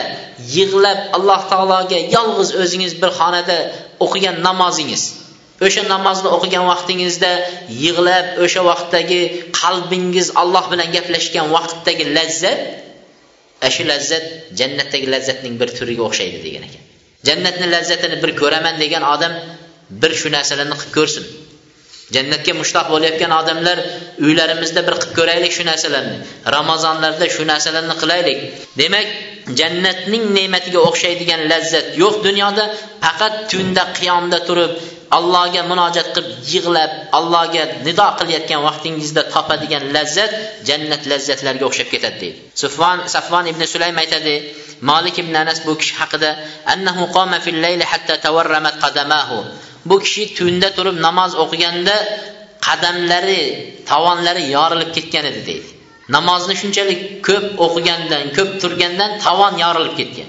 yig'lab 0.55 0.99
alloh 1.17 1.41
taologa 1.51 1.99
yolg'iz 2.15 2.49
o'zingiz 2.61 2.93
bir 3.01 3.11
xonada 3.19 3.57
o'qigan 4.05 4.35
namozingiz. 4.47 5.03
O'sha 5.65 5.81
namozni 5.93 6.29
o'qigan 6.35 6.65
vaqtingizda 6.71 7.31
yig'lab 7.83 8.27
o'sha 8.43 8.61
vaqtdagi 8.69 9.21
qalbingiz 9.61 10.27
alloh 10.41 10.65
bilan 10.71 10.89
gaplashgan 10.95 11.47
vaqtdagi 11.55 12.05
lazzat 12.17 12.59
shu 13.75 13.83
lazzat 13.91 14.25
jannatdagi 14.59 15.07
lazzatning 15.13 15.55
bir 15.61 15.69
turiga 15.77 16.03
o'xshaydi 16.09 16.39
degan 16.45 16.63
ekan. 16.69 16.83
Jannatni 17.27 17.67
lazzatini 17.75 18.17
bir 18.23 18.31
ko'raman 18.41 18.75
degan 18.83 19.03
odam 19.13 19.33
bir 20.01 20.11
shu 20.21 20.27
narsalarni 20.37 20.75
qilib 20.81 20.93
ko'rsin. 20.97 21.25
Jannatga 22.15 22.53
mushtoq 22.61 22.87
bo'layotgan 22.93 23.31
odamlar 23.39 23.77
uylarimizda 24.27 24.81
bir 24.87 24.95
qilib 25.01 25.13
ko'raylik 25.19 25.51
shu 25.57 25.63
narsalarni. 25.71 26.17
Ramazonlarda 26.57 27.25
shu 27.35 27.43
narsalarni 27.51 27.95
qilaylik. 28.01 28.39
Demak 28.81 29.07
jannatning 29.59 30.23
ne'matiga 30.37 30.79
o'xshaydigan 30.89 31.41
lazzat 31.51 31.87
yo'q 32.01 32.15
dunyoda. 32.27 32.65
Faqat 33.03 33.33
tunda 33.51 33.83
qiyomda 33.97 34.39
turib 34.47 34.73
allohga 35.17 35.61
munojat 35.71 36.07
qilib 36.15 36.37
yig'lab 36.53 36.91
allohga 37.17 37.63
nido 37.87 38.07
qilayotgan 38.19 38.61
vaqtingizda 38.67 39.21
topadigan 39.33 39.83
lazzat 39.95 40.31
jannat 40.69 41.03
lazzatlariga 41.11 41.65
o'xshab 41.69 41.89
ketadi 41.93 42.17
deydi. 42.23 42.39
Sufvon 42.61 42.97
safvon 43.15 43.45
ibn 43.51 43.61
sulaym 43.73 43.97
aytadi 44.03 44.35
molik 44.89 45.15
ibn 45.23 45.33
anas 45.43 45.59
bu 45.65 45.73
kishi 45.81 45.95
haqida 46.01 46.29
annahu 46.73 47.03
qoma 47.15 47.37
fil 47.45 47.59
layli 47.65 47.85
hatta 47.91 48.13
tawarramat 48.25 48.75
qadamahu. 48.83 49.37
Bu 49.89 49.95
kishi 50.05 50.23
tunda 50.37 50.69
turib 50.77 50.97
namoz 51.07 51.31
o'qiganda 51.43 51.95
qadamlari 52.67 53.41
tovonlari 53.91 54.43
yorilib 54.55 54.89
ketgan 54.97 55.25
edi 55.31 55.41
deydi. 55.49 55.69
Namozni 56.15 56.55
shunchalik 56.61 56.99
ko'p 57.27 57.45
o'qigandan 57.65 58.23
ko'p 58.37 58.51
turgandan 58.61 59.11
tovon 59.25 59.53
yorilib 59.63 59.95
ketgan. 59.99 60.27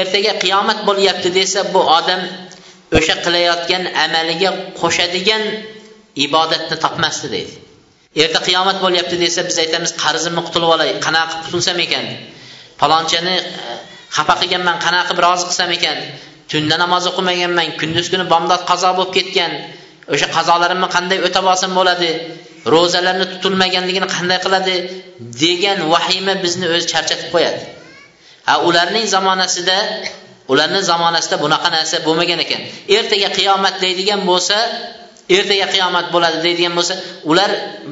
Ertaga 0.00 0.32
qiyomat 0.44 0.78
bo'lyapti 0.88 1.28
desa 1.38 1.60
bu 1.74 1.80
odam 1.98 2.22
o'sha 2.98 3.14
qilayotgan 3.24 3.82
amaliga 4.04 4.50
qo'shadigan 4.80 5.42
ibodatni 6.26 6.76
topmasdi 6.84 7.28
deydi. 7.36 7.54
Erta 8.22 8.40
qiyomat 8.48 8.78
bo'lyapti 8.84 9.16
desa 9.24 9.40
biz 9.48 9.56
aytamiz 9.64 9.92
qarzimni 10.02 10.42
qutulib 10.46 10.70
olay 10.76 10.90
qanaqa 11.06 11.28
qilib 11.30 11.44
qutulsam 11.46 11.78
ekan? 11.86 12.06
Palonchani 12.80 13.36
e, 13.38 13.44
xafa 14.16 14.34
qilganman 14.40 14.76
qanaqa 14.84 15.06
qilib 15.08 15.22
rozi 15.26 15.44
qilsam 15.50 15.70
ekan? 15.78 15.98
Tunda 16.50 16.76
namoz 16.82 17.04
o'qimaganman 17.10 17.68
kunduz 17.80 18.06
kuni 18.12 18.24
bomdod 18.32 18.62
qazo 18.70 18.90
bo'lib 18.98 19.12
ketgan. 19.16 19.52
O'sha 20.14 20.28
qazolarimni 20.36 20.88
qanday 20.96 21.18
o'tab 21.26 21.44
olsam 21.52 21.72
bo'ladi? 21.78 22.10
Ro'zalarni 22.74 23.26
tutilmaganligini 23.32 24.08
qanday 24.16 24.38
qiladi? 24.44 24.74
Degan 25.42 25.78
vahima 25.92 26.34
bizni 26.44 26.66
o'zi 26.74 26.86
charchatib 26.92 27.28
qo'yadi. 27.34 27.60
Ha 28.48 28.54
ularning 28.68 29.06
zamonasida 29.14 29.78
ularni 30.52 30.80
zamonasida 30.90 31.36
bunaqa 31.44 31.68
narsa 31.76 31.96
bo'lmagan 32.06 32.40
ekan. 32.44 32.60
Ertaga 32.96 33.28
qiyomat 33.38 33.74
deydigan 33.84 34.20
bo'lsa 34.30 34.56
ertaga 35.36 35.66
qiyomat 35.74 36.06
bo'ladi 36.14 36.38
deydigan 36.46 36.74
bo'lsa 36.78 36.94
ular 37.30 37.50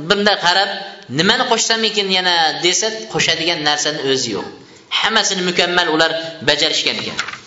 bunday 0.09 0.37
qarab 0.47 0.71
nimani 1.19 1.45
qo'shsam 1.53 1.81
ekan 1.91 2.09
yana 2.19 2.35
desa 2.67 2.89
qo'shadigan 3.13 3.59
narsani 3.69 4.01
o'zi 4.13 4.29
yo'q. 4.37 4.47
Hammasini 4.99 5.43
mukammal 5.51 5.87
ular 5.95 6.11
bajarishgan 6.49 6.97
ekan. 7.03 7.38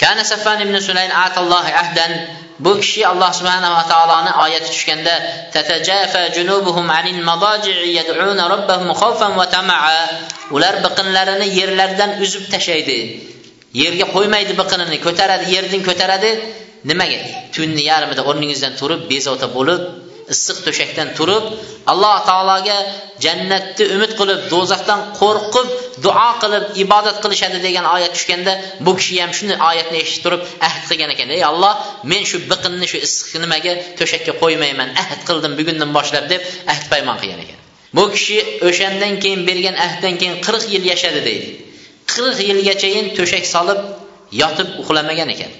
Kana 0.00 0.24
Saffan 0.24 0.58
ibn 0.64 0.74
Sulayl 0.80 1.12
atallohi 1.12 1.72
ahdan. 1.82 2.12
Bu 2.64 2.72
kishi 2.80 3.02
Alloh 3.12 3.30
subhanahu 3.38 3.76
va 3.78 3.84
taoloni 3.92 4.32
oyati 4.44 4.68
tushganda 4.72 5.14
tatajafa 5.54 6.22
junubuhum 6.36 6.86
anil 6.98 7.20
madaji'i 7.30 7.88
yad'una 7.98 8.44
rabbahum 8.54 8.88
khawfan 9.00 9.32
va 9.40 9.46
tama'a 9.56 9.96
ular 10.56 10.74
biqinlarini 10.84 11.46
yerlardan 11.58 12.10
uzib 12.24 12.44
tashlaydi 12.52 12.98
yerga 13.82 14.06
qo'ymaydi 14.14 14.52
biqinini 14.60 14.98
ko'taradi 15.06 15.46
yerdan 15.54 15.82
ko'taradi. 15.88 16.30
Nimaga? 16.90 17.20
Tunni 17.54 17.82
yarmida 17.90 18.22
o'rningizdan 18.30 18.72
turib 18.80 19.00
bezovta 19.12 19.46
bo'lib 19.56 19.82
issiq 20.34 20.58
to'shakdan 20.66 21.08
turib 21.18 21.44
alloh 21.92 22.16
taologa 22.28 22.78
jannatni 23.24 23.84
umid 23.96 24.12
qilib 24.20 24.40
do'zaxdan 24.52 25.00
qo'rqib 25.20 25.68
duo 26.04 26.28
qilib 26.42 26.64
ibodat 26.84 27.16
qilishadi 27.24 27.58
degan 27.66 27.84
oyat 27.94 28.12
tushganda 28.16 28.52
bu 28.86 28.92
kishi 28.98 29.14
ham 29.22 29.32
shuni 29.38 29.54
oyatni 29.70 29.98
eshitib 30.04 30.22
turib 30.24 30.42
ahd 30.68 30.82
qilgan 30.88 31.10
ekan. 31.14 31.28
Ey 31.36 31.42
alloh 31.50 31.72
men 32.10 32.22
shu 32.30 32.36
biqinni 32.50 32.86
shu 32.92 32.98
issiq 33.06 33.32
nimaga 33.44 33.72
to'shakka 33.98 34.32
qo'ymayman 34.42 34.88
ahd 35.02 35.20
qildim 35.28 35.52
bugundan 35.60 35.90
boshlab 35.96 36.24
deb 36.32 36.40
ahd 36.72 36.84
paymon 36.92 37.16
qilgan 37.22 37.40
ekan. 37.44 37.58
Bu 37.96 38.04
kishi 38.14 38.38
o'shandan 38.68 39.12
keyin 39.22 39.40
bergan 39.48 39.76
ahddan 39.86 40.14
keyin 40.20 40.36
qirq 40.46 40.64
yil 40.74 40.84
yashadi 40.92 41.20
deydi. 41.28 41.48
Qirq 42.12 42.38
yilgachayin 42.48 43.06
to'shak 43.18 43.44
solib 43.54 43.80
yotib 44.42 44.68
uxlamagan 44.82 45.28
ekan. 45.34 45.52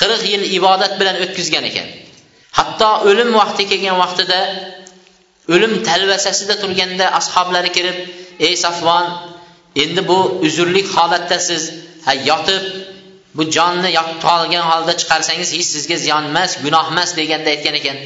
Qirq 0.00 0.22
yil 0.32 0.42
ibodat 0.58 0.92
bilan 1.00 1.16
o'tkazgan 1.24 1.64
ekan. 1.70 1.88
Hatto 2.58 2.90
o'lim 3.10 3.30
vaqti 3.40 3.62
kelgan 3.70 3.96
vaqtida 4.02 4.40
o'lim 5.54 5.72
talvasasida 5.88 6.54
turganda 6.62 7.06
ashoblari 7.18 7.70
kirib 7.76 7.98
ey 8.46 8.54
safvon 8.64 9.06
endi 9.76 10.08
bu 10.08 10.18
uzrlik 10.46 10.86
holatdasiz 10.96 11.72
ha 12.04 12.12
yotib 12.30 12.64
bu 13.36 13.42
jonni 13.56 13.90
qolgan 14.26 14.64
holda 14.70 14.92
chiqarsangiz 15.00 15.48
hech 15.56 15.68
sizga 15.74 15.96
ziyon 16.04 16.24
emas 16.30 16.50
gunoh 16.64 16.86
emas 16.92 17.10
deganda 17.18 17.48
aytgan 17.54 17.74
ekan. 17.80 17.98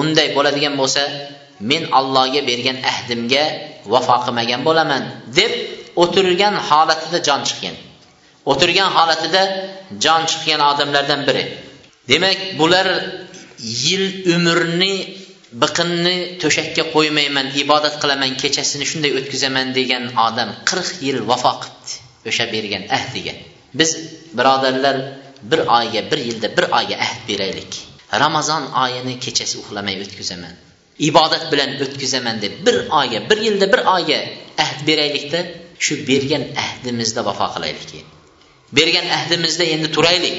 Unday 0.00 0.28
bo'ladigan 0.36 0.74
bo'lsa 0.80 1.02
men 1.70 1.82
allohga 1.98 2.40
bergan 2.50 2.78
ahdimga 2.90 3.44
vafo 3.92 4.16
qilmagan 4.24 4.60
bo'laman 4.68 5.02
deb 5.38 5.52
o'tirgan 6.02 6.54
holatida 6.68 7.18
jon 7.28 7.40
chiqgan. 7.48 7.76
O'tirgan 8.50 8.90
holatida 8.96 9.42
jon 10.04 10.22
chiqgan 10.30 10.60
odamlardan 10.70 11.20
biri. 11.28 11.44
Demak 12.10 12.38
bular 12.60 12.88
yil 13.82 14.04
umrni 14.34 14.94
biqinni 15.52 16.16
to'shakka 16.42 16.82
qo'ymayman 16.94 17.46
ibodat 17.62 17.94
qilaman 18.02 18.32
kechasini 18.42 18.84
shunday 18.90 19.12
o'tkazaman 19.18 19.68
degan 19.78 20.04
odam 20.26 20.50
qirq 20.68 20.90
yil 21.06 21.18
vafo 21.30 21.52
qilibdi 21.62 21.94
o'sha 22.30 22.44
bergan 22.54 22.84
ahdiga. 22.98 23.34
Biz 23.78 23.90
birodarlar 24.38 24.96
bir 25.50 25.60
oyga 25.78 26.00
bir 26.10 26.18
yilda 26.28 26.48
bir 26.56 26.64
oyga 26.78 26.96
ahd 27.06 27.20
beraylik. 27.28 27.72
Ramazon 28.22 28.64
oyini 28.84 29.14
kechasi 29.24 29.54
uxlamay 29.62 29.96
o'tkazaman. 30.04 30.54
Ibodat 31.08 31.44
bilan 31.52 31.70
o'tkazaman 31.84 32.36
deb 32.44 32.52
bir 32.66 32.76
oyga 33.00 33.18
bir 33.30 33.38
yilda 33.46 33.66
bir 33.72 33.80
oyga 33.94 34.18
ahd 34.64 34.80
beraylikda 34.88 35.40
shu 35.84 35.94
bergan 36.08 36.44
ahdimizda 36.64 37.20
vafo 37.28 37.46
qilaylik. 37.54 37.90
Bergan 38.78 39.06
ahdimizda 39.18 39.64
endi 39.74 39.88
turaylik. 39.96 40.38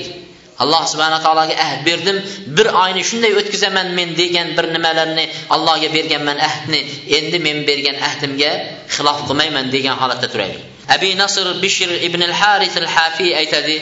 Alloh 0.63 0.83
subhana 0.91 1.19
taologa 1.25 1.55
ahd 1.65 1.79
berdim. 1.89 2.17
Bir 2.57 2.67
oyni 2.83 3.03
shunday 3.09 3.31
o'tkazaman 3.39 3.87
men 3.99 4.09
degan 4.21 4.47
bir 4.57 4.65
nimalarni 4.75 5.25
allohga 5.55 5.89
berganman 5.95 6.37
ahdni 6.49 6.79
endi 7.17 7.37
men 7.47 7.57
bergan 7.69 7.97
ahdimga 8.07 8.51
xilof 8.95 9.19
qilmayman 9.27 9.65
degan 9.75 9.95
holatda 10.01 10.27
turaylik. 10.33 10.61
Abi 10.95 11.09
nasr 11.23 11.45
bishr 11.63 11.89
ibn 12.07 12.21
al 12.29 12.35
haris 12.41 12.75
al 12.83 12.89
hafiy 12.95 13.31
aytadi 13.41 13.77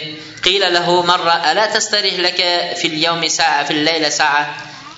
qila 0.46 0.68
lahu 0.78 0.96
marra 1.12 1.36
ala 1.50 1.66
tastarih 1.76 2.16
laka 2.28 2.50
fil 2.80 2.98
yawmi 3.06 3.30
sa'a 3.40 3.60
fil 3.68 3.82
layla 3.88 4.10
sa'a? 4.22 4.42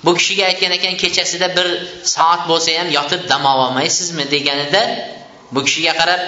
Bu 0.06 0.12
kishiga 0.20 0.44
aytgan 0.52 0.72
ekan 0.78 0.94
kechasida 1.02 1.48
bir 1.58 1.68
soat 2.16 2.42
bo'lsa 2.52 2.72
ham 2.80 2.90
yotib 2.98 3.22
dam 3.32 3.44
ololmaysizmi? 3.54 4.24
deganida 4.36 4.82
bu 5.54 5.60
kishiga 5.68 5.94
qarab 6.00 6.22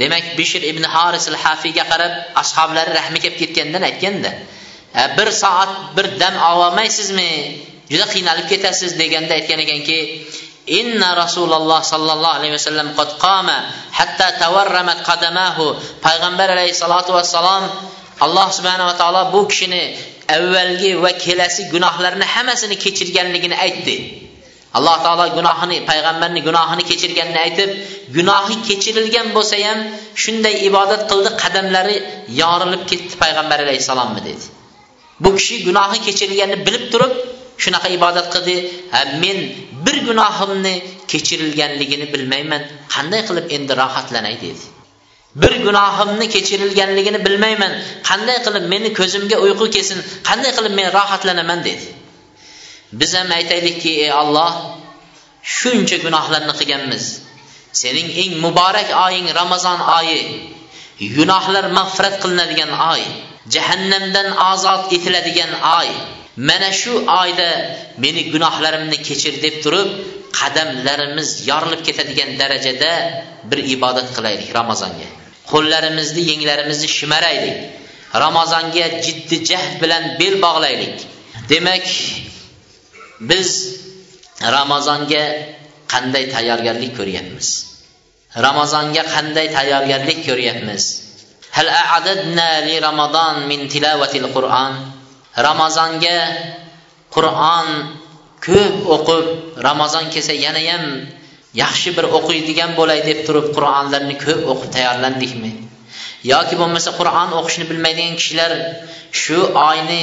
demak 0.00 0.24
bishr 0.38 0.62
ibn 0.70 0.84
haris 0.94 1.24
al 1.32 1.38
hafiyga 1.44 1.84
qarab 1.92 2.12
ashoblari 2.42 2.90
rahmi 2.98 3.18
kelib 3.22 3.36
ketgandan 3.42 3.82
aytganda 3.90 4.30
E, 4.94 5.18
bir 5.18 5.30
soat 5.30 5.68
bir 5.96 6.20
dam 6.20 6.34
ololmaysizmi 6.50 7.30
juda 7.90 8.06
qiynalib 8.14 8.46
ketasiz 8.48 8.98
deganda 8.98 9.34
aytgan 9.38 9.60
ekanki 9.64 9.98
inna 10.68 11.16
rasululloh 11.16 11.80
sollallohu 11.92 12.36
alayhi 12.38 12.54
vasallam 12.58 12.88
qad 12.98 13.10
qama 13.24 13.58
hatta 13.98 14.26
tavarramat 14.42 15.00
qadamahu. 15.08 15.66
Payg'ambar 16.06 16.48
alayhissalotu 16.56 17.12
vassalom 17.18 17.64
alloh 18.20 18.48
subhanava 18.56 18.94
taolo 19.00 19.22
bu 19.32 19.40
kishini 19.50 19.82
avvalgi 20.36 20.92
va 21.04 21.12
kelasi 21.24 21.62
gunohlarni 21.72 22.26
hammasini 22.34 22.76
kechirganligini 22.84 23.56
aytdi. 23.66 23.96
Alloh 24.78 24.96
taolo 25.04 25.24
gunohini 25.38 25.78
payg'ambarni 25.90 26.40
gunohini 26.48 26.84
kechirganini 26.90 27.40
aytib 27.46 27.70
gunohi 28.16 28.54
kechirilgan 28.68 29.26
bo'lsa 29.36 29.56
ham 29.66 29.78
shunday 30.22 30.54
ibodat 30.68 31.02
qildi 31.10 31.30
qadamlari 31.42 31.96
yorilib 32.40 32.82
ketdi 32.90 33.14
payg'ambar 33.22 33.58
alayhissalomni 33.64 34.20
dedi. 34.28 34.57
Bu 35.20 35.36
kishi 35.36 35.64
gunohi 35.66 35.98
kechirilganini 36.06 36.66
bilib 36.66 36.84
turib 36.92 37.12
shunaqa 37.62 37.88
ibodat 37.96 38.26
qildi. 38.34 38.56
Ha 38.92 39.00
men 39.22 39.38
bir 39.86 39.96
gunohimni 40.08 40.74
kechirilganligini 41.12 42.06
bilmayman. 42.14 42.62
Qanday 42.94 43.22
qilib 43.28 43.46
endi 43.56 43.72
rohatlanay 43.82 44.36
dedi. 44.44 44.64
Bir 45.42 45.52
gunohimni 45.66 46.26
kechirilganligini 46.34 47.20
bilmayman. 47.26 47.72
Qanday 48.08 48.38
qilib 48.46 48.64
meni 48.72 48.88
ko'zimga 48.98 49.36
uyqu 49.46 49.66
kelsin? 49.74 49.98
Qanday 50.28 50.52
qilib 50.58 50.74
men 50.78 50.88
rohatlanaman 50.98 51.60
dedi. 51.68 51.86
Biz 53.00 53.10
ham 53.18 53.30
aytaylikki 53.38 53.90
ey 54.04 54.12
olloh 54.22 54.52
shuncha 55.56 55.96
gunohlarni 56.04 56.54
qilganmiz. 56.60 57.04
Sening 57.80 58.08
eng 58.22 58.32
muborak 58.44 58.88
oying 59.06 59.26
ramazon 59.40 59.80
oyi 59.98 60.20
gunohlar 61.16 61.64
mag'firat 61.78 62.14
qilinadigan 62.22 62.72
oy. 62.92 63.02
Jahannamdan 63.54 64.28
ozod 64.52 64.82
etiladigan 64.96 65.52
oy. 65.78 65.90
Mana 66.48 66.70
shu 66.80 66.92
oyda 67.20 67.48
meni 68.04 68.22
gunohlarimni 68.32 68.98
kechir 69.08 69.34
deb 69.44 69.54
turib 69.64 69.88
qadamlarimiz 70.38 71.30
yorilib 71.50 71.82
ketadigan 71.86 72.30
darajada 72.40 72.92
bir 73.50 73.58
ibodat 73.74 74.08
qilaylik 74.16 74.50
ramazonga. 74.58 75.08
Qo'llarimizni 75.52 76.22
yenglarimizni 76.30 76.88
shimaraylik. 76.98 77.58
Ramazonga 78.24 78.86
jiddi 79.06 79.36
jahd 79.50 79.72
bilan 79.82 80.04
bel 80.20 80.34
bog'laylik. 80.44 80.96
Demak 81.50 81.86
biz 83.30 83.50
ramazonga 84.56 85.24
qanday 85.92 86.24
tayyorgarlik 86.34 86.92
ko'ryapmiz? 86.98 87.48
Ramazonga 88.46 89.02
qanday 89.14 89.46
tayyorgarlik 89.56 90.18
ko'ryapmiz? 90.28 91.07
Hal 91.58 91.68
a'adadna 91.82 92.50
li 92.66 92.76
Ramazan 92.88 93.36
min 93.50 93.66
tilovatil 93.72 94.30
qur'on 94.34 94.72
ramazonga 95.46 96.18
qur'on 97.14 97.66
ko'p 98.46 98.74
o'qib 98.94 99.26
ramazon 99.68 100.04
kelsa 100.14 100.34
yanayam 100.46 100.84
yaxshi 101.62 101.90
bir 101.96 102.06
o'qiydigan 102.18 102.70
bo'lay 102.78 103.00
deb 103.08 103.18
turib 103.26 103.46
qur'onlarni 103.56 104.16
ko'p 104.24 104.40
o'qib 104.52 104.70
tayyorlandikmi? 104.76 105.52
Yoki 106.32 106.54
bo'lmasa 106.60 106.90
qur'on 107.00 107.34
o'qishni 107.40 107.64
bilmaydigan 107.70 108.14
kishilar 108.20 108.52
shu 109.22 109.38
oyni 109.70 110.02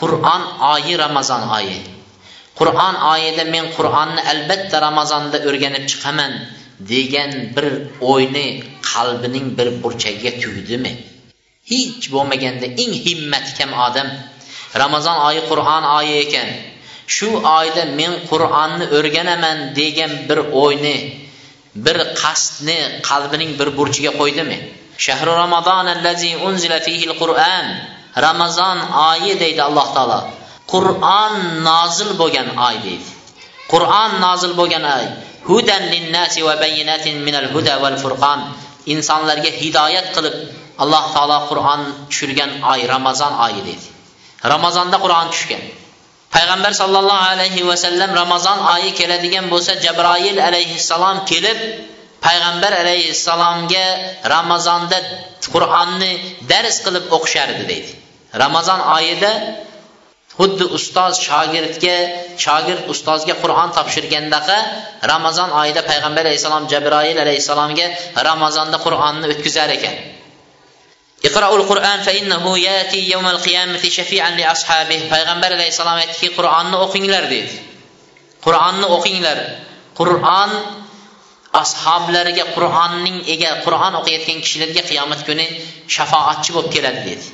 qur'on 0.00 0.42
oyi 0.74 0.94
ramazon 1.04 1.42
oyi. 1.58 1.78
Qur'on 2.58 2.94
oyida 3.12 3.44
men 3.54 3.64
qur'onni 3.76 4.22
albatta 4.32 4.76
ramazonda 4.86 5.38
o'rganib 5.48 5.84
chiqaman. 5.90 6.32
Degan 6.92 7.32
bir 7.56 7.66
o'yni 8.12 8.46
qalbining 8.90 9.46
bir 9.58 9.68
burchagiga 9.82 10.32
tugdimi? 10.42 10.92
Hech 11.70 12.04
bo'lmaganda 12.14 12.66
eng 12.82 12.94
himmatkam 13.06 13.70
odam 13.86 14.08
ramazon 14.82 15.16
oyi 15.28 15.42
qur'on 15.50 15.84
oyi 15.98 16.14
ekan. 16.24 16.48
Shu 17.14 17.28
oyda 17.58 17.82
men 17.98 18.12
qur'onni 18.30 18.84
o'rganaman 18.98 19.58
degan 19.78 20.12
bir 20.28 20.38
o'yni 20.62 20.96
bir 21.84 21.96
qasdni 22.22 22.78
qalbining 23.08 23.50
bir 23.60 23.68
burchiga 23.78 24.12
qo'ydimi? 24.20 24.58
Shahru 25.04 25.32
ramazon 25.42 25.86
allazi 25.94 26.30
unzila 26.48 26.78
fihi 26.86 27.06
qur'an 27.22 27.66
ramazon 28.26 28.78
oyi 29.10 29.32
deydi 29.42 29.60
alloh 29.68 29.88
taolo. 29.96 30.20
Qur'on 30.72 31.34
nozil 31.68 32.10
bo'lgan 32.20 32.48
oy 32.68 32.76
deydi. 32.86 33.08
Qur'on 33.72 34.10
nozil 34.24 34.52
bo'lgan 34.60 34.84
oy. 34.96 35.06
Hudan 35.48 35.82
linnasi 35.92 36.40
va 36.48 36.54
bayinatin 36.64 37.16
minal 37.26 37.48
huda 37.54 37.74
val 37.82 37.96
furqon 38.02 38.40
insonlarga 38.94 39.50
hidoyat 39.62 40.06
qilib 40.16 40.36
alloh 40.82 41.04
taolo 41.14 41.38
qur'on 41.50 41.80
tushirgan 42.10 42.50
oy 42.72 42.80
ramazon 42.94 43.32
oyi 43.46 43.60
deydi 43.68 43.88
ramazonda 44.52 44.96
qur'on 45.04 45.26
tushgan 45.34 45.62
payg'ambar 46.34 46.72
sollallohu 46.80 47.24
alayhi 47.34 47.62
vasallam 47.70 48.10
ramazon 48.22 48.58
oyi 48.74 48.90
keladigan 48.98 49.46
bo'lsa 49.52 49.72
jabroil 49.84 50.38
alayhissalom 50.48 51.16
kelib 51.30 51.58
payg'ambar 52.26 52.72
alayhissalomga 52.82 53.86
ramazonda 54.34 54.98
qur'onni 55.54 56.12
dars 56.50 56.76
qilib 56.84 57.04
o'qishardi 57.16 57.64
deydi 57.70 57.92
ramazon 58.42 58.80
oyida 58.96 59.32
xuddi 60.38 60.64
ustoz 60.76 61.14
shogirdga 61.26 61.96
shogird 62.44 62.88
ustozga 62.92 63.34
qur'on 63.42 63.68
topshirgandaqa 63.76 64.58
ramazon 65.12 65.50
oyida 65.60 65.82
payg'ambar 65.90 66.24
alayhissalom 66.26 66.64
jabroil 66.72 67.18
alayhissalomga 67.24 67.86
ramazonda 68.28 68.78
qur'onni 68.86 69.26
o'tkazar 69.32 69.70
ekan. 69.76 69.96
Iqroul 71.28 71.62
qur'an 71.70 71.98
fainnahu 72.06 72.50
yati 72.68 72.98
yawmal 73.12 73.38
qiyamati 73.46 73.88
shafi'an 73.98 74.32
li 74.38 74.44
ashabihi. 74.54 75.04
Payg'ambar 75.14 75.50
alayhissalom 75.58 75.98
aytdiki 76.02 76.28
qur'onni 76.38 76.76
o'qinglar 76.84 77.24
dedi. 77.34 77.52
Qur'onni 78.46 78.86
o'qinglar. 78.96 79.38
Qur'on 80.00 80.50
ashoblariga 81.62 82.44
qur'onning 82.56 83.18
ega 83.34 83.50
qur'on 83.64 84.00
o'qiyotgan 84.00 84.38
kishilarga 84.44 84.82
qiyomat 84.90 85.20
kuni 85.28 85.46
shafoatchi 85.94 86.50
bo'lib 86.56 86.70
keladi 86.76 87.00
dedi. 87.10 87.24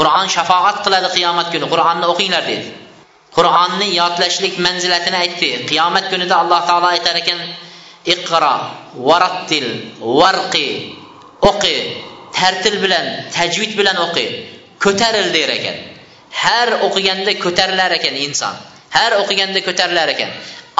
Qur'an 0.00 0.30
şəfaət 0.32 0.78
qıladı 0.84 1.10
qiyamət 1.14 1.50
günü. 1.54 1.66
Qur'anı 1.72 2.06
oxuyunlar 2.12 2.46
deyir. 2.46 2.70
Qur'anı 3.36 3.88
yadləşlik 3.94 4.56
mənzilətinə 4.64 5.20
etdi. 5.26 5.50
Qiyamət 5.68 6.08
günü 6.12 6.28
də 6.30 6.38
Allah 6.42 6.64
Taala 6.68 6.94
etərəkən 6.98 7.42
iqra, 8.14 8.54
varattil, 8.96 9.68
varqi, 10.00 10.66
oqi, 11.50 11.76
tərtil 12.34 12.80
bilən, 12.82 13.10
təcvid 13.34 13.76
bilən 13.78 14.00
oqi, 14.06 14.26
kötəril 14.80 15.30
deyirəkən. 15.36 15.78
Hər 16.40 16.76
oxuyanda 16.88 17.36
kötərilərəkən 17.44 18.16
insan. 18.24 18.56
Har 18.96 19.12
o'qiganda 19.20 19.60
ko'tarilar 19.68 20.08
ekan. 20.14 20.30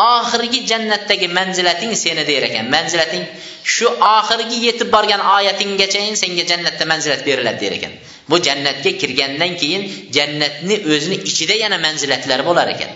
Oxirgi 0.01 0.61
jannatdagi 0.71 1.29
manzilating 1.39 1.93
seni 2.03 2.25
der 2.31 2.43
ekan. 2.49 2.65
Manzilating 2.75 3.25
shu 3.75 3.87
oxirgi 4.17 4.59
yetib 4.67 4.89
borgan 4.95 5.21
oyatinggachayin 5.37 6.17
senga 6.23 6.45
jannatda 6.51 6.85
manzilat 6.93 7.21
beriladi 7.29 7.61
der 7.65 7.73
ekan. 7.79 7.93
Bu 8.31 8.37
jannatga 8.47 8.91
kirgandan 9.01 9.53
keyin 9.61 9.83
jannatni 10.17 10.77
o'zini 10.93 11.17
ichida 11.31 11.55
yana 11.65 11.79
manzilatlar 11.87 12.41
bo'lar 12.49 12.69
ekan. 12.75 12.93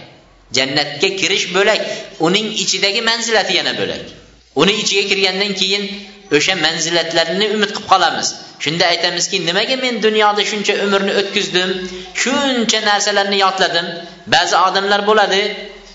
Jannatga 0.56 1.08
kirish 1.20 1.46
bo'lak 1.56 1.80
uning 2.26 2.46
ichidagi 2.62 3.00
manzilati 3.10 3.52
yana 3.58 3.72
bo'lak. 3.80 4.02
Uni 4.62 4.72
ichiga 4.82 5.04
kirgandan 5.10 5.52
keyin 5.60 5.84
o'sha 6.36 6.54
manzilatlarni 6.64 7.46
umid 7.56 7.70
qilib 7.76 7.86
qolamiz. 7.92 8.28
Shunda 8.64 8.84
aytamizki 8.92 9.36
nimaga 9.48 9.76
men 9.84 9.94
dunyoda 10.06 10.42
shuncha 10.50 10.74
umrni 10.84 11.12
o'tkazdim 11.20 11.70
shuncha 12.22 12.80
narsalarni 12.90 13.38
yodladim? 13.44 13.86
Ba'zi 14.34 14.56
odamlar 14.66 15.00
bo'ladi 15.10 15.42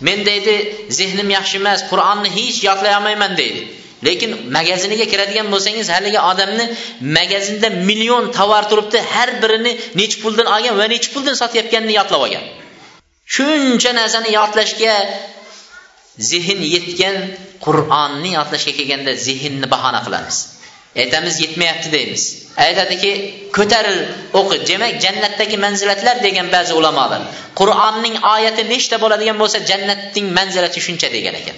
men 0.07 0.19
deydi 0.30 0.55
zehnim 0.99 1.30
yaxshi 1.38 1.55
emas 1.61 1.80
qur'onni 1.91 2.30
hech 2.38 2.57
yodlay 2.69 2.93
olmayman 2.97 3.34
deydi. 3.41 3.61
Lekin 4.07 4.32
magaziniga 4.57 5.05
kiradigan 5.11 5.47
bo'lsangiz 5.53 5.88
haligi 5.95 6.19
odamni 6.32 6.65
magazinda 7.17 7.69
million 7.89 8.25
tovar 8.38 8.63
turibdi 8.71 8.99
har 9.13 9.30
birini 9.41 9.71
nechi 9.99 10.17
puldan 10.23 10.47
olgan 10.55 10.75
va 10.82 10.86
nechi 10.93 11.09
puldan 11.13 11.36
sotayotganini 11.41 11.93
yodlab 11.99 12.21
olgan. 12.25 12.45
Shuncha 13.36 13.91
narsani 13.99 14.30
yodlashga 14.39 14.93
zehn 16.20 16.59
yetgan 16.76 17.15
qur'onni 17.65 18.32
yodlashga 18.39 18.72
kelganda 18.80 19.11
zehnni 19.28 19.67
bahona 19.74 20.01
qilamiz. 20.05 20.38
Aytamiz 21.01 21.36
yetmayapti 21.43 21.91
deymiz. 21.95 22.24
Aytadiki 22.65 23.11
ko'taril 23.57 23.99
o'qi. 24.39 24.57
Demak 24.70 24.93
jannatdagi 25.05 25.57
manzilatlar 25.65 26.17
degan 26.28 26.47
ba'zi 26.55 26.74
ulamolar 26.80 27.22
qur'onning 27.59 28.15
oyati 28.36 28.63
nechta 28.74 28.95
bo'ladigan 29.03 29.38
bo'lsa 29.41 29.57
jannatning 29.72 30.28
manzilati 30.38 30.80
shuncha 30.88 31.07
degan 31.15 31.36
ekan. 31.41 31.57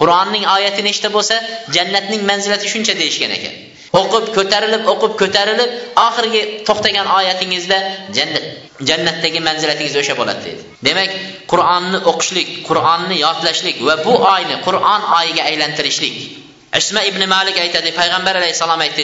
Qur'onning 0.00 0.44
oyati 0.56 0.82
nechta 0.88 1.08
bo'lsa 1.16 1.36
jannatning 1.76 2.22
manzilati 2.30 2.66
shuncha 2.72 2.94
deyishgan 3.00 3.32
ekan. 3.38 3.54
O'qib 3.98 4.26
ko'tarilib 4.36 4.82
o'qib 4.92 5.12
ko'tarilib 5.20 5.70
oxirgi 6.06 6.42
to'xtagan 6.68 7.06
oyatingizda 7.18 7.78
jannat 8.16 8.44
jannatdagi 8.88 9.40
manzilatingiz 9.48 9.96
o'sha 10.02 10.14
bo'ladi 10.20 10.42
dedi. 10.48 10.62
demak 10.88 11.10
qur'onni 11.52 11.98
o'qishlik 12.10 12.48
qur'onni 12.68 13.16
yodlashlik 13.26 13.76
va 13.88 13.94
bu 14.06 14.14
oyni 14.34 14.56
qur'on 14.66 15.02
oyiga 15.18 15.42
aylantirishlik 15.50 16.16
isma 16.80 17.00
ibn 17.10 17.22
malik 17.34 17.56
aytadi 17.64 17.90
payg'ambar 18.00 18.34
alayhissalom 18.40 18.80
aytdi 18.86 19.02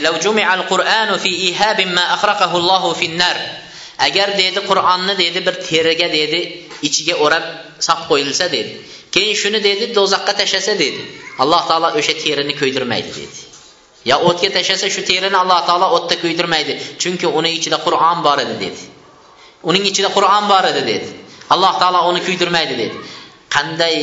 agar 4.06 4.28
dedi 4.38 4.60
qur'onni 4.70 5.14
dedi 5.18 5.40
bir 5.46 5.54
teriga 5.68 6.08
dedi 6.18 6.40
ichiga 6.88 7.14
o'rab 7.24 7.44
solib 7.86 8.04
qo'yilsa 8.10 8.46
dedi. 8.56 8.72
keyin 9.14 9.36
shuni 9.42 9.60
dedi 9.68 9.84
do'zaxga 9.98 10.32
tashlasa 10.40 10.74
dedi. 10.84 11.00
alloh 11.42 11.62
taolo 11.68 11.88
o'sha 11.98 12.14
terini 12.22 12.54
kuydirmaydi 12.60 13.10
dedi. 13.20 13.55
Yo 14.10 14.16
o'tga 14.28 14.48
tashlasa 14.56 14.86
shu 14.94 15.02
terini 15.08 15.36
alloh 15.42 15.60
taolo 15.68 15.86
o'tda 15.96 16.14
kuydirmaydi. 16.22 16.72
Chunki 17.02 17.26
uni 17.38 17.50
ichida 17.58 17.78
qur'on 17.86 18.18
bor 18.26 18.38
edi 18.44 18.54
dedi. 18.64 18.80
Uning 19.68 19.84
ichida 19.90 20.08
qur'on 20.16 20.44
bor 20.52 20.64
edi 20.70 20.82
dedi. 20.90 21.08
Alloh 21.54 21.72
taolo 21.80 22.00
uni 22.10 22.20
kuydirmaydi 22.26 22.74
dedi. 22.82 22.96
Qanday 23.54 23.96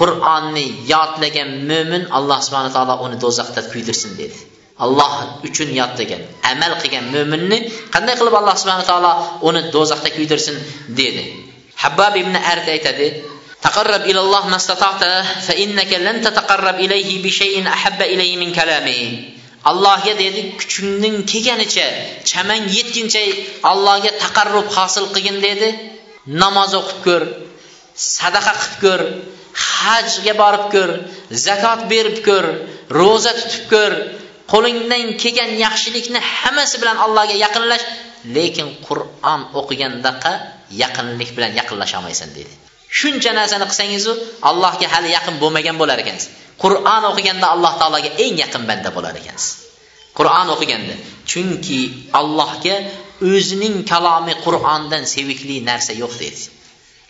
qur'onni 0.00 0.66
yodlagan 0.92 1.50
mo'min 1.70 2.02
alloh 2.18 2.38
subhana 2.46 2.70
taolo 2.76 2.94
uni 3.06 3.16
do'zaxda 3.24 3.60
kuydirsin 3.72 4.12
dedi. 4.20 4.38
Alloh 4.84 5.12
uchun 5.48 5.68
yodlagan 5.80 6.22
amal 6.52 6.72
qilgan 6.82 7.04
mo'minni 7.14 7.58
qanday 7.94 8.14
qilib 8.20 8.34
alloh 8.40 8.56
subhana 8.62 8.84
taolo 8.90 9.12
uni 9.48 9.60
do'zaxda 9.74 10.10
kuydirsin 10.16 10.56
dedi. 11.00 11.24
Habbab 11.82 12.14
ibn 12.22 12.34
arda 12.52 12.70
aytadi 12.76 13.06
تقرب 13.65 14.01
إلى 14.01 14.19
الله 14.19 14.47
ما 14.47 14.55
استطعت 14.55 15.03
فإنك 15.47 15.93
لن 15.93 16.21
تتقرب 16.21 16.75
إليه 16.75 17.23
بشيء 17.23 17.67
أحب 17.67 18.01
إليه 18.01 18.37
من 18.37 18.53
كلامه 18.53 19.01
allohga 19.65 20.13
dedi 20.13 20.41
kuchingning 20.61 21.25
kelganicha 21.31 21.87
chamang 22.29 22.69
yetguncha 22.77 23.23
allohga 23.71 24.11
taqarrub 24.23 24.67
hosil 24.75 25.05
qilgin 25.15 25.37
dedi 25.45 25.69
namoz 26.41 26.71
o'qib 26.81 26.99
ko'r 27.05 27.23
sadaqa 28.17 28.53
qilib 28.61 28.75
ko'r 28.83 29.01
hajga 29.69 30.33
borib 30.41 30.65
ko'r 30.73 30.91
zakot 31.45 31.81
berib 31.91 32.17
ko'r 32.27 32.45
ro'za 32.99 33.31
tutib 33.39 33.63
ko'r 33.73 33.93
qo'lingdan 34.53 35.07
kelgan 35.21 35.51
yaxshilikni 35.65 36.19
hammasi 36.37 36.75
bilan 36.81 36.97
allohga 37.05 37.35
yaqinlash 37.45 37.85
lekin 38.35 38.67
qur'on 38.87 39.41
o'qigandaqa 39.59 40.31
yaqinlik 40.83 41.29
bilan 41.37 41.51
yaqinlasha 41.59 41.95
olmaysan 41.99 42.29
dedi 42.37 42.53
Shuncha 42.98 43.30
narsani 43.38 43.66
qilsangizu 43.70 44.12
allohga 44.50 44.86
hali 44.94 45.10
yaqin 45.16 45.34
bo'lmagan 45.42 45.76
bo'lar 45.80 45.98
ekansiz. 46.04 46.28
Qur'on 46.62 47.02
o'qiganda 47.10 47.46
alloh 47.54 47.72
taologa 47.80 48.10
eng 48.24 48.34
yaqin 48.44 48.62
banda 48.70 48.90
bo'lar 48.96 49.14
ekansiz. 49.22 49.50
Qur'on 50.18 50.48
o'qiganda. 50.54 50.94
Chunki 51.30 51.80
allohga 52.20 52.76
o'zining 53.32 53.76
kalomi 53.90 54.34
qur'ondan 54.46 55.02
sevikli 55.14 55.56
narsa 55.70 55.92
yo'q 56.02 56.14
deydi 56.22 56.60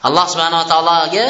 alloh 0.06 0.26
subhanava 0.32 0.64
taologa 0.72 1.24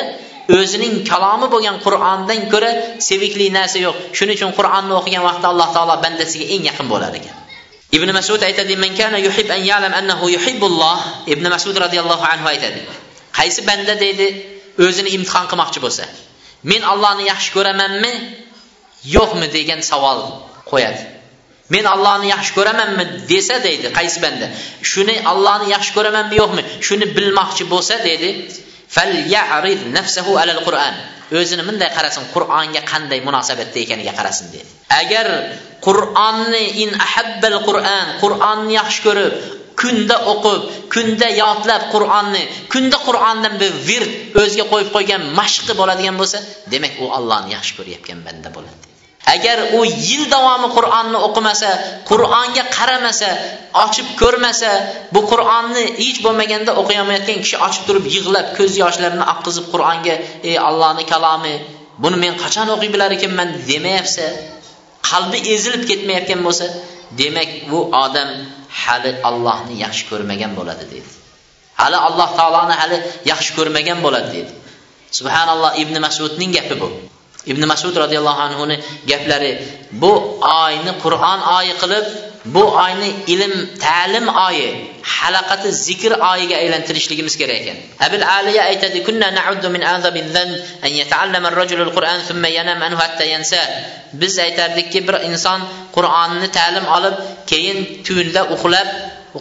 o'zining 0.59 0.95
kalomi 1.11 1.47
bo'lgan 1.55 1.77
qur'ondan 1.87 2.41
ko'ra 2.53 2.71
sevikli 3.09 3.47
narsa 3.59 3.79
yo'q. 3.87 3.97
Shuning 4.19 4.37
uchun 4.39 4.53
qur'onni 4.59 4.93
o'qigan 5.01 5.23
vaqtda 5.29 5.47
alloh 5.53 5.69
taolo 5.77 5.95
bandasiga 6.05 6.47
eng 6.55 6.63
yaqin 6.71 6.87
bo'lar 6.93 7.13
ekan. 7.19 7.37
Ibn 7.97 8.09
masud 8.19 8.41
aytadi 8.49 8.75
ibn 11.35 11.45
masud 11.55 11.77
roziyallohu 11.85 12.25
anhu 12.33 12.47
aytadi 12.53 12.81
Haysi 13.41 13.65
bəndə 13.69 13.99
deyildi, 14.01 14.29
özünü 14.87 15.09
imtihan 15.17 15.47
qılmaqçı 15.51 15.83
bolsa. 15.83 16.05
Men 16.63 16.83
Allahni 16.93 17.29
yaxşı 17.29 17.53
görəmənmi? 17.59 18.13
Yoxmu 19.17 19.47
deyən 19.55 19.83
sual 19.83 20.21
qoyadı. 20.71 21.05
Men 21.71 21.85
Allahni 21.85 22.29
yaxşı 22.35 22.55
görəmənmi 22.59 23.05
desə 23.31 23.61
deyildi, 23.65 23.93
qaysı 23.99 24.21
bəndə. 24.25 24.51
Şunu 24.83 25.15
Allahni 25.33 25.71
yaxşı 25.71 25.95
görəmənmi, 25.99 26.35
yoxmu? 26.43 26.63
Şunu 26.81 27.07
bilmaqçı 27.17 27.71
bolsa 27.71 27.99
deyildi. 28.05 28.51
Fəlyarid 28.97 29.87
nəfsəhu 29.97 30.35
aləl-Qur'an. 30.43 30.95
Özünü 31.31 31.63
minday 31.63 31.91
qarasın, 31.95 32.25
Qur'anğa 32.35 32.83
qanday 32.93 33.23
münasibətdə 33.29 33.85
ekəniga 33.85 34.17
qarasin 34.19 34.51
deyildi. 34.53 34.73
Əgər 35.01 35.29
Qur'anni 35.87 36.65
in 36.85 36.97
ahabbal 37.07 37.57
Qur'an, 37.69 38.17
Qur'anni 38.23 38.75
yaxşı 38.75 39.03
görüb, 39.09 39.37
kunda 39.83 40.17
o'qib 40.33 40.61
kunda 40.95 41.29
yodlab 41.43 41.83
qur'onni 41.95 42.43
kunda 42.73 42.99
qur'ondan 43.07 43.55
bir 43.63 43.73
virt 43.89 44.13
o'ziga 44.43 44.65
qo'yib 44.73 44.91
qo'ygan 44.97 45.23
mashqi 45.39 45.73
bo'ladigan 45.81 46.17
bo'lsa 46.21 46.39
demak 46.73 46.95
u 47.05 47.07
ollohni 47.19 47.51
yaxshi 47.57 47.73
ko'rayotgan 47.79 48.19
banda 48.27 48.51
bo'ladi. 48.57 48.85
Agar 49.35 49.59
u 49.79 49.81
yil 49.85 50.23
davomi 50.35 50.69
qur'onni 50.77 51.19
o'qimasa 51.27 51.71
qur'onga 52.11 52.65
qaramasa 52.77 53.31
ochib 53.85 54.07
ko'rmasa 54.21 54.71
bu 55.15 55.21
qur'onni 55.33 55.85
hech 56.03 56.19
bo'lmaganda 56.27 56.73
o'qiolmayotgan 56.81 57.39
kishi 57.45 57.57
ochib 57.67 57.83
turib 57.89 58.07
yig'lab 58.15 58.47
ko'z 58.59 58.73
yoshlarini 58.83 59.27
oqqizib 59.35 59.67
qur'onga 59.73 60.15
ey 60.51 60.57
allohni 60.69 61.05
kalomi 61.13 61.55
buni 62.03 62.17
men 62.25 62.35
qachon 62.43 62.69
o'qiy 62.75 62.91
bilar 62.95 63.11
ekanman 63.19 63.49
demayapsa 63.71 64.27
qalbi 65.11 65.39
ezilib 65.55 65.83
ketmayotgan 65.91 66.41
bo'lsa 66.47 66.67
demak 67.21 67.51
bu 67.71 67.81
odam 68.05 68.31
hali 68.83 69.11
Allohni 69.29 69.75
yaxshi 69.85 70.05
ko'rmagan 70.11 70.53
bo'ladi 70.59 70.85
dedi 70.93 71.11
hali 71.81 71.97
alloh 72.09 72.29
taoloni 72.39 72.75
hali 72.81 72.97
yaxshi 73.31 73.51
ko'rmagan 73.59 73.99
bo'ladi 74.05 74.31
dedi 74.37 74.53
subhanalloh 75.19 75.73
ibn 75.83 75.95
masudning 76.07 76.51
gapi 76.57 76.75
bu. 76.83 76.89
Ibn 77.47 77.63
masud 77.73 77.97
roziyallohu 77.97 78.69
ning 78.69 78.81
gaplari 79.09 79.53
bu 80.03 80.13
oyni 80.65 80.93
qur'on 81.03 81.41
oyi 81.59 81.75
qilib 81.83 82.07
bu 82.45 82.65
oyni 82.85 83.11
ilm 83.35 83.53
ta'lim 83.85 84.27
oyi 84.29 84.69
halaqati 85.03 85.73
zikr 85.87 86.13
oyiga 86.33 86.57
aylantirishligimiz 86.63 87.35
kerak 87.41 87.57
ekan. 87.63 87.77
Abil 88.07 88.25
aliya 88.39 88.63
aytadi 88.71 88.99
kunna 89.07 89.29
na'uddu 89.39 89.69
min 89.75 89.83
azabi 89.95 90.21
dhan 90.35 90.51
an 90.87 90.93
yata'allama 91.01 91.49
ar-rajulu 91.53 91.83
al-qur'an 91.89 92.21
thumma 92.29 92.49
yanam 92.59 92.79
anhu 92.87 92.99
hatta 93.05 93.25
yansa. 93.35 93.61
Biz 94.21 94.39
aytardikki 94.47 95.01
bir 95.09 95.17
inson 95.29 95.61
qur'onni 95.97 96.49
ta'lim 96.59 96.87
olib 96.97 97.17
keyin 97.51 97.79
tunda 98.07 98.43
uxlab 98.55 98.89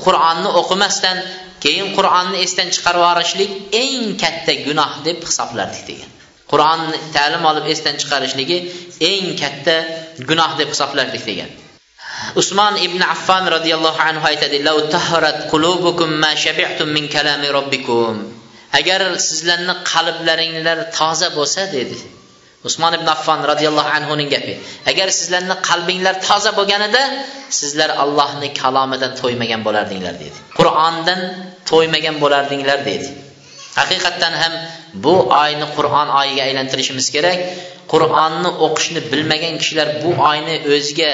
qur'onni 0.05 0.49
o'qimasdan 0.59 1.17
keyin 1.63 1.87
qur'onni 1.97 2.37
esdan 2.45 2.67
chiqarib 2.75 3.01
yuborishlik 3.05 3.51
eng 3.83 4.03
katta 4.23 4.53
gunoh 4.67 4.91
deb 5.07 5.17
hisoblardik 5.29 5.83
degan. 5.89 6.11
Qur'onni 6.51 6.97
ta'lim 7.15 7.43
olib 7.51 7.65
esdan 7.73 7.95
chiqarishligi 8.01 8.57
eng 9.11 9.25
katta 9.41 9.75
gunoh 10.29 10.51
deb 10.59 10.69
hisoblardik 10.73 11.23
degan. 11.31 11.49
Usmon 12.41 12.73
ibn 12.87 13.01
affon 13.15 13.43
roziyallohu 13.55 13.99
anhu 14.09 14.25
aytadi 14.31 14.57
min 16.95 17.05
kalami 17.15 17.47
robbikum. 17.57 18.15
Agar 18.79 19.01
sizlarni 19.27 19.75
qalblaringlar 19.91 20.77
toza 20.97 21.27
bo'lsa 21.37 21.61
dedi. 21.75 21.97
Usmon 22.67 22.93
ibn 22.97 23.07
affon 23.15 23.39
roziyallohu 23.51 23.89
anhuning 23.97 24.29
gapi 24.35 24.53
agar 24.91 25.07
sizlarni 25.19 25.55
qalbinglar 25.69 26.15
toza 26.27 26.51
bo'lganida 26.59 27.03
sizlar 27.59 27.89
allohni 28.03 28.49
kalomidan 28.61 29.11
to'ymagan 29.21 29.61
bo'lardinglar 29.67 30.15
dedi. 30.23 30.37
Qur'ondan 30.59 31.19
to'ymagan 31.69 32.15
bo'lardinglar 32.23 32.79
dedi. 32.89 33.09
Haqiqatdan 33.79 34.33
ham 34.41 34.53
bu 35.05 35.15
oyni 35.43 35.65
qur'on 35.77 36.07
oyiga 36.21 36.41
aylantirishimiz 36.47 37.07
kerak. 37.15 37.39
Qur'onni 37.93 38.49
o'qishni 38.65 39.01
bilmagan 39.11 39.53
kishilar 39.61 39.87
bu 40.03 40.11
oyni 40.31 40.55
o'ziga 40.75 41.11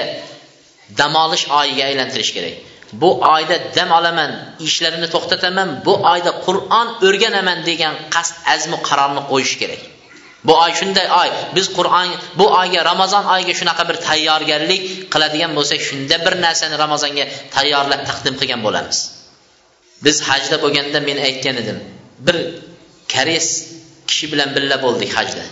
dam 0.98 1.14
olish 1.24 1.44
oyiga 1.58 1.82
aylantirish 1.90 2.32
kerak. 2.36 2.54
Bu 2.92 3.10
oyda 3.34 3.56
dam 3.76 3.90
olaman 3.98 4.30
ishlarimni 4.66 5.08
to'xtataman 5.14 5.68
bu 5.86 5.94
oyda 6.12 6.32
qur'on 6.46 6.88
o'rganaman 7.06 7.58
degan 7.68 7.94
qasd 8.14 8.34
azmu 8.54 8.78
qarorni 8.88 9.22
qo'yish 9.30 9.54
kerak. 9.60 9.82
Bu 10.46 10.52
oy 10.64 10.72
shunday 10.80 11.06
oy. 11.20 11.28
Biz 11.56 11.66
qur'on 11.78 12.08
bu 12.38 12.46
oyga 12.60 12.80
ramazon 12.90 13.24
oyiga 13.34 13.54
shunaqa 13.60 13.84
bir 13.90 13.96
tayyorgarlik 14.08 14.82
qiladigan 15.12 15.52
bo'lsak 15.58 15.80
shunda 15.88 16.16
bir 16.26 16.34
narsani 16.44 16.76
ramazonga 16.84 17.24
tayyorlab 17.56 18.02
taqdim 18.08 18.34
qilgan 18.40 18.60
bo'lamiz. 18.66 18.98
Biz 20.04 20.16
hajda 20.28 20.56
bo'lganda 20.64 20.98
men 21.08 21.18
aytgan 21.28 21.56
edim 21.62 21.78
bir 22.26 22.36
koreys 23.14 23.48
kishi 24.08 24.26
bilan 24.32 24.48
birga 24.56 24.76
bo'ldik 24.86 25.10
hajda. 25.18 25.44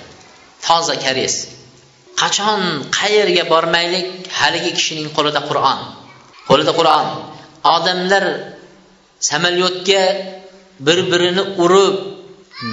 Toza 0.67 0.95
koreys 1.07 1.37
qachon 2.23 2.61
qayerga 2.99 3.45
bormaylik? 3.53 4.07
Haligi 4.41 4.71
kishining 4.79 5.09
qo'lida 5.17 5.41
qur'on. 5.49 5.79
Qo'lida 6.49 6.73
qur'on. 6.79 7.07
Odamlar 7.75 8.25
samolyotga 9.31 10.03
bir 10.87 10.99
birini 11.13 11.43
urib 11.65 11.97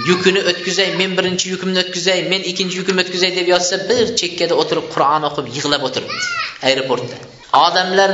yukini 0.08 0.40
o'tkazay 0.50 0.88
men 1.00 1.10
birinchi 1.18 1.44
yukimni 1.52 1.78
o'tkazay 1.84 2.18
men 2.32 2.42
ikkinchi 2.50 2.76
yukimni 2.80 3.00
o'tkazay 3.04 3.30
deb 3.38 3.46
yotsa 3.54 3.76
bir 3.90 4.04
chekkada 4.20 4.54
o'tirib 4.62 4.86
qur'on 4.94 5.22
o'qib 5.28 5.46
yig'lab 5.56 5.82
o'tiribdi 5.88 6.22
aeroportda. 6.68 7.16
Odamlar 7.66 8.10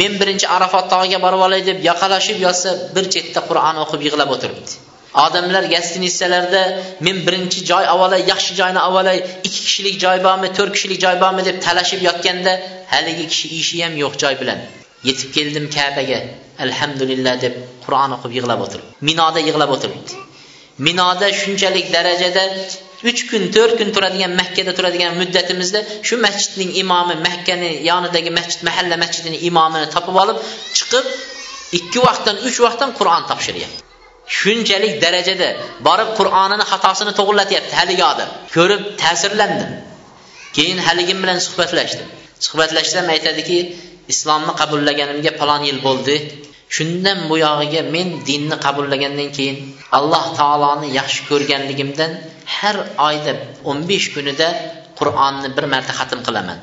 men 0.00 0.12
birinchi 0.20 0.46
arafat 0.56 0.86
tog'iga 0.92 1.18
borib 1.26 1.40
olay 1.46 1.60
deb 1.70 1.78
yoqalashib 1.88 2.38
yotsa 2.46 2.70
bir 2.94 3.04
chetda 3.14 3.40
qur'on 3.48 3.76
o'qib 3.84 4.00
yig'lab 4.06 4.30
o'tiribdi. 4.36 4.72
Odamlar 5.14 5.64
gostinitsalarda 5.74 6.62
men 7.06 7.16
birinchi 7.26 7.60
joy 7.70 7.84
avvalay 7.94 8.22
yaxshi 8.32 8.52
joyni 8.60 8.80
avvalay 8.88 9.18
ikki 9.46 9.60
kishilik 9.66 9.96
joy 10.04 10.18
bormi 10.26 10.48
to'rt 10.58 10.72
kishilik 10.76 11.00
joy 11.04 11.16
bormi? 11.22 11.42
deb 11.48 11.56
talashib 11.66 12.00
yotganda 12.08 12.52
haligi 12.92 13.26
kishi 13.32 13.48
ishi 13.60 13.82
ham 13.84 13.94
yo'q 14.02 14.14
joy 14.22 14.34
bilan. 14.40 14.58
Yetib 15.08 15.28
keldim 15.36 15.66
kabaga. 15.76 16.18
Alhamdulillah 16.66 17.34
deb 17.44 17.54
qur'on 17.84 18.10
o'qib 18.16 18.32
yig'lab 18.38 18.60
o'tirib 18.66 18.86
minoda 19.08 19.40
yig'lab 19.48 19.70
o'tiribdi. 19.76 20.12
Minoda 20.86 21.26
shunchalik 21.40 21.86
darajada 21.96 22.44
uch 23.10 23.20
kun 23.30 23.44
to'rt 23.54 23.74
kun 23.80 23.90
turadigan 23.96 24.32
makkada 24.40 24.72
turadigan 24.78 25.12
muddatimizda 25.20 25.80
shu 26.08 26.14
masjidning 26.26 26.70
imomi 26.82 27.14
makkani 27.28 27.70
yonidagi 27.90 28.30
masjid 28.38 28.60
mahalla 28.68 28.96
masjidini 29.04 29.38
imomini 29.48 29.86
topib 29.94 30.16
olib 30.22 30.36
chiqib 30.78 31.04
ikki 31.78 31.98
vaqtdan 32.08 32.36
uch 32.48 32.58
vaqtdan 32.66 32.90
qur'on 32.98 33.22
topshiryapti 33.30 33.89
shunchalik 34.38 34.94
darajada 35.04 35.48
borib 35.86 36.10
qur'onini 36.18 36.64
xatosini 36.72 37.12
to'g'irlatyapti 37.18 37.74
haligi 37.80 38.04
odam. 38.12 38.28
Ko'rib 38.56 38.82
ta'sirlandim. 39.02 39.70
Keyin 40.56 40.78
haligim 40.86 41.18
bilan 41.22 41.38
suhbatlashdim. 41.46 42.08
Suhbatlashsam 42.46 43.06
aytadiki 43.14 43.58
islomni 44.12 44.52
qabullaganimga 44.60 45.32
palon 45.40 45.62
yil 45.68 45.78
bo'ldi. 45.86 46.16
Shundan 46.76 47.18
buyog'iga 47.30 47.82
men 47.94 48.08
dinni 48.28 48.56
qabullagandan 48.66 49.28
keyin 49.36 49.56
alloh 49.98 50.24
taoloni 50.40 50.88
yaxshi 50.98 51.20
ko'rganligimdan 51.30 52.10
har 52.56 52.76
oyda 53.08 53.32
o'n 53.70 53.78
besh 53.90 54.06
kunida 54.14 54.48
qur'onni 54.98 55.48
bir 55.56 55.64
marta 55.72 55.92
xatm 56.00 56.20
qilaman. 56.28 56.58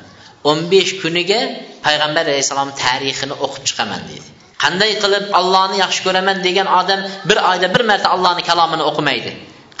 o'n 0.50 0.58
besh 0.72 0.92
kuniga 1.02 1.40
payg'ambar 1.86 2.24
alayhissalom 2.30 2.70
tarixini 2.82 3.34
o'qib 3.44 3.62
chiqaman 3.68 4.02
deydi 4.10 4.28
qanday 4.62 4.92
qilib 5.02 5.24
allohni 5.40 5.76
yaxshi 5.84 6.00
ko'raman 6.06 6.38
degan 6.46 6.68
odam 6.80 7.00
bir 7.28 7.38
oyda 7.50 7.68
bir 7.74 7.82
marta 7.90 8.08
allohni 8.14 8.42
kalomini 8.50 8.84
o'qimaydi? 8.90 9.32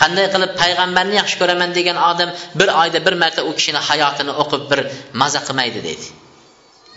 Qanday 0.02 0.26
qilib 0.34 0.52
payg'ambarni 0.62 1.14
yaxshi 1.20 1.36
ko'raman 1.40 1.70
degan 1.78 1.98
odam 2.10 2.30
bir 2.60 2.68
oyda 2.82 2.98
bir 3.06 3.14
marta 3.22 3.40
u 3.48 3.52
kishini 3.58 3.80
hayotini 3.88 4.32
o'qib 4.42 4.62
bir 4.70 4.80
maza 5.20 5.40
qilmaydi 5.48 5.80
deydi. 5.88 6.06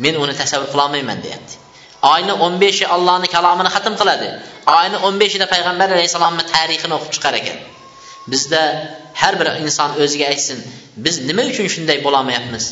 Men 0.04 0.16
uni 0.24 0.34
tasavvur 0.42 0.70
qilolmayman 0.74 1.20
deyapti. 1.26 1.56
Oyni 2.14 2.34
o'n 2.46 2.54
beshi 2.64 2.86
allohni 2.96 3.28
kalomini 3.36 3.70
xatm 3.76 3.94
qiladi. 4.02 4.28
Oyni 4.80 4.98
o'n 5.06 5.16
beshida 5.22 5.46
payg'ambar 5.54 5.88
alayhissalomni 5.96 6.44
tarixini 6.54 6.94
o'qib 6.98 7.12
chiqar 7.16 7.34
ekan. 7.42 7.58
Bizda 8.32 8.62
har 9.22 9.34
bir 9.40 9.48
inson 9.66 9.90
o'ziga 10.04 10.26
aytsin 10.32 10.60
biz 11.06 11.16
nima 11.30 11.44
uchun 11.52 11.68
shunday 11.76 11.98
bo'lolmayapmiz 12.06 12.66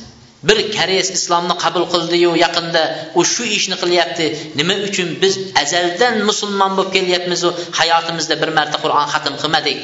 bir 0.48 0.58
koreys 0.78 1.10
islomni 1.18 1.56
qabul 1.64 1.86
qildiyu 1.94 2.32
yaqinda 2.46 2.84
u 3.20 3.22
shu 3.34 3.44
ishni 3.58 3.76
qilyapti. 3.82 4.26
Nima 4.60 4.76
uchun 4.88 5.10
biz 5.24 5.34
azaldan 5.64 6.16
musulmon 6.30 6.72
bo'lib 6.78 6.92
kelyapmizu 6.98 7.50
hayotimizda 7.80 8.36
bir 8.42 8.50
marta 8.58 8.78
qur'on 8.84 9.08
xatm 9.14 9.36
qilmadik 9.42 9.78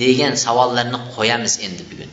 degan 0.00 0.34
savollarni 0.44 0.98
qo'yamiz 1.16 1.54
endi 1.66 1.82
bugun. 1.90 2.10